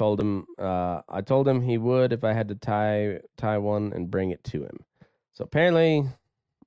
told 0.00 0.18
him 0.18 0.46
uh, 0.58 1.02
I 1.10 1.20
told 1.20 1.46
him 1.46 1.60
he 1.60 1.76
would 1.76 2.14
if 2.14 2.24
I 2.24 2.32
had 2.32 2.48
to 2.48 2.54
tie 2.54 3.20
tie 3.36 3.58
one 3.58 3.92
and 3.94 4.10
bring 4.10 4.30
it 4.30 4.42
to 4.44 4.62
him. 4.62 4.78
So 5.34 5.44
apparently, 5.44 6.06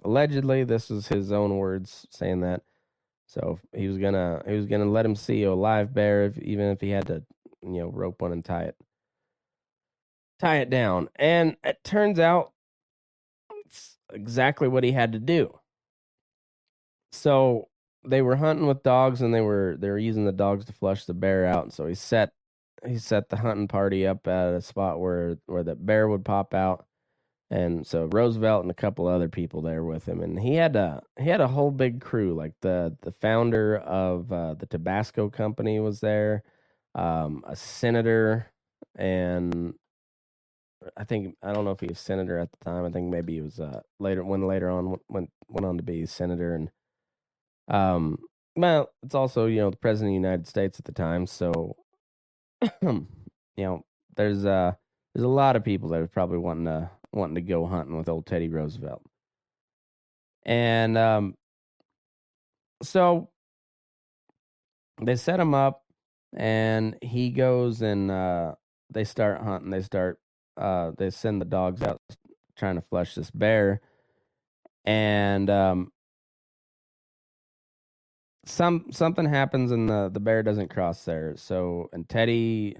allegedly, 0.05 0.63
this 0.63 0.91
is 0.91 1.07
his 1.07 1.31
own 1.31 1.57
words 1.57 2.05
saying 2.11 2.41
that. 2.41 2.61
So 3.25 3.57
he 3.75 3.87
was 3.87 3.97
gonna 3.97 4.43
he 4.47 4.53
was 4.53 4.67
gonna 4.67 4.85
let 4.85 5.03
him 5.03 5.15
see 5.15 5.41
a 5.43 5.55
live 5.55 5.95
bear, 5.95 6.25
if, 6.25 6.37
even 6.37 6.67
if 6.67 6.79
he 6.79 6.91
had 6.91 7.07
to, 7.07 7.23
you 7.63 7.79
know, 7.79 7.87
rope 7.87 8.21
one 8.21 8.33
and 8.33 8.45
tie 8.45 8.65
it 8.65 8.75
tie 10.39 10.57
it 10.57 10.69
down. 10.69 11.09
And 11.15 11.57
it 11.63 11.83
turns 11.83 12.19
out 12.19 12.51
it's 13.65 13.97
exactly 14.13 14.67
what 14.67 14.83
he 14.83 14.91
had 14.91 15.13
to 15.13 15.19
do. 15.19 15.57
So 17.11 17.69
they 18.05 18.21
were 18.21 18.35
hunting 18.35 18.67
with 18.67 18.83
dogs 18.83 19.23
and 19.23 19.33
they 19.33 19.41
were 19.41 19.75
they 19.79 19.89
were 19.89 19.97
using 19.97 20.25
the 20.25 20.31
dogs 20.31 20.65
to 20.65 20.73
flush 20.73 21.05
the 21.05 21.15
bear 21.15 21.47
out. 21.47 21.63
And 21.63 21.73
so 21.73 21.87
he 21.87 21.95
set 21.95 22.31
he 22.87 22.97
set 22.99 23.29
the 23.29 23.37
hunting 23.37 23.67
party 23.67 24.07
up 24.07 24.27
at 24.27 24.53
a 24.53 24.61
spot 24.61 24.99
where 24.99 25.37
where 25.47 25.63
the 25.63 25.75
bear 25.75 26.07
would 26.09 26.25
pop 26.25 26.53
out 26.53 26.85
and 27.49 27.87
so 27.87 28.09
Roosevelt 28.11 28.63
and 28.63 28.71
a 28.71 28.75
couple 28.75 29.07
other 29.07 29.29
people 29.29 29.61
there 29.61 29.83
with 29.83 30.07
him, 30.07 30.21
and 30.21 30.39
he 30.39 30.55
had 30.55 30.75
a 30.75 31.01
he 31.19 31.29
had 31.29 31.41
a 31.41 31.47
whole 31.47 31.71
big 31.71 32.01
crew. 32.01 32.33
Like 32.33 32.53
the 32.61 32.97
the 33.03 33.13
founder 33.13 33.77
of 33.77 34.31
uh, 34.33 34.55
the 34.55 34.65
Tabasco 34.65 35.29
company 35.29 35.79
was 35.79 36.01
there, 36.01 36.43
um, 36.95 37.43
a 37.47 37.55
senator, 37.55 38.47
and 38.97 39.75
I 40.97 41.05
think 41.05 41.37
I 41.43 41.53
don't 41.53 41.65
know 41.65 41.71
if 41.71 41.81
he 41.81 41.87
was 41.87 41.99
senator 41.99 42.39
at 42.39 42.51
the 42.51 42.65
time. 42.65 42.85
I 42.85 42.91
think 42.91 43.11
maybe 43.11 43.35
he 43.35 43.41
was 43.41 43.59
uh, 43.59 43.81
later 43.99 44.25
when 44.25 44.47
later 44.47 44.69
on 44.69 44.97
went 45.09 45.31
went 45.47 45.65
on 45.65 45.77
to 45.77 45.83
be 45.83 46.05
senator, 46.07 46.55
and 46.55 46.71
um, 47.69 48.19
well, 48.55 48.91
it's 49.03 49.15
also 49.15 49.47
you 49.47 49.61
know 49.61 49.71
the 49.71 49.77
president 49.77 50.09
of 50.09 50.21
the 50.21 50.27
United 50.27 50.47
States 50.47 50.79
at 50.79 50.85
the 50.85 50.93
time, 50.93 51.27
so 51.27 51.77
you 52.81 53.07
know, 53.57 53.85
there's 54.15 54.45
uh 54.45 54.73
there's 55.13 55.23
a 55.23 55.27
lot 55.27 55.55
of 55.55 55.63
people 55.63 55.89
that 55.89 56.01
are 56.01 56.07
probably 56.07 56.37
wanting 56.37 56.65
to 56.65 56.89
wanting 57.11 57.35
to 57.35 57.41
go 57.41 57.65
hunting 57.65 57.97
with 57.97 58.09
old 58.09 58.25
Teddy 58.25 58.49
Roosevelt. 58.49 59.01
And 60.45 60.97
um 60.97 61.35
so 62.81 63.29
they 65.01 65.15
set 65.15 65.39
him 65.39 65.53
up 65.53 65.83
and 66.35 66.97
he 67.01 67.29
goes 67.29 67.81
and 67.81 68.11
uh 68.11 68.55
they 68.91 69.03
start 69.03 69.41
hunting, 69.41 69.69
they 69.69 69.81
start 69.81 70.19
uh 70.57 70.91
they 70.97 71.09
send 71.09 71.41
the 71.41 71.45
dogs 71.45 71.81
out 71.81 72.01
trying 72.55 72.75
to 72.75 72.81
flush 72.81 73.15
this 73.15 73.31
bear. 73.31 73.81
And 74.85 75.49
um 75.49 75.91
some 78.45 78.85
something 78.91 79.25
happens 79.25 79.71
and 79.71 79.89
the 79.89 80.09
the 80.09 80.19
bear 80.19 80.43
doesn't 80.43 80.69
cross 80.69 81.05
there. 81.05 81.35
So 81.37 81.89
and 81.93 82.07
Teddy, 82.07 82.77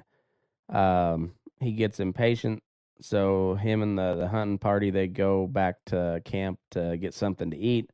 um, 0.70 1.34
he 1.60 1.74
gets 1.74 2.00
impatient. 2.00 2.62
So 3.02 3.56
him 3.56 3.82
and 3.82 3.98
the 3.98 4.16
the 4.16 4.28
hunting 4.28 4.58
party 4.58 4.90
they 4.90 5.08
go 5.08 5.48
back 5.48 5.76
to 5.88 6.22
camp 6.26 6.60
to 6.72 6.98
get 6.98 7.14
something 7.14 7.52
to 7.52 7.58
eat. 7.58 7.90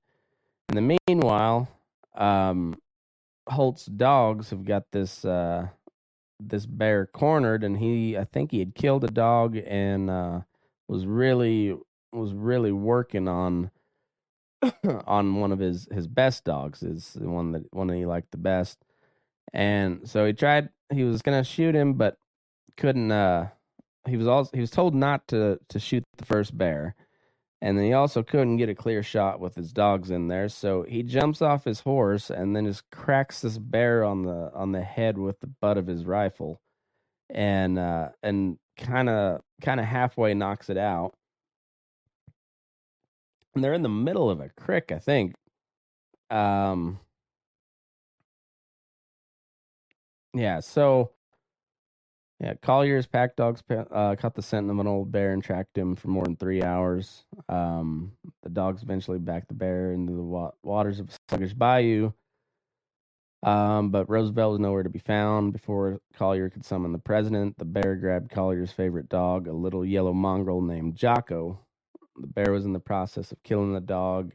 In 0.70 0.76
the 0.76 1.00
meanwhile, 1.08 1.68
um, 2.16 2.76
Holt's 3.48 3.86
dogs 3.86 4.50
have 4.50 4.66
got 4.66 4.92
this 4.92 5.26
uh 5.26 5.68
this 6.40 6.66
bear 6.66 7.06
cornered, 7.06 7.64
and 7.64 7.78
he 7.78 8.18
I 8.18 8.24
think 8.24 8.52
he 8.52 8.60
had 8.60 8.76
killed 8.76 9.04
a 9.04 9.08
dog 9.12 9.58
and 9.58 10.10
uh, 10.10 10.42
was 10.88 11.06
really 11.06 11.76
was 12.12 12.34
really 12.34 12.72
working 12.72 13.28
on 13.28 13.70
on 15.06 15.36
one 15.40 15.52
of 15.52 15.60
his 15.60 15.88
his 15.92 16.08
best 16.08 16.44
dogs 16.44 16.84
is 16.84 17.14
the 17.14 17.30
one 17.30 17.52
that 17.54 17.74
one 17.74 17.88
that 17.88 17.96
he 17.98 18.06
liked 18.06 18.32
the 18.32 18.38
best. 18.38 18.78
And 19.54 20.08
so 20.08 20.26
he 20.26 20.34
tried 20.34 20.70
he 20.92 21.04
was 21.04 21.22
gonna 21.22 21.44
shoot 21.44 21.76
him 21.76 21.94
but 21.94 22.18
couldn't 22.78 23.12
uh 23.12 23.50
he 24.08 24.18
was 24.18 24.28
also 24.28 24.52
he 24.54 24.62
was 24.62 24.72
told 24.72 24.96
not 24.96 25.28
to 25.30 25.60
to 25.70 25.80
shoot 25.80 26.04
the 26.18 26.26
first 26.26 26.58
bear. 26.58 26.96
And 27.62 27.78
then 27.78 27.86
he 27.86 27.94
also 27.94 28.24
couldn't 28.24 28.56
get 28.58 28.70
a 28.70 28.76
clear 28.76 29.04
shot 29.04 29.42
with 29.42 29.56
his 29.56 29.74
dogs 29.74 30.12
in 30.12 30.28
there 30.30 30.48
so 30.48 30.84
he 30.84 31.04
jumps 31.04 31.42
off 31.42 31.66
his 31.66 31.82
horse 31.82 32.30
and 32.30 32.56
then 32.56 32.66
just 32.66 32.90
cracks 32.92 33.42
this 33.42 33.58
bear 33.58 34.04
on 34.04 34.24
the 34.24 34.52
on 34.54 34.72
the 34.72 34.82
head 34.82 35.18
with 35.18 35.40
the 35.42 35.48
butt 35.62 35.78
of 35.78 35.88
his 35.88 36.06
rifle. 36.06 36.62
And 37.30 37.80
uh 37.80 38.10
and 38.24 38.58
kind 38.78 39.10
of 39.10 39.42
kind 39.62 39.80
of 39.80 39.86
halfway 39.86 40.34
knocks 40.34 40.70
it 40.70 40.78
out 40.78 41.14
and 43.60 43.64
they're 43.66 43.74
in 43.74 43.82
the 43.82 43.90
middle 43.90 44.30
of 44.30 44.40
a 44.40 44.48
creek, 44.48 44.90
I 44.90 45.00
think. 45.00 45.36
Um, 46.30 46.98
yeah, 50.34 50.62
so 50.62 51.12
yeah, 52.40 52.54
Collier's 52.62 53.06
pack 53.06 53.36
dogs 53.36 53.62
uh, 53.70 54.16
caught 54.16 54.36
the 54.36 54.42
scent 54.42 54.70
of 54.70 54.80
an 54.80 54.88
old 54.88 55.12
bear 55.12 55.34
and 55.34 55.44
tracked 55.44 55.78
him 55.78 55.98
for 55.98 56.08
more 56.08 56.24
than 56.24 56.38
three 56.38 56.64
hours. 56.64 57.26
Um, 57.50 58.14
the 58.44 58.50
dogs 58.50 58.82
eventually 58.82 59.20
backed 59.20 59.50
the 59.50 59.56
bear 59.56 59.92
into 59.92 60.14
the 60.14 60.24
wa- 60.24 60.52
waters 60.64 61.02
of 61.02 61.10
Sluggish 61.28 61.54
Bayou. 61.54 62.14
Um, 63.44 63.92
but 63.92 64.10
Roosevelt 64.10 64.52
was 64.52 64.60
nowhere 64.62 64.84
to 64.84 64.90
be 64.90 65.00
found. 65.00 65.52
Before 65.52 66.00
Collier 66.16 66.50
could 66.50 66.64
summon 66.64 66.94
the 66.94 66.98
president, 66.98 67.58
the 67.58 67.66
bear 67.66 67.98
grabbed 67.98 68.32
Collier's 68.32 68.72
favorite 68.72 69.10
dog, 69.10 69.48
a 69.48 69.54
little 69.54 69.84
yellow 69.84 70.14
mongrel 70.14 70.62
named 70.62 70.96
Jocko. 70.96 71.60
The 72.20 72.28
bear 72.28 72.52
was 72.52 72.66
in 72.66 72.74
the 72.74 72.80
process 72.80 73.32
of 73.32 73.42
killing 73.44 73.74
the 73.74 73.80
dog, 73.82 74.34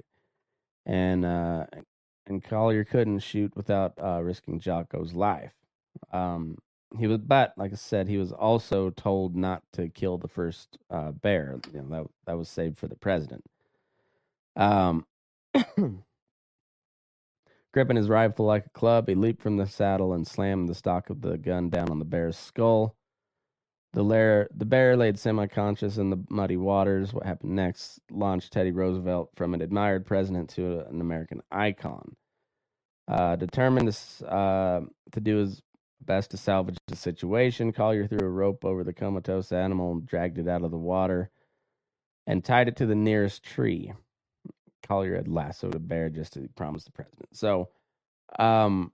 and 0.86 1.24
uh, 1.24 1.66
and 2.26 2.42
Collier 2.42 2.84
couldn't 2.84 3.20
shoot 3.20 3.54
without 3.56 3.94
uh, 4.02 4.22
risking 4.22 4.60
Jocko's 4.60 5.14
life. 5.14 5.52
Um, 6.12 6.58
he 6.98 7.06
was, 7.06 7.18
but 7.18 7.52
like 7.56 7.72
I 7.72 7.76
said, 7.76 8.08
he 8.08 8.18
was 8.18 8.32
also 8.32 8.90
told 8.90 9.36
not 9.36 9.62
to 9.72 9.88
kill 9.88 10.18
the 10.18 10.28
first 10.28 10.78
uh, 10.90 11.12
bear. 11.12 11.58
You 11.72 11.82
know, 11.82 11.88
that 11.88 12.06
that 12.26 12.38
was 12.38 12.48
saved 12.48 12.78
for 12.78 12.88
the 12.88 12.96
president. 12.96 13.44
Um, 14.56 15.06
gripping 17.72 17.96
his 17.96 18.08
rifle 18.08 18.46
like 18.46 18.66
a 18.66 18.70
club, 18.70 19.08
he 19.08 19.14
leaped 19.14 19.42
from 19.42 19.56
the 19.56 19.66
saddle 19.66 20.14
and 20.14 20.26
slammed 20.26 20.68
the 20.68 20.74
stock 20.74 21.10
of 21.10 21.20
the 21.20 21.36
gun 21.36 21.70
down 21.70 21.90
on 21.90 21.98
the 21.98 22.04
bear's 22.04 22.38
skull. 22.38 22.96
The, 23.94 24.02
lair, 24.02 24.48
the 24.52 24.64
bear 24.64 24.96
laid 24.96 25.20
semi-conscious 25.20 25.98
in 25.98 26.10
the 26.10 26.18
muddy 26.28 26.56
waters. 26.56 27.12
What 27.12 27.24
happened 27.24 27.54
next 27.54 28.00
launched 28.10 28.52
Teddy 28.52 28.72
Roosevelt 28.72 29.30
from 29.36 29.54
an 29.54 29.62
admired 29.62 30.04
president 30.04 30.50
to 30.50 30.80
an 30.88 31.00
American 31.00 31.40
icon. 31.52 32.16
Uh, 33.06 33.36
determined 33.36 33.92
to, 33.92 34.26
uh, 34.26 34.80
to 35.12 35.20
do 35.20 35.36
his 35.36 35.62
best 36.00 36.32
to 36.32 36.36
salvage 36.36 36.76
the 36.88 36.96
situation, 36.96 37.72
Collier 37.72 38.08
threw 38.08 38.26
a 38.26 38.28
rope 38.28 38.64
over 38.64 38.82
the 38.82 38.92
comatose 38.92 39.52
animal 39.52 39.92
and 39.92 40.06
dragged 40.06 40.38
it 40.38 40.48
out 40.48 40.64
of 40.64 40.72
the 40.72 40.76
water 40.76 41.30
and 42.26 42.44
tied 42.44 42.66
it 42.66 42.76
to 42.76 42.86
the 42.86 42.96
nearest 42.96 43.44
tree. 43.44 43.92
Collier 44.82 45.14
had 45.14 45.28
lassoed 45.28 45.76
a 45.76 45.78
bear 45.78 46.08
just 46.08 46.32
to 46.32 46.48
promise 46.56 46.82
the 46.82 46.90
president. 46.90 47.28
So 47.32 47.68
um, 48.40 48.90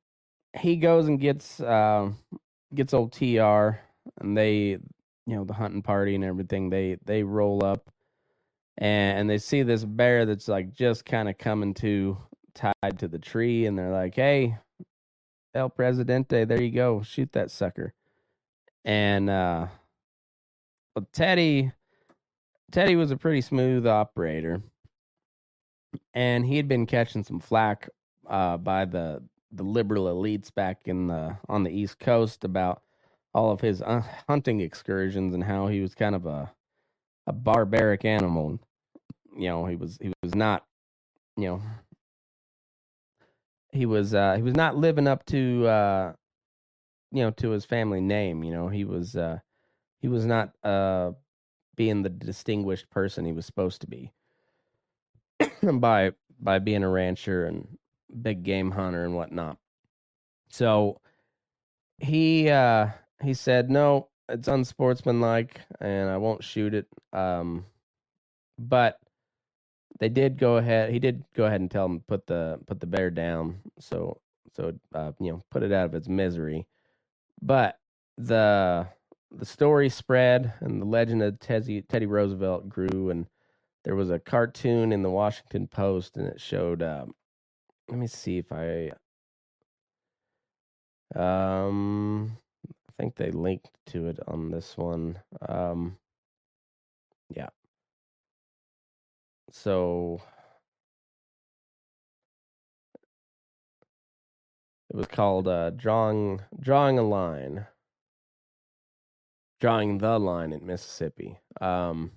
he 0.59 0.77
goes 0.77 1.09
and 1.09 1.19
gets 1.19 1.59
uh, 1.59 2.11
gets 2.75 2.93
old 2.93 3.13
TR 3.13 3.79
and 4.21 4.37
they 4.37 4.79
you 5.27 5.37
know 5.37 5.45
the 5.45 5.55
hunting 5.55 5.83
party 5.83 6.15
and 6.15 6.25
everything 6.25 6.71
they 6.71 6.97
they 7.05 7.23
roll 7.23 7.65
up 7.65 7.91
and, 8.79 9.21
and 9.21 9.31
they 9.31 9.39
see 9.39 9.63
this 9.63 9.85
bear 9.85 10.27
that's 10.27 10.49
like 10.49 10.73
just 10.73 11.05
kind 11.05 11.29
of 11.29 11.39
coming 11.39 11.75
to 11.75 12.17
tied 12.55 12.99
to 12.99 13.09
the 13.09 13.19
tree 13.19 13.67
and 13.67 13.79
they're 13.79 13.93
like 13.93 14.15
hey 14.15 14.57
el 15.55 15.69
presidente 15.69 16.45
there 16.45 16.63
you 16.63 16.71
go 16.71 17.03
shoot 17.03 17.31
that 17.33 17.51
sucker. 17.51 17.93
And 18.85 19.29
uh 19.29 19.67
well, 20.95 21.07
teddy 21.13 21.73
teddy 22.73 22.97
was 22.97 23.11
a 23.11 23.17
pretty 23.17 23.41
smooth 23.41 23.87
operator 23.87 24.63
and 26.15 26.47
he 26.47 26.57
had 26.57 26.69
been 26.69 26.87
catching 26.87 27.25
some 27.25 27.41
flack 27.41 27.89
uh 28.29 28.57
by 28.57 28.85
the 28.85 29.23
the 29.53 29.65
liberal 29.65 30.07
elites 30.07 30.55
back 30.55 30.83
in 30.87 31.09
the 31.09 31.37
on 31.49 31.65
the 31.65 31.71
east 31.71 31.99
coast 31.99 32.45
about 32.45 32.83
all 33.35 33.51
of 33.51 33.61
his 33.61 33.83
uh, 33.83 34.03
hunting 34.29 34.61
excursions 34.61 35.35
and 35.35 35.45
how 35.45 35.69
he 35.69 35.81
was 35.81 35.95
kind 35.95 36.15
of 36.15 36.27
a 36.27 36.53
a 37.27 37.33
barbaric 37.33 38.05
animal. 38.05 38.59
You 39.37 39.49
know, 39.49 39.67
he 39.67 39.77
was 39.77 39.99
he 40.01 40.13
was 40.23 40.35
not, 40.35 40.65
you 41.37 41.45
know, 41.45 41.63
he 43.73 43.87
was 43.87 44.15
uh 44.15 44.35
he 44.37 44.43
was 44.43 44.55
not 44.55 44.77
living 44.77 45.07
up 45.07 45.25
to 45.27 45.67
uh 45.67 46.13
you 47.13 47.23
know 47.23 47.31
to 47.33 47.51
his 47.51 47.65
family 47.65 48.01
name, 48.01 48.43
you 48.43 48.53
know. 48.53 48.69
He 48.69 48.85
was 48.85 49.17
uh 49.17 49.39
he 50.01 50.09
was 50.09 50.27
not 50.27 50.53
uh 50.65 51.13
being 51.77 52.03
the 52.03 52.11
distinguished 52.11 52.91
person 52.91 53.25
he 53.25 53.33
was 53.33 53.47
supposed 53.47 53.81
to 53.81 53.87
be 53.87 54.13
by 55.75 56.13
by 56.39 56.59
being 56.59 56.83
a 56.83 56.89
rancher 56.89 57.47
and 57.47 57.79
big 58.23 58.43
game 58.43 58.73
hunter 58.73 59.05
and 59.05 59.15
whatnot. 59.15 59.57
So 60.49 61.01
he 61.99 62.49
uh 62.49 62.89
he 63.23 63.35
said, 63.35 63.71
"No, 63.71 64.09
it's 64.29 64.49
unsportsmanlike, 64.49 65.61
and 65.81 66.11
I 66.11 66.17
won't 66.19 66.45
shoot 66.45 66.75
it." 66.75 66.87
Um, 67.13 67.67
but 68.59 68.99
they 69.99 70.09
did 70.09 70.39
go 70.39 70.57
ahead. 70.57 70.91
He 70.91 70.99
did 70.99 71.25
go 71.35 71.45
ahead 71.45 71.61
and 71.61 71.71
tell 71.71 71.87
him 71.87 72.01
put 72.01 72.27
the 72.27 72.59
put 72.67 72.81
the 72.81 72.87
bear 72.87 73.11
down, 73.11 73.61
so 73.79 74.21
so 74.55 74.73
uh, 74.95 75.13
you 75.21 75.33
know 75.33 75.43
put 75.51 75.63
it 75.63 75.73
out 75.73 75.87
of 75.87 75.95
its 75.95 76.09
misery. 76.09 76.67
But 77.43 77.79
the 78.17 78.89
the 79.31 79.47
story 79.47 79.89
spread, 79.89 80.55
and 80.61 80.81
the 80.81 80.87
legend 80.87 81.23
of 81.23 81.39
Teddy 81.41 81.83
Teddy 81.83 82.07
Roosevelt 82.07 82.69
grew, 82.69 83.11
and 83.11 83.27
there 83.85 83.95
was 83.95 84.11
a 84.11 84.19
cartoon 84.19 84.93
in 84.93 85.03
the 85.03 85.11
Washington 85.11 85.69
Post, 85.69 86.17
and 86.17 86.27
it 86.27 86.41
showed. 86.41 86.83
Um, 86.83 87.15
let 87.89 87.99
me 87.99 88.07
see 88.07 88.39
if 88.39 88.53
I. 88.53 88.93
Um, 91.15 92.39
think 93.01 93.17
they 93.17 93.31
linked 93.31 93.71
to 93.87 94.09
it 94.09 94.19
on 94.29 94.51
this 94.51 94.77
one. 94.77 95.19
Um, 95.49 95.97
yeah. 97.35 97.49
So 99.51 100.21
it 104.91 104.97
was 104.97 105.07
called 105.07 105.49
uh, 105.49 105.71
drawing 105.71 106.43
drawing 106.61 106.99
a 106.99 107.03
line, 107.03 107.67
drawing 109.61 109.99
the 109.99 110.19
line 110.19 110.53
in 110.53 110.67
Mississippi. 110.67 111.39
Um, 111.61 112.13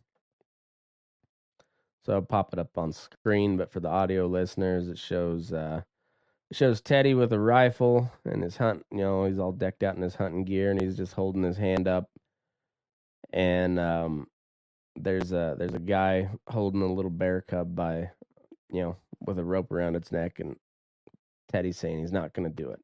so 2.06 2.16
I'll 2.16 2.22
pop 2.22 2.52
it 2.52 2.60
up 2.60 2.78
on 2.78 2.92
screen, 2.92 3.56
but 3.56 3.72
for 3.72 3.80
the 3.80 3.88
audio 3.88 4.28
listeners, 4.28 4.90
it 4.90 4.98
shows 4.98 5.54
uh, 5.54 5.84
shows 6.54 6.82
Teddy 6.82 7.14
with 7.14 7.34
a 7.34 7.40
rifle 7.40 8.12
and 8.26 8.44
his 8.44 8.58
hunt. 8.58 8.86
You 8.92 9.00
know, 9.00 9.26
he's 9.26 9.40
all 9.40 9.52
decked 9.52 9.84
out 9.84 9.96
in 9.96 10.02
his 10.02 10.16
hunting 10.16 10.46
gear, 10.46 10.72
and 10.72 10.82
he's 10.82 10.98
just 10.98 11.14
holding 11.14 11.44
his 11.44 11.58
hand 11.58 11.88
up. 11.88 12.10
And 13.32 13.80
um, 13.80 14.28
there's 14.96 15.32
a 15.32 15.56
there's 15.58 15.74
a 15.74 15.80
guy 15.80 16.30
holding 16.48 16.82
a 16.82 16.94
little 16.94 17.12
bear 17.12 17.42
cub 17.42 17.76
by, 17.76 18.12
you 18.70 18.82
know, 18.82 18.98
with 19.20 19.40
a 19.40 19.44
rope 19.44 19.72
around 19.72 19.96
its 19.96 20.12
neck, 20.12 20.40
and 20.40 20.56
Teddy's 21.52 21.78
saying 21.78 22.00
he's 22.00 22.12
not 22.12 22.34
going 22.34 22.50
to 22.50 22.64
do 22.64 22.70
it. 22.72 22.80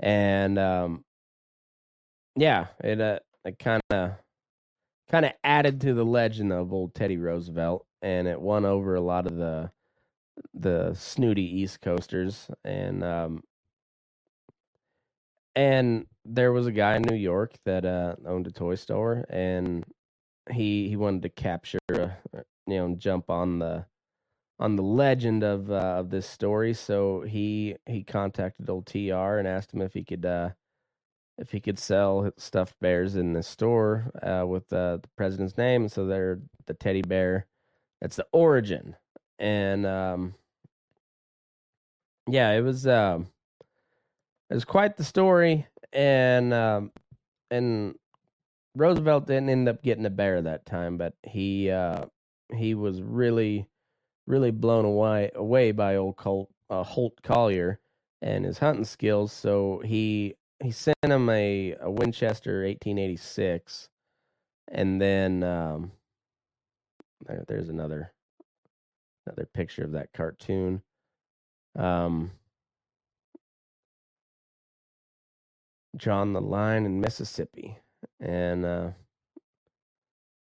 And 0.00 0.58
um, 0.58 1.04
yeah, 2.36 2.66
it 2.82 3.00
uh, 3.00 3.18
it 3.44 3.58
kind 3.58 3.82
of 3.90 4.12
kind 5.10 5.24
of 5.24 5.32
added 5.42 5.80
to 5.80 5.94
the 5.94 6.04
legend 6.04 6.52
of 6.52 6.72
old 6.72 6.94
Teddy 6.94 7.16
Roosevelt, 7.16 7.86
and 8.02 8.28
it 8.28 8.40
won 8.40 8.64
over 8.64 8.94
a 8.94 9.00
lot 9.00 9.26
of 9.26 9.36
the 9.36 9.70
the 10.54 10.94
snooty 10.94 11.60
East 11.60 11.80
Coasters, 11.80 12.50
and 12.64 13.04
um, 13.04 13.42
and 15.54 16.06
there 16.24 16.52
was 16.52 16.66
a 16.66 16.72
guy 16.72 16.96
in 16.96 17.02
New 17.02 17.16
York 17.16 17.54
that 17.64 17.84
uh, 17.84 18.16
owned 18.26 18.46
a 18.46 18.52
toy 18.52 18.74
store, 18.74 19.24
and 19.28 19.84
he 20.50 20.88
he 20.88 20.96
wanted 20.96 21.22
to 21.22 21.28
capture, 21.28 21.78
uh, 21.92 22.40
you 22.66 22.76
know, 22.76 22.94
jump 22.96 23.30
on 23.30 23.58
the 23.58 23.86
on 24.60 24.76
the 24.76 24.82
legend 24.82 25.42
of 25.42 25.70
uh, 25.70 25.96
of 25.98 26.10
this 26.10 26.28
story. 26.28 26.74
So 26.74 27.22
he 27.22 27.76
he 27.86 28.04
contacted 28.04 28.68
old 28.70 28.86
TR 28.86 29.38
and 29.38 29.48
asked 29.48 29.72
him 29.72 29.82
if 29.82 29.94
he 29.94 30.04
could 30.04 30.24
uh, 30.26 30.50
if 31.38 31.52
he 31.52 31.60
could 31.60 31.78
sell 31.78 32.30
stuffed 32.36 32.76
bears 32.80 33.16
in 33.16 33.32
the 33.32 33.42
store 33.42 34.10
uh, 34.22 34.46
with 34.46 34.72
uh, 34.72 34.98
the 34.98 35.08
president's 35.16 35.56
name. 35.56 35.88
So 35.88 36.06
they're 36.06 36.40
the 36.66 36.74
teddy 36.74 37.02
bear. 37.02 37.46
That's 38.00 38.16
the 38.16 38.26
origin 38.32 38.96
and 39.38 39.86
um, 39.86 40.34
yeah, 42.28 42.52
it 42.52 42.62
was 42.62 42.86
um, 42.86 43.28
it 44.50 44.54
was 44.54 44.64
quite 44.64 44.96
the 44.96 45.04
story, 45.04 45.66
and 45.92 46.52
um, 46.52 46.92
and 47.50 47.94
Roosevelt 48.74 49.26
didn't 49.26 49.48
end 49.48 49.68
up 49.68 49.82
getting 49.82 50.06
a 50.06 50.10
bear 50.10 50.42
that 50.42 50.66
time, 50.66 50.96
but 50.96 51.14
he 51.22 51.70
uh, 51.70 52.06
he 52.54 52.74
was 52.74 53.02
really 53.02 53.66
really 54.26 54.50
blown 54.50 54.84
away 54.84 55.30
away 55.34 55.72
by 55.72 55.96
old 55.96 56.16
Colt, 56.16 56.50
uh, 56.70 56.82
Holt 56.82 57.22
Collier 57.22 57.80
and 58.20 58.44
his 58.44 58.58
hunting 58.58 58.84
skills. 58.84 59.32
So 59.32 59.82
he 59.84 60.34
he 60.62 60.70
sent 60.70 60.96
him 61.02 61.28
a, 61.28 61.76
a 61.80 61.90
Winchester 61.90 62.64
1886, 62.64 63.88
and 64.68 65.00
then 65.00 65.42
um, 65.44 65.92
there, 67.26 67.44
there's 67.46 67.68
another 67.68 68.12
Another 69.28 69.46
picture 69.52 69.84
of 69.84 69.92
that 69.92 70.10
cartoon. 70.14 70.80
Um, 71.78 72.30
drawn 75.94 76.32
the 76.32 76.40
line 76.40 76.86
in 76.86 77.00
Mississippi, 77.00 77.76
and 78.20 78.64
uh, 78.64 78.90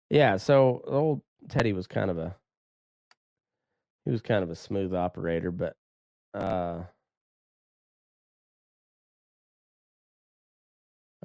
yeah, 0.10 0.38
so 0.38 0.82
old 0.88 1.22
Teddy 1.50 1.74
was 1.74 1.88
kind 1.88 2.10
of 2.10 2.18
a 2.18 2.38
he 4.06 4.12
was 4.12 4.22
kind 4.22 4.44
of 4.44 4.50
a 4.50 4.56
smooth 4.56 4.94
operator, 4.94 5.52
but 5.52 5.76
uh, 6.34 6.84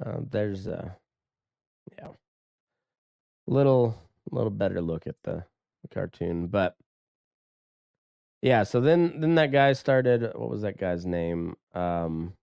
uh, 0.05 0.17
there's 0.29 0.67
a 0.67 0.97
yeah 1.97 2.09
little 3.47 3.97
little 4.29 4.51
better 4.51 4.81
look 4.81 5.07
at 5.07 5.15
the, 5.23 5.45
the 5.83 5.87
cartoon, 5.93 6.47
but 6.47 6.75
yeah, 8.45 8.61
so 8.61 8.79
then 8.79 9.21
then 9.21 9.33
that 9.35 9.51
guy 9.51 9.73
started. 9.73 10.21
What 10.35 10.51
was 10.51 10.61
that 10.61 10.77
guy's 10.77 11.03
name? 11.03 11.55
Um, 11.73 12.33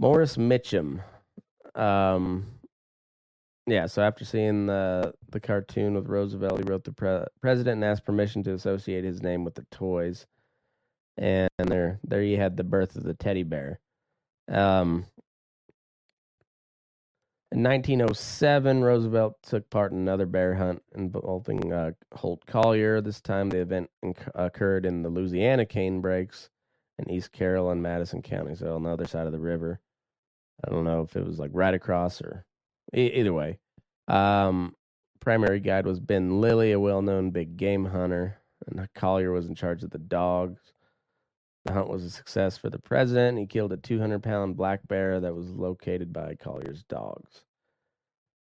Morris 0.00 0.36
Mitchum. 0.36 1.04
Um, 1.76 2.46
yeah, 3.68 3.86
so 3.86 4.02
after 4.02 4.24
seeing 4.24 4.66
the 4.66 5.14
the 5.30 5.38
cartoon 5.38 5.94
with 5.94 6.08
Roosevelt, 6.08 6.58
he 6.58 6.64
wrote 6.64 6.82
the 6.82 6.92
pre- 6.92 7.26
president 7.40 7.74
and 7.76 7.84
asked 7.84 8.04
permission 8.04 8.42
to 8.42 8.54
associate 8.54 9.04
his 9.04 9.22
name 9.22 9.44
with 9.44 9.54
the 9.54 9.66
toys. 9.70 10.26
And 11.16 11.48
there 11.56 12.00
there 12.02 12.24
you 12.24 12.36
had 12.36 12.56
the 12.56 12.64
birth 12.64 12.96
of 12.96 13.04
the 13.04 13.14
teddy 13.14 13.44
bear. 13.44 13.78
Um, 14.48 15.06
in 17.50 17.62
1907, 17.62 18.84
Roosevelt 18.84 19.36
took 19.42 19.70
part 19.70 19.92
in 19.92 19.98
another 19.98 20.26
bear 20.26 20.54
hunt 20.54 20.82
involving 20.94 21.72
uh, 21.72 21.92
Holt 22.14 22.44
Collier. 22.46 23.00
This 23.00 23.22
time, 23.22 23.48
the 23.48 23.60
event 23.60 23.90
inc- 24.04 24.30
occurred 24.34 24.84
in 24.84 25.02
the 25.02 25.08
Louisiana 25.08 25.64
canebrakes 25.64 26.50
in 26.98 27.10
East 27.10 27.32
Carroll 27.32 27.70
and 27.70 27.82
Madison 27.82 28.20
counties, 28.20 28.58
so 28.58 28.74
on 28.74 28.82
the 28.82 28.90
other 28.90 29.06
side 29.06 29.26
of 29.26 29.32
the 29.32 29.38
river. 29.38 29.80
I 30.66 30.70
don't 30.70 30.84
know 30.84 31.02
if 31.02 31.16
it 31.16 31.24
was 31.24 31.38
like 31.38 31.50
right 31.54 31.72
across 31.72 32.20
or 32.20 32.44
e- 32.94 33.12
either 33.14 33.32
way. 33.32 33.58
Um, 34.08 34.74
primary 35.20 35.60
guide 35.60 35.86
was 35.86 36.00
Ben 36.00 36.42
Lilly, 36.42 36.72
a 36.72 36.80
well-known 36.80 37.30
big 37.30 37.56
game 37.56 37.86
hunter, 37.86 38.42
and 38.66 38.86
Collier 38.94 39.32
was 39.32 39.46
in 39.46 39.54
charge 39.54 39.82
of 39.82 39.90
the 39.90 39.98
dogs. 39.98 40.60
The 41.68 41.74
hunt 41.74 41.90
was 41.90 42.02
a 42.02 42.10
success 42.10 42.56
for 42.56 42.70
the 42.70 42.78
president. 42.78 43.38
He 43.38 43.46
killed 43.46 43.72
a 43.72 43.76
200 43.76 44.22
pound 44.22 44.56
black 44.56 44.88
bear 44.88 45.20
that 45.20 45.34
was 45.34 45.50
located 45.50 46.14
by 46.14 46.34
Collier's 46.34 46.82
dogs. 46.84 47.42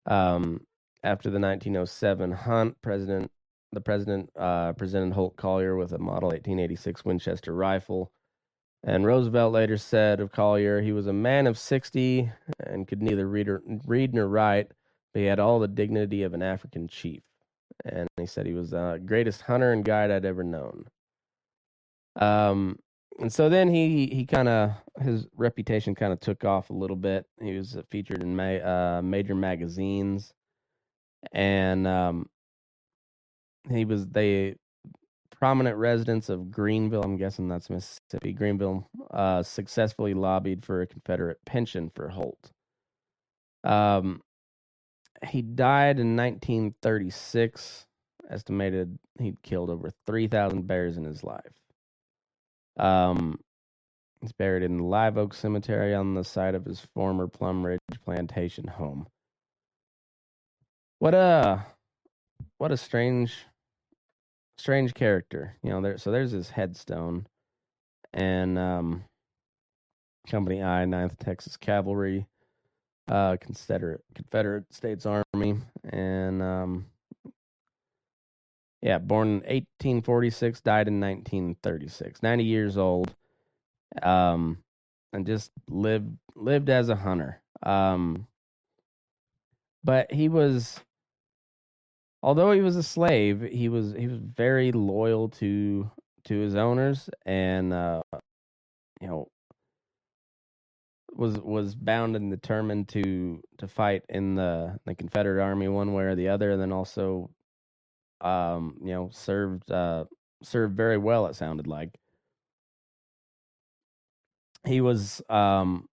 Um, 0.05 0.67
after 1.03 1.31
the 1.31 1.41
1907 1.41 2.33
hunt, 2.33 2.77
President 2.83 3.31
the 3.73 3.81
president 3.81 4.31
uh, 4.39 4.75
presented 4.75 5.15
Holt 5.15 5.37
Collier 5.37 5.75
with 5.75 5.93
a 5.93 5.99
Model 5.99 6.29
1886 6.29 7.05
Winchester 7.07 7.53
rifle. 7.55 8.13
And 8.85 9.07
Roosevelt 9.07 9.55
later 9.55 9.79
said 9.79 10.21
of 10.21 10.31
Collier, 10.31 10.83
he 10.83 10.93
was 10.93 11.07
a 11.07 11.13
man 11.13 11.47
of 11.47 11.59
60 11.59 12.31
and 12.61 12.87
could 12.87 13.03
neither 13.03 13.27
read, 13.27 13.49
or, 13.49 13.63
read 13.87 14.15
nor 14.15 14.29
write, 14.29 14.71
but 15.13 15.21
he 15.21 15.27
had 15.27 15.41
all 15.41 15.59
the 15.59 15.67
dignity 15.67 16.23
of 16.23 16.35
an 16.35 16.43
African 16.43 16.89
chief. 16.89 17.23
And 17.87 18.07
he 18.19 18.27
said 18.27 18.47
he 18.47 18.53
was 18.53 18.71
the 18.71 19.03
greatest 19.05 19.41
hunter 19.43 19.73
and 19.73 19.83
guide 19.83 20.11
I'd 20.11 20.27
ever 20.27 20.45
known. 20.45 20.85
Um, 22.17 22.79
and 23.21 23.33
so 23.33 23.49
then 23.49 23.69
he 23.69 24.07
he 24.07 24.27
kind 24.27 24.49
of 24.49 24.73
his 25.01 25.27
reputation 25.37 25.95
kind 25.95 26.13
of 26.13 26.21
took 26.21 26.45
off 26.45 26.71
a 26.71 26.75
little 26.75 26.97
bit. 26.97 27.27
He 27.41 27.57
was 27.57 27.77
featured 27.91 28.23
in 28.23 28.37
ma- 28.37 28.99
uh, 28.99 29.03
major 29.03 29.35
magazines, 29.35 30.33
and 31.33 31.87
um, 31.87 32.29
he 33.71 33.85
was 33.85 34.09
the 34.09 34.57
prominent 35.31 35.77
residents 35.77 36.29
of 36.29 36.51
Greenville. 36.51 37.03
I'm 37.03 37.17
guessing 37.17 37.49
that's 37.49 37.71
Mississippi. 37.71 38.33
Greenville 38.33 38.89
uh, 39.11 39.43
successfully 39.43 40.15
lobbied 40.15 40.65
for 40.65 40.81
a 40.83 40.87
Confederate 40.87 41.39
pension 41.45 41.91
for 41.95 42.09
Holt. 42.09 42.53
Um, 43.63 44.23
he 45.29 45.43
died 45.43 45.99
in 45.99 46.17
1936. 46.17 47.87
Estimated 48.31 48.99
he'd 49.19 49.43
killed 49.43 49.71
over 49.71 49.91
3,000 50.07 50.67
bears 50.67 50.97
in 50.97 51.05
his 51.05 51.23
life. 51.23 51.53
Um, 52.77 53.39
he's 54.21 54.33
buried 54.33 54.63
in 54.63 54.79
the 54.79 54.85
Live 54.85 55.17
Oak 55.17 55.35
Cemetery 55.35 55.95
on 55.95 56.15
the 56.15 56.25
site 56.25 56.55
of 56.55 56.65
his 56.65 56.81
former 56.95 57.27
Plum 57.27 57.65
Ridge 57.65 57.81
plantation 58.05 58.67
home. 58.67 59.07
What 60.99 61.15
a 61.15 61.67
what 62.59 62.73
a 62.73 62.77
strange 62.77 63.47
strange 64.59 64.95
character. 64.95 65.57
You 65.63 65.71
know, 65.71 65.81
there 65.81 65.99
so 65.99 66.11
there's 66.11 66.31
his 66.31 66.51
headstone 66.51 67.27
and 68.13 68.59
um 68.59 69.05
Company 70.27 70.63
I, 70.63 70.85
9th 70.87 71.19
Texas 71.19 71.57
Cavalry, 71.57 72.27
uh 73.09 73.37
Confederate 73.41 74.03
Confederate 74.15 74.73
States 74.73 75.05
Army 75.07 75.59
and 75.85 76.43
um 76.43 76.87
yeah, 78.85 78.99
born 78.99 79.29
in 79.29 79.35
1846, 79.37 80.61
died 80.61 80.89
in 80.89 81.01
1936. 81.01 82.23
90 82.23 82.45
years 82.45 82.77
old. 82.77 83.15
Um 84.03 84.59
and 85.15 85.25
just 85.25 85.51
lived 85.71 86.19
lived 86.37 86.69
as 86.69 86.91
a 86.91 86.97
hunter. 86.97 87.41
Um 87.63 88.27
but 89.83 90.13
he 90.13 90.29
was 90.29 90.81
although 92.23 92.53
he 92.53 92.61
was 92.61 92.77
a 92.77 92.83
slave, 92.83 93.41
he 93.41 93.71
was 93.71 93.95
he 93.95 94.07
was 94.07 94.19
very 94.19 94.71
loyal 94.71 95.31
to 95.31 95.91
to 96.25 96.39
his 96.39 96.55
owners 96.55 97.09
and 97.25 97.73
uh 97.73 98.03
you 99.01 99.07
know 99.07 99.29
was 101.11 101.39
was 101.39 101.75
bound 101.75 102.17
and 102.17 102.31
determined 102.31 102.89
to 102.89 103.41
to 103.57 103.67
fight 103.67 104.03
in 104.11 104.35
the 104.35 104.79
the 104.85 104.95
Confederate 104.95 105.43
army 105.43 105.69
one 105.69 105.95
way 105.95 106.05
or 106.05 106.15
the 106.15 106.29
other 106.29 106.51
and 106.51 106.61
then 106.61 106.73
also 106.73 107.31
um 108.21 108.77
you 108.83 108.93
know 108.93 109.11
served 109.13 109.71
uh 109.71 110.05
served 110.43 110.77
very 110.77 110.99
well 110.99 111.27
it 111.27 111.37
sounded 111.37 111.67
like. 111.67 111.99
He 114.67 114.81
was 114.81 115.23
um 115.29 115.89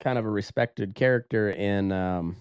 kind 0.00 0.18
of 0.18 0.24
a 0.24 0.30
respected 0.30 0.94
character 0.94 1.50
in 1.50 1.92
um 1.92 2.36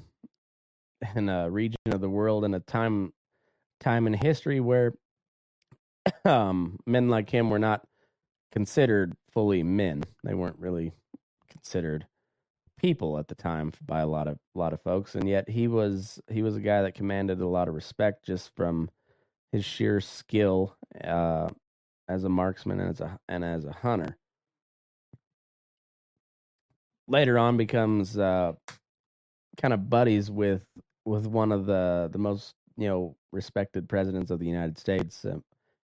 in 1.15 1.29
a 1.29 1.49
region 1.49 1.77
of 1.87 2.01
the 2.01 2.09
world 2.09 2.45
in 2.45 2.53
a 2.53 2.59
time 2.59 3.13
time 3.79 4.07
in 4.07 4.13
history 4.13 4.59
where 4.59 4.93
um 6.25 6.79
men 6.85 7.09
like 7.09 7.29
him 7.29 7.49
were 7.49 7.59
not 7.59 7.85
considered 8.51 9.15
fully 9.31 9.63
men. 9.63 10.03
They 10.23 10.33
weren't 10.33 10.59
really 10.59 10.93
considered 11.49 12.05
people 12.77 13.17
at 13.17 13.27
the 13.27 13.35
time 13.35 13.71
by 13.85 14.01
a 14.01 14.07
lot 14.07 14.27
of 14.27 14.37
a 14.55 14.59
lot 14.59 14.73
of 14.73 14.81
folks 14.81 15.15
and 15.15 15.27
yet 15.27 15.49
he 15.49 15.67
was 15.67 16.19
he 16.29 16.43
was 16.43 16.55
a 16.55 16.59
guy 16.59 16.81
that 16.81 16.93
commanded 16.93 17.39
a 17.39 17.47
lot 17.47 17.67
of 17.69 17.73
respect 17.73 18.23
just 18.25 18.53
from 18.55 18.89
his 19.51 19.63
sheer 19.65 20.01
skill 20.01 20.75
uh 21.03 21.49
as 22.07 22.23
a 22.23 22.29
marksman 22.29 22.79
and 22.79 22.89
as 22.89 23.01
a 23.01 23.19
and 23.27 23.43
as 23.43 23.65
a 23.65 23.71
hunter 23.71 24.17
later 27.07 27.37
on 27.37 27.57
becomes 27.57 28.17
uh 28.17 28.53
kind 29.57 29.73
of 29.73 29.89
buddies 29.89 30.29
with 30.29 30.63
with 31.05 31.27
one 31.27 31.51
of 31.51 31.65
the 31.65 32.09
the 32.11 32.17
most 32.17 32.55
you 32.77 32.87
know 32.87 33.15
respected 33.31 33.87
presidents 33.87 34.31
of 34.31 34.39
the 34.39 34.45
United 34.45 34.77
States. 34.77 35.23
Uh, 35.25 35.35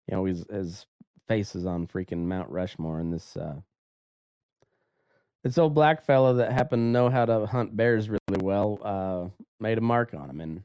you 0.06 0.16
know, 0.16 0.24
his 0.24 0.44
his 0.50 0.86
face 1.28 1.54
is 1.54 1.66
on 1.66 1.86
freaking 1.86 2.24
Mount 2.24 2.50
Rushmore, 2.50 3.00
and 3.00 3.12
this 3.12 3.36
uh, 3.36 3.56
this 5.44 5.58
old 5.58 5.74
black 5.74 6.04
fellow 6.04 6.34
that 6.34 6.52
happened 6.52 6.80
to 6.80 6.92
know 6.92 7.10
how 7.10 7.24
to 7.24 7.46
hunt 7.46 7.76
bears 7.76 8.08
really 8.08 8.42
well 8.42 8.78
uh, 8.82 9.44
made 9.60 9.78
a 9.78 9.82
mark 9.82 10.14
on 10.14 10.30
him, 10.30 10.62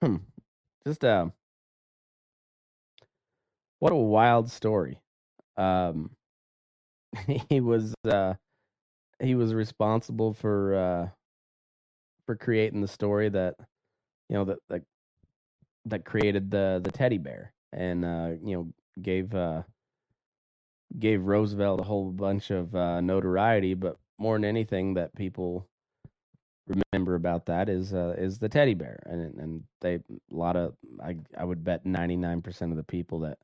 and 0.00 0.20
just 0.86 1.04
uh, 1.04 1.26
what 3.78 3.92
a 3.92 3.96
wild 3.96 4.50
story. 4.50 5.00
Um, 5.56 6.10
he 7.48 7.60
was 7.60 7.94
uh, 8.08 8.34
he 9.20 9.34
was 9.34 9.54
responsible 9.54 10.34
for 10.34 10.74
uh, 10.74 11.08
for 12.26 12.36
creating 12.36 12.80
the 12.80 12.88
story 12.88 13.28
that 13.28 13.54
you 14.28 14.36
know 14.36 14.44
that 14.44 14.58
that 14.68 14.82
that 15.86 16.04
created 16.04 16.50
the 16.50 16.80
the 16.82 16.90
teddy 16.90 17.18
bear 17.18 17.52
and 17.72 18.04
uh, 18.04 18.30
you 18.44 18.56
know 18.56 18.68
gave 19.02 19.34
uh, 19.34 19.62
gave 20.98 21.24
Roosevelt 21.24 21.80
a 21.80 21.84
whole 21.84 22.10
bunch 22.10 22.50
of 22.50 22.74
uh, 22.74 23.00
notoriety, 23.00 23.74
but 23.74 23.96
more 24.18 24.36
than 24.36 24.44
anything 24.44 24.94
that 24.94 25.14
people 25.14 25.66
remember 26.92 27.14
about 27.14 27.46
that 27.46 27.68
is 27.68 27.92
uh, 27.94 28.14
is 28.18 28.38
the 28.38 28.48
teddy 28.48 28.74
bear, 28.74 28.98
and 29.06 29.38
and 29.38 29.64
they 29.80 29.94
a 29.94 30.00
lot 30.30 30.56
of 30.56 30.74
I 31.02 31.16
I 31.36 31.44
would 31.44 31.64
bet 31.64 31.86
ninety 31.86 32.16
nine 32.16 32.42
percent 32.42 32.72
of 32.72 32.76
the 32.76 32.84
people 32.84 33.20
that 33.20 33.38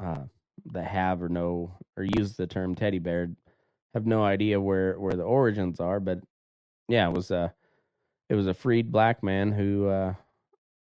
uh, 0.00 0.24
that 0.72 0.84
have 0.84 1.22
or 1.22 1.28
know 1.28 1.72
or 1.96 2.04
use 2.04 2.34
the 2.34 2.46
term 2.46 2.74
teddy 2.74 2.98
bear 2.98 3.30
have 3.94 4.06
no 4.06 4.24
idea 4.24 4.60
where 4.60 4.98
where 4.98 5.12
the 5.14 5.22
origins 5.22 5.80
are, 5.80 6.00
but 6.00 6.20
yeah, 6.88 7.08
it 7.08 7.14
was 7.14 7.30
a 7.30 7.52
it 8.28 8.34
was 8.34 8.46
a 8.46 8.54
freed 8.54 8.90
black 8.90 9.22
man 9.22 9.52
who 9.52 9.88
uh, 9.88 10.14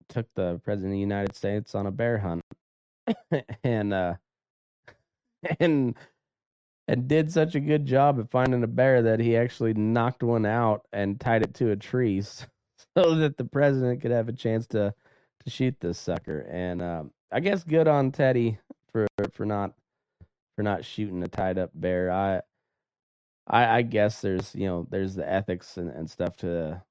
took 0.08 0.26
the 0.34 0.60
president 0.64 0.92
of 0.92 0.96
the 0.96 1.00
United 1.00 1.34
States 1.34 1.74
on 1.74 1.86
a 1.86 1.90
bear 1.90 2.18
hunt, 2.18 2.42
and 3.64 3.94
uh, 3.94 4.14
and 5.60 5.96
and 6.86 7.08
did 7.08 7.32
such 7.32 7.54
a 7.54 7.60
good 7.60 7.86
job 7.86 8.18
at 8.18 8.30
finding 8.30 8.62
a 8.62 8.68
bear 8.68 9.02
that 9.02 9.20
he 9.20 9.36
actually 9.36 9.74
knocked 9.74 10.22
one 10.22 10.46
out 10.46 10.86
and 10.92 11.20
tied 11.20 11.42
it 11.42 11.54
to 11.54 11.70
a 11.70 11.76
tree 11.76 12.20
so 12.96 13.14
that 13.14 13.36
the 13.36 13.44
president 13.44 14.00
could 14.00 14.10
have 14.10 14.28
a 14.28 14.32
chance 14.32 14.66
to 14.66 14.94
to 15.44 15.50
shoot 15.50 15.74
this 15.80 15.98
sucker. 15.98 16.40
And 16.50 16.82
um, 16.82 17.10
I 17.32 17.40
guess 17.40 17.64
good 17.64 17.88
on 17.88 18.12
Teddy 18.12 18.58
for 18.92 19.06
for 19.32 19.46
not 19.46 19.74
for 20.56 20.62
not 20.64 20.84
shooting 20.84 21.22
a 21.24 21.28
tied 21.28 21.58
up 21.58 21.70
bear. 21.74 22.10
I 22.10 22.42
I, 23.48 23.78
I 23.78 23.82
guess 23.82 24.20
there's 24.22 24.54
you 24.54 24.66
know 24.66 24.86
there's 24.90 25.14
the 25.16 25.28
ethics 25.30 25.76
and, 25.78 25.90
and 25.90 26.10
stuff 26.10 26.36
to 26.38 26.82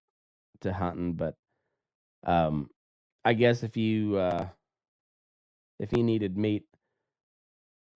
to 0.62 0.74
hunting, 0.74 1.14
but 1.14 1.36
Um, 2.26 2.70
I 3.26 3.34
guess 3.34 3.64
if 3.64 3.78
you 3.78 4.18
uh, 4.18 4.48
if 5.80 5.92
you 5.94 6.04
needed 6.04 6.38
meat, 6.38 6.66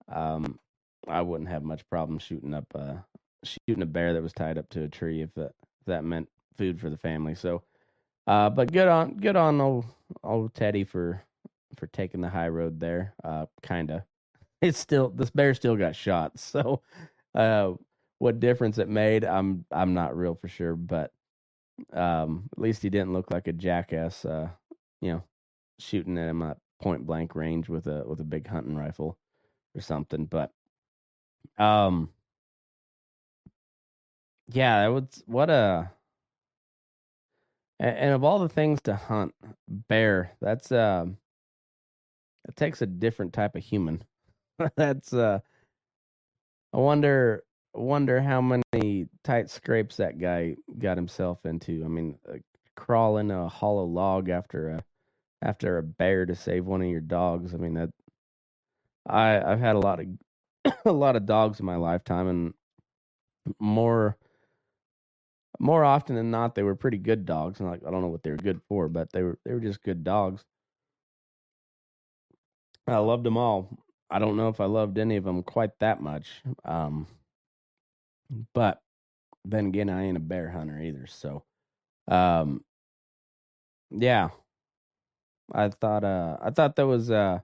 um, 0.09 0.59
I 1.07 1.21
wouldn't 1.21 1.49
have 1.49 1.63
much 1.63 1.87
problem 1.89 2.19
shooting 2.19 2.53
up 2.53 2.65
uh, 2.75 2.95
shooting 3.43 3.83
a 3.83 3.87
bear 3.87 4.13
that 4.13 4.23
was 4.23 4.33
tied 4.33 4.57
up 4.57 4.69
to 4.71 4.83
a 4.83 4.89
tree 4.89 5.21
if 5.21 5.33
that 5.35 5.53
if 5.81 5.87
that 5.87 6.03
meant 6.05 6.29
food 6.57 6.79
for 6.81 6.89
the 6.89 6.97
family. 6.97 7.35
So, 7.35 7.63
uh, 8.27 8.49
but 8.51 8.71
good 8.71 8.87
on 8.89 9.17
good 9.17 9.37
on 9.37 9.61
old 9.61 9.85
old 10.23 10.53
Teddy 10.55 10.83
for 10.85 11.23
for 11.77 11.87
taking 11.87 12.21
the 12.21 12.29
high 12.29 12.49
road 12.49 12.79
there. 12.79 13.13
Uh, 13.23 13.45
kinda. 13.63 14.05
It's 14.61 14.79
still 14.79 15.09
this 15.09 15.31
bear 15.31 15.53
still 15.55 15.75
got 15.75 15.95
shot. 15.95 16.33
So, 16.39 16.81
uh, 17.35 17.73
what 18.19 18.39
difference 18.39 18.77
it 18.77 18.89
made, 18.89 19.25
I'm 19.25 19.65
I'm 19.71 19.93
not 19.93 20.15
real 20.17 20.35
for 20.35 20.47
sure, 20.47 20.75
but 20.75 21.11
um, 21.93 22.49
at 22.53 22.59
least 22.59 22.83
he 22.83 22.89
didn't 22.89 23.13
look 23.13 23.31
like 23.31 23.47
a 23.47 23.53
jackass. 23.53 24.25
Uh, 24.25 24.49
you 25.01 25.13
know, 25.13 25.23
shooting 25.79 26.17
at 26.17 26.29
him 26.29 26.41
at 26.43 26.57
point 26.81 27.05
blank 27.05 27.35
range 27.35 27.69
with 27.69 27.87
a 27.87 28.03
with 28.05 28.19
a 28.19 28.23
big 28.25 28.47
hunting 28.47 28.75
rifle 28.75 29.17
or 29.75 29.81
something. 29.81 30.25
But 30.25 30.51
um, 31.57 32.09
yeah, 34.47 34.85
it 34.85 34.89
was 34.89 35.23
what 35.25 35.49
a 35.49 35.91
and 37.79 38.13
of 38.13 38.23
all 38.23 38.39
the 38.39 38.49
things 38.49 38.81
to 38.83 38.95
hunt, 38.95 39.33
bear. 39.67 40.31
That's 40.39 40.71
um, 40.71 41.17
it 42.47 42.55
takes 42.55 42.81
a 42.81 42.85
different 42.85 43.33
type 43.33 43.55
of 43.55 43.63
human. 43.63 44.03
that's 44.75 45.13
uh, 45.13 45.39
I 46.73 46.77
wonder 46.77 47.43
wonder 47.73 48.21
how 48.21 48.41
many 48.41 49.07
tight 49.23 49.49
scrapes 49.49 49.97
that 49.97 50.19
guy 50.19 50.55
got 50.79 50.97
himself 50.97 51.45
into. 51.45 51.83
I 51.85 51.87
mean, 51.87 52.17
uh, 52.27 52.37
crawl 52.75 53.17
in 53.17 53.31
a 53.31 53.47
hollow 53.47 53.85
log 53.85 54.29
after 54.29 54.69
a 54.69 54.83
after 55.41 55.77
a 55.77 55.83
bear 55.83 56.25
to 56.25 56.35
save 56.35 56.65
one 56.65 56.81
of 56.81 56.87
your 56.89 57.01
dogs. 57.01 57.53
I 57.53 57.57
mean 57.57 57.75
that 57.75 57.89
I 59.07 59.41
I've 59.41 59.59
had 59.59 59.75
a 59.75 59.79
lot 59.79 59.99
of 59.99 60.07
a 60.85 60.91
lot 60.91 61.15
of 61.15 61.25
dogs 61.25 61.59
in 61.59 61.65
my 61.65 61.75
lifetime 61.75 62.27
and 62.27 62.53
more 63.59 64.17
more 65.59 65.83
often 65.83 66.15
than 66.15 66.31
not 66.31 66.55
they 66.55 66.63
were 66.63 66.75
pretty 66.75 66.97
good 66.97 67.25
dogs 67.25 67.59
and 67.59 67.69
like 67.69 67.81
I 67.85 67.91
don't 67.91 68.01
know 68.01 68.07
what 68.07 68.23
they 68.23 68.31
were 68.31 68.37
good 68.37 68.61
for, 68.67 68.89
but 68.89 69.11
they 69.11 69.23
were 69.23 69.39
they 69.45 69.53
were 69.53 69.59
just 69.59 69.83
good 69.83 70.03
dogs. 70.03 70.43
I 72.87 72.97
loved 72.97 73.23
them 73.25 73.37
all. 73.37 73.69
I 74.09 74.19
don't 74.19 74.37
know 74.37 74.49
if 74.49 74.61
I 74.61 74.65
loved 74.65 74.97
any 74.99 75.17
of 75.17 75.23
them 75.23 75.43
quite 75.43 75.71
that 75.79 76.01
much. 76.01 76.27
Um 76.65 77.07
but 78.53 78.81
then 79.45 79.67
again, 79.67 79.89
I 79.89 80.03
ain't 80.05 80.17
a 80.17 80.21
bear 80.21 80.49
hunter 80.49 80.79
either. 80.81 81.07
So, 81.07 81.43
um, 82.07 82.63
yeah, 83.91 84.29
I 85.53 85.69
thought, 85.69 86.03
uh, 86.03 86.37
I 86.41 86.51
thought 86.51 86.75
that 86.77 86.87
was, 86.87 87.11
uh, 87.11 87.39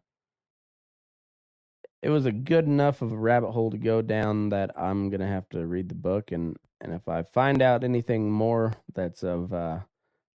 it 2.02 2.10
was 2.10 2.26
a 2.26 2.32
good 2.32 2.66
enough 2.66 3.02
of 3.02 3.12
a 3.12 3.18
rabbit 3.18 3.52
hole 3.52 3.72
to 3.72 3.78
go 3.78 4.02
down 4.02 4.50
that 4.50 4.72
I'm 4.80 5.10
gonna 5.10 5.28
have 5.28 5.50
to 5.50 5.66
read 5.66 5.90
the 5.90 5.96
book 5.96 6.32
and 6.32 6.58
and 6.82 6.94
if 6.94 7.08
I 7.10 7.24
find 7.24 7.62
out 7.62 7.84
anything 7.84 8.32
more 8.32 8.74
that's 8.94 9.24
of 9.24 9.52
uh, 9.54 9.80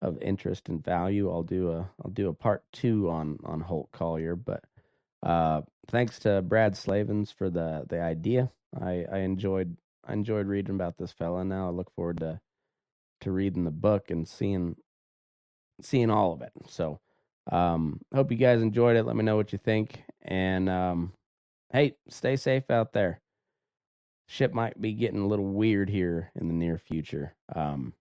of 0.03 0.20
interest 0.22 0.68
and 0.70 0.82
value, 0.84 1.30
I'll 1.30 1.42
do 1.42 1.70
a 1.72 1.90
I'll 2.05 2.11
do 2.12 2.28
a 2.30 2.34
part 2.34 2.64
two 2.72 3.11
on 3.11 3.38
on 3.44 3.61
Holt 3.61 3.90
Collier. 3.92 4.36
But 4.36 4.64
uh, 5.22 5.62
thanks 5.88 6.18
to 6.20 6.42
Brad 6.42 6.76
Slavens 6.76 7.30
for 7.30 7.50
the 7.50 7.84
the 7.88 8.00
idea. 8.00 8.50
I 8.80 9.04
I 9.10 9.18
enjoyed 9.18 9.76
I 10.06 10.12
enjoyed 10.12 10.46
reading 10.46 10.74
about 10.74 10.96
this 10.96 11.12
fella. 11.12 11.44
Now 11.44 11.68
I 11.68 11.70
look 11.70 11.90
forward 11.94 12.18
to 12.20 12.40
to 13.22 13.32
reading 13.32 13.64
the 13.64 13.70
book 13.70 14.10
and 14.10 14.26
seeing 14.26 14.76
seeing 15.82 16.10
all 16.10 16.32
of 16.32 16.42
it. 16.42 16.52
So 16.68 17.00
um 17.50 18.00
hope 18.14 18.30
you 18.30 18.36
guys 18.38 18.62
enjoyed 18.62 18.96
it. 18.96 19.04
Let 19.04 19.16
me 19.16 19.24
know 19.24 19.36
what 19.36 19.52
you 19.52 19.58
think. 19.58 20.02
And 20.22 20.68
um 20.68 21.12
hey, 21.72 21.96
stay 22.08 22.36
safe 22.36 22.70
out 22.70 22.92
there. 22.92 23.20
Ship 24.28 24.52
might 24.54 24.80
be 24.80 24.92
getting 24.92 25.20
a 25.20 25.26
little 25.26 25.46
weird 25.46 25.90
here 25.90 26.30
in 26.34 26.48
the 26.48 26.54
near 26.54 26.78
future. 26.78 27.34
Um 27.54 27.94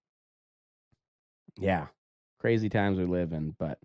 yeah, 1.57 1.87
crazy 2.39 2.69
times 2.69 2.97
we 2.97 3.05
live 3.05 3.33
in, 3.33 3.55
but 3.59 3.79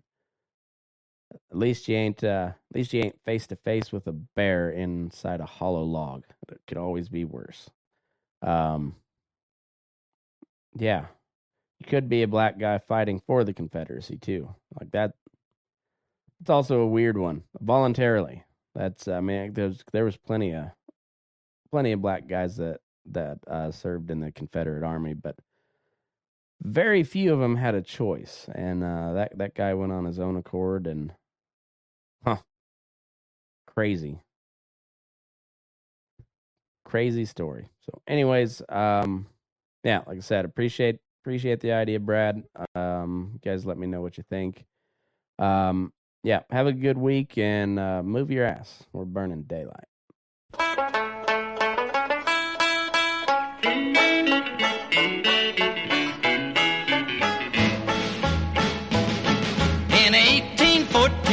at 1.51 1.57
least 1.57 1.87
you 1.87 1.95
ain't 1.95 2.23
uh 2.23 2.51
at 2.51 2.75
least 2.75 2.93
you 2.93 3.01
ain't 3.01 3.19
face 3.25 3.47
to 3.47 3.55
face 3.55 3.91
with 3.91 4.07
a 4.07 4.11
bear 4.11 4.71
inside 4.71 5.41
a 5.41 5.45
hollow 5.45 5.83
log. 5.83 6.23
It 6.49 6.61
could 6.67 6.77
always 6.77 7.09
be 7.09 7.25
worse. 7.25 7.69
Um, 8.41 8.95
yeah, 10.77 11.05
you 11.79 11.85
could 11.87 12.09
be 12.09 12.23
a 12.23 12.27
black 12.27 12.59
guy 12.59 12.77
fighting 12.77 13.21
for 13.25 13.43
the 13.43 13.53
Confederacy 13.53 14.17
too, 14.17 14.53
like 14.79 14.91
that. 14.91 15.13
It's 16.41 16.49
also 16.49 16.81
a 16.81 16.87
weird 16.87 17.17
one, 17.17 17.43
voluntarily. 17.61 18.43
That's 18.75 19.07
I 19.07 19.21
mean, 19.21 19.53
there's 19.53 19.83
there 19.93 20.05
was 20.05 20.17
plenty 20.17 20.53
of 20.53 20.65
plenty 21.71 21.91
of 21.91 22.01
black 22.01 22.27
guys 22.27 22.57
that 22.57 22.81
that 23.07 23.39
uh, 23.47 23.71
served 23.71 24.11
in 24.11 24.19
the 24.19 24.31
Confederate 24.31 24.83
Army, 24.83 25.13
but 25.13 25.37
very 26.61 27.03
few 27.03 27.33
of 27.33 27.39
them 27.39 27.55
had 27.55 27.75
a 27.75 27.81
choice, 27.81 28.47
and 28.53 28.83
uh, 28.83 29.13
that 29.13 29.37
that 29.37 29.55
guy 29.55 29.73
went 29.73 29.91
on 29.91 30.05
his 30.05 30.19
own 30.19 30.35
accord, 30.35 30.87
and 30.87 31.13
huh, 32.25 32.37
crazy 33.67 34.19
crazy 36.85 37.25
story. 37.25 37.67
So, 37.81 38.01
anyways, 38.07 38.61
um, 38.69 39.27
yeah, 39.83 40.01
like 40.07 40.17
I 40.17 40.21
said, 40.21 40.45
appreciate 40.45 40.99
appreciate 41.21 41.59
the 41.59 41.73
idea, 41.73 41.99
Brad. 41.99 42.43
Um, 42.75 43.39
guys, 43.43 43.65
let 43.65 43.77
me 43.77 43.87
know 43.87 44.01
what 44.01 44.17
you 44.17 44.23
think. 44.29 44.63
Um, 45.39 45.91
yeah, 46.23 46.41
have 46.49 46.67
a 46.67 46.71
good 46.71 46.97
week 46.97 47.37
and 47.37 47.77
uh, 47.77 48.01
move 48.01 48.31
your 48.31 48.45
ass. 48.45 48.83
We're 48.93 49.03
burning 49.05 49.43
daylight. 49.43 49.87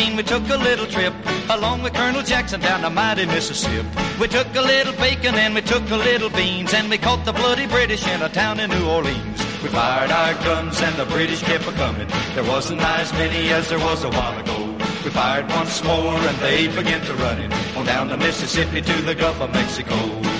1814, 0.02 0.16
we 0.16 0.22
took 0.22 0.44
a 0.50 0.62
little 0.62 0.86
trip 0.86 1.14
along 1.50 1.82
with 1.82 1.94
Colonel 1.94 2.22
Jackson 2.22 2.60
down 2.60 2.82
the 2.82 2.90
mighty 2.90 3.26
Mississippi. 3.26 3.86
We 4.20 4.26
took 4.28 4.48
a 4.54 4.60
little 4.60 4.92
bacon 4.94 5.34
and 5.34 5.54
we 5.54 5.62
took 5.62 5.88
a 5.90 5.96
little 5.96 6.30
beans 6.30 6.74
and 6.74 6.90
we 6.90 6.98
caught 6.98 7.24
the 7.24 7.32
bloody 7.32 7.66
British 7.66 8.06
in 8.06 8.22
a 8.22 8.28
town 8.28 8.58
in 8.60 8.70
New 8.70 8.88
Orleans. 8.88 9.38
We 9.62 9.68
fired 9.68 10.10
our 10.10 10.34
guns 10.44 10.80
and 10.80 10.96
the 10.96 11.06
British 11.06 11.42
kept 11.42 11.66
a 11.68 11.72
coming. 11.72 12.08
There 12.34 12.44
wasn't 12.44 12.80
as 12.80 13.12
many 13.12 13.50
as 13.50 13.68
there 13.68 13.78
was 13.78 14.04
a 14.04 14.10
while 14.10 14.38
ago. 14.40 14.76
We 15.04 15.10
fired 15.10 15.48
once 15.50 15.82
more 15.84 16.14
and 16.14 16.36
they 16.38 16.68
began 16.68 17.04
to 17.06 17.14
running 17.14 17.52
on 17.76 17.86
down 17.86 18.08
the 18.08 18.16
Mississippi 18.16 18.82
to 18.82 19.02
the 19.02 19.14
Gulf 19.14 19.40
of 19.40 19.52
Mexico. 19.52 20.31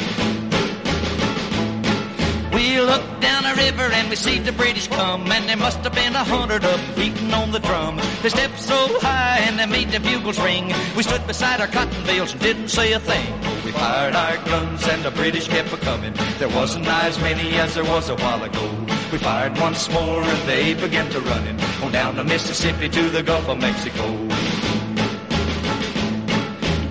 We 2.62 2.80
looked 2.80 3.20
down 3.20 3.44
a 3.44 3.56
river 3.56 3.90
and 3.92 4.08
we 4.08 4.14
see 4.14 4.38
the 4.38 4.52
British 4.52 4.86
come, 4.86 5.32
and 5.32 5.48
there 5.48 5.56
must 5.56 5.78
have 5.78 5.94
been 5.96 6.14
a 6.14 6.22
hundred 6.22 6.64
of 6.64 6.78
them 6.80 6.94
beating 6.94 7.34
on 7.34 7.50
the 7.50 7.58
drum. 7.58 7.96
They 8.22 8.28
stepped 8.28 8.60
so 8.60 9.00
high 9.00 9.38
and 9.40 9.58
they 9.58 9.66
made 9.66 9.90
the 9.90 9.98
bugles 9.98 10.38
ring. 10.38 10.72
We 10.96 11.02
stood 11.02 11.26
beside 11.26 11.60
our 11.60 11.66
cotton 11.66 12.04
bales 12.04 12.30
and 12.30 12.40
didn't 12.40 12.68
say 12.68 12.92
a 12.92 13.00
thing. 13.00 13.32
We 13.64 13.72
fired 13.72 14.14
our 14.14 14.36
guns 14.44 14.86
and 14.86 15.02
the 15.02 15.10
British 15.10 15.48
kept 15.48 15.72
a 15.72 15.76
coming. 15.78 16.14
There 16.38 16.50
wasn't 16.50 16.86
as 16.86 17.18
many 17.18 17.52
as 17.56 17.74
there 17.74 17.84
was 17.84 18.08
a 18.08 18.14
while 18.14 18.44
ago. 18.44 18.70
We 19.10 19.18
fired 19.18 19.58
once 19.58 19.90
more 19.90 20.22
and 20.22 20.48
they 20.48 20.74
began 20.74 21.10
to 21.10 21.20
running 21.20 21.58
on 21.82 21.90
down 21.90 22.14
the 22.14 22.22
Mississippi 22.22 22.88
to 22.88 23.10
the 23.10 23.24
Gulf 23.24 23.48
of 23.48 23.58
Mexico. 23.58 24.31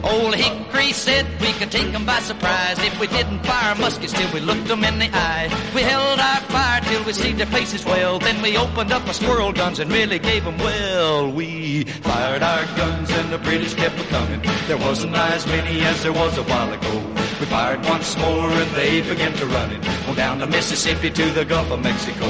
Old 0.04 0.36
Hickory 0.36 0.94
said 0.94 1.26
we 1.40 1.52
could 1.54 1.72
take 1.72 1.94
'em 1.94 2.06
by 2.06 2.20
surprise 2.20 2.78
if 2.80 3.00
we 3.00 3.08
didn't 3.08 3.46
fire 3.46 3.76
muskets 3.76 4.14
till 4.14 4.32
we 4.34 4.40
looked 4.40 4.70
'em 4.70 4.84
in 4.84 4.98
the 5.00 5.10
eye. 5.14 5.50
We 5.76 5.82
held 5.82 6.20
our 6.20 6.42
fire 6.50 6.82
till 6.82 7.04
we 7.04 7.14
see 7.14 7.34
their 7.34 7.46
faces 7.46 7.86
well. 7.86 8.20
Then 8.20 8.42
we 8.42 8.58
opened 8.58 8.92
up 8.92 9.08
our 9.08 9.14
squirrel 9.14 9.52
guns 9.52 9.80
and 9.80 9.92
really 9.92 10.20
gave 10.20 10.46
'em 10.48 10.58
well. 10.58 11.30
We 11.32 11.84
fired 12.02 12.44
our 12.44 12.66
guns 12.76 13.10
and 13.12 13.32
the 13.32 13.38
British 13.38 13.74
kept 13.76 14.00
a 14.00 14.04
coming. 14.06 14.42
There 14.68 14.78
wasn't 14.78 15.16
as 15.16 15.46
many 15.46 15.82
as 15.86 16.02
there 16.04 16.14
was 16.14 16.38
a 16.38 16.44
while 16.44 16.72
ago. 16.74 16.94
We 17.40 17.46
fired 17.46 17.86
once 17.86 18.18
more 18.18 18.52
and 18.52 18.72
they 18.76 19.02
began 19.02 19.34
to 19.34 19.46
run 19.46 19.72
it 19.72 19.82
on 20.08 20.16
down 20.16 20.40
the 20.40 20.48
Mississippi 20.48 21.10
to 21.12 21.26
the 21.32 21.46
Gulf 21.46 21.70
of 21.72 21.80
Mexico. 21.82 22.28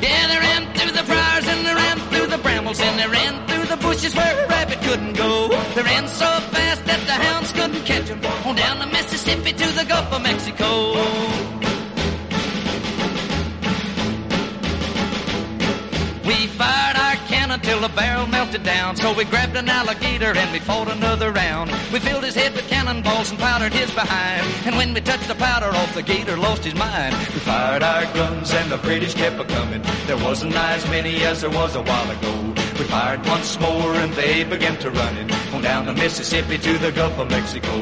Yeah, 0.00 0.26
they 0.30 0.38
ran 0.48 0.62
through 0.74 0.92
the 0.92 1.04
briars 1.04 1.46
and 1.46 1.66
they 1.66 1.74
ran 1.74 1.98
through 2.10 2.26
the 2.26 2.38
brambles 2.38 2.80
and 2.80 2.98
they 2.98 3.06
ran 3.06 3.46
through 3.48 3.66
the 3.66 3.76
bushes 3.76 4.14
where 4.14 4.34
couldn't 4.88 5.16
go. 5.18 5.48
They 5.74 5.82
ran 5.82 6.08
so 6.08 6.30
fast 6.54 6.82
that 6.86 7.00
the 7.04 7.12
hounds 7.12 7.52
couldn't 7.52 7.84
catch 7.84 8.08
them. 8.08 8.24
On 8.46 8.56
down 8.56 8.78
the 8.78 8.86
Mississippi 8.86 9.52
to 9.52 9.66
the 9.78 9.84
Gulf 9.84 10.10
of 10.10 10.22
Mexico. 10.22 10.68
We 16.24 16.46
fired 16.46 16.96
our 16.96 17.16
cannon 17.28 17.60
until 17.60 17.80
the 17.80 17.90
barrel 17.90 18.26
melted 18.28 18.62
down. 18.62 18.96
So 18.96 19.12
we 19.12 19.24
grabbed 19.24 19.56
an 19.56 19.68
alligator 19.68 20.32
and 20.34 20.52
we 20.52 20.58
fought 20.58 20.88
another 20.90 21.32
round. 21.32 21.70
We 21.92 21.98
filled 22.00 22.24
his 22.24 22.34
head 22.34 22.54
with 22.54 22.66
cannonballs 22.68 23.30
and 23.30 23.38
powdered 23.38 23.74
his 23.74 23.90
behind. 23.90 24.46
And 24.64 24.74
when 24.74 24.94
we 24.94 25.02
touched 25.02 25.28
the 25.28 25.34
powder 25.34 25.66
off, 25.66 25.94
the 25.94 26.02
gator 26.02 26.38
lost 26.38 26.64
his 26.64 26.74
mind. 26.74 27.14
We 27.34 27.40
fired 27.40 27.82
our 27.82 28.04
guns 28.14 28.50
and 28.52 28.72
the 28.72 28.78
British 28.78 29.12
kept 29.12 29.38
a 29.38 29.44
coming. 29.44 29.82
There 30.06 30.16
wasn't 30.16 30.54
as 30.54 30.88
many 30.88 31.24
as 31.24 31.42
there 31.42 31.50
was 31.50 31.76
a 31.76 31.82
while 31.82 32.10
ago. 32.10 32.57
We 32.78 32.84
fired 32.84 33.26
once 33.26 33.58
more 33.58 33.92
and 33.94 34.12
they 34.12 34.44
began 34.44 34.78
to 34.78 34.90
running 34.92 35.28
on 35.52 35.62
down 35.62 35.86
the 35.86 35.94
Mississippi 35.94 36.58
to 36.58 36.78
the 36.78 36.92
Gulf 36.92 37.18
of 37.18 37.28
Mexico. 37.28 37.74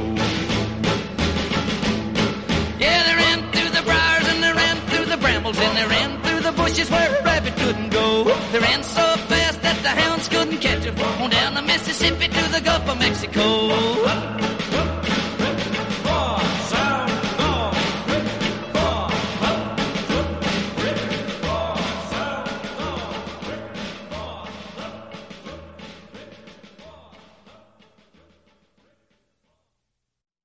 Yeah, 2.79 3.05
they 3.05 3.15
ran 3.15 3.53
through 3.53 3.71
the 3.77 3.83
briars 3.85 4.27
and 4.27 4.43
they 4.43 4.53
ran 4.53 4.77
through 4.89 5.05
the 5.05 5.19
brambles 5.19 5.59
and 5.59 5.77
they 5.77 5.85
ran 5.85 6.23
through 6.23 6.41
the 6.41 6.53
bushes 6.53 6.91
where 6.91 7.15
a 7.15 7.23
rabbit 7.25 7.57
couldn't 7.57 7.91
go. 7.91 8.25
They 8.53 8.59
ran 8.59 8.83
so 8.83 9.05
fast 9.29 9.61
that 9.61 9.83
the 9.83 9.91
hounds 9.91 10.29
couldn't 10.29 10.61
catch 10.63 10.85
them 10.85 10.99
on 11.21 11.29
down 11.29 11.53
the 11.53 11.63
Mississippi 11.63 12.29
to 12.29 12.53
the 12.53 12.63
Gulf 12.63 12.89
of 12.89 12.99
Mexico. 12.99 14.36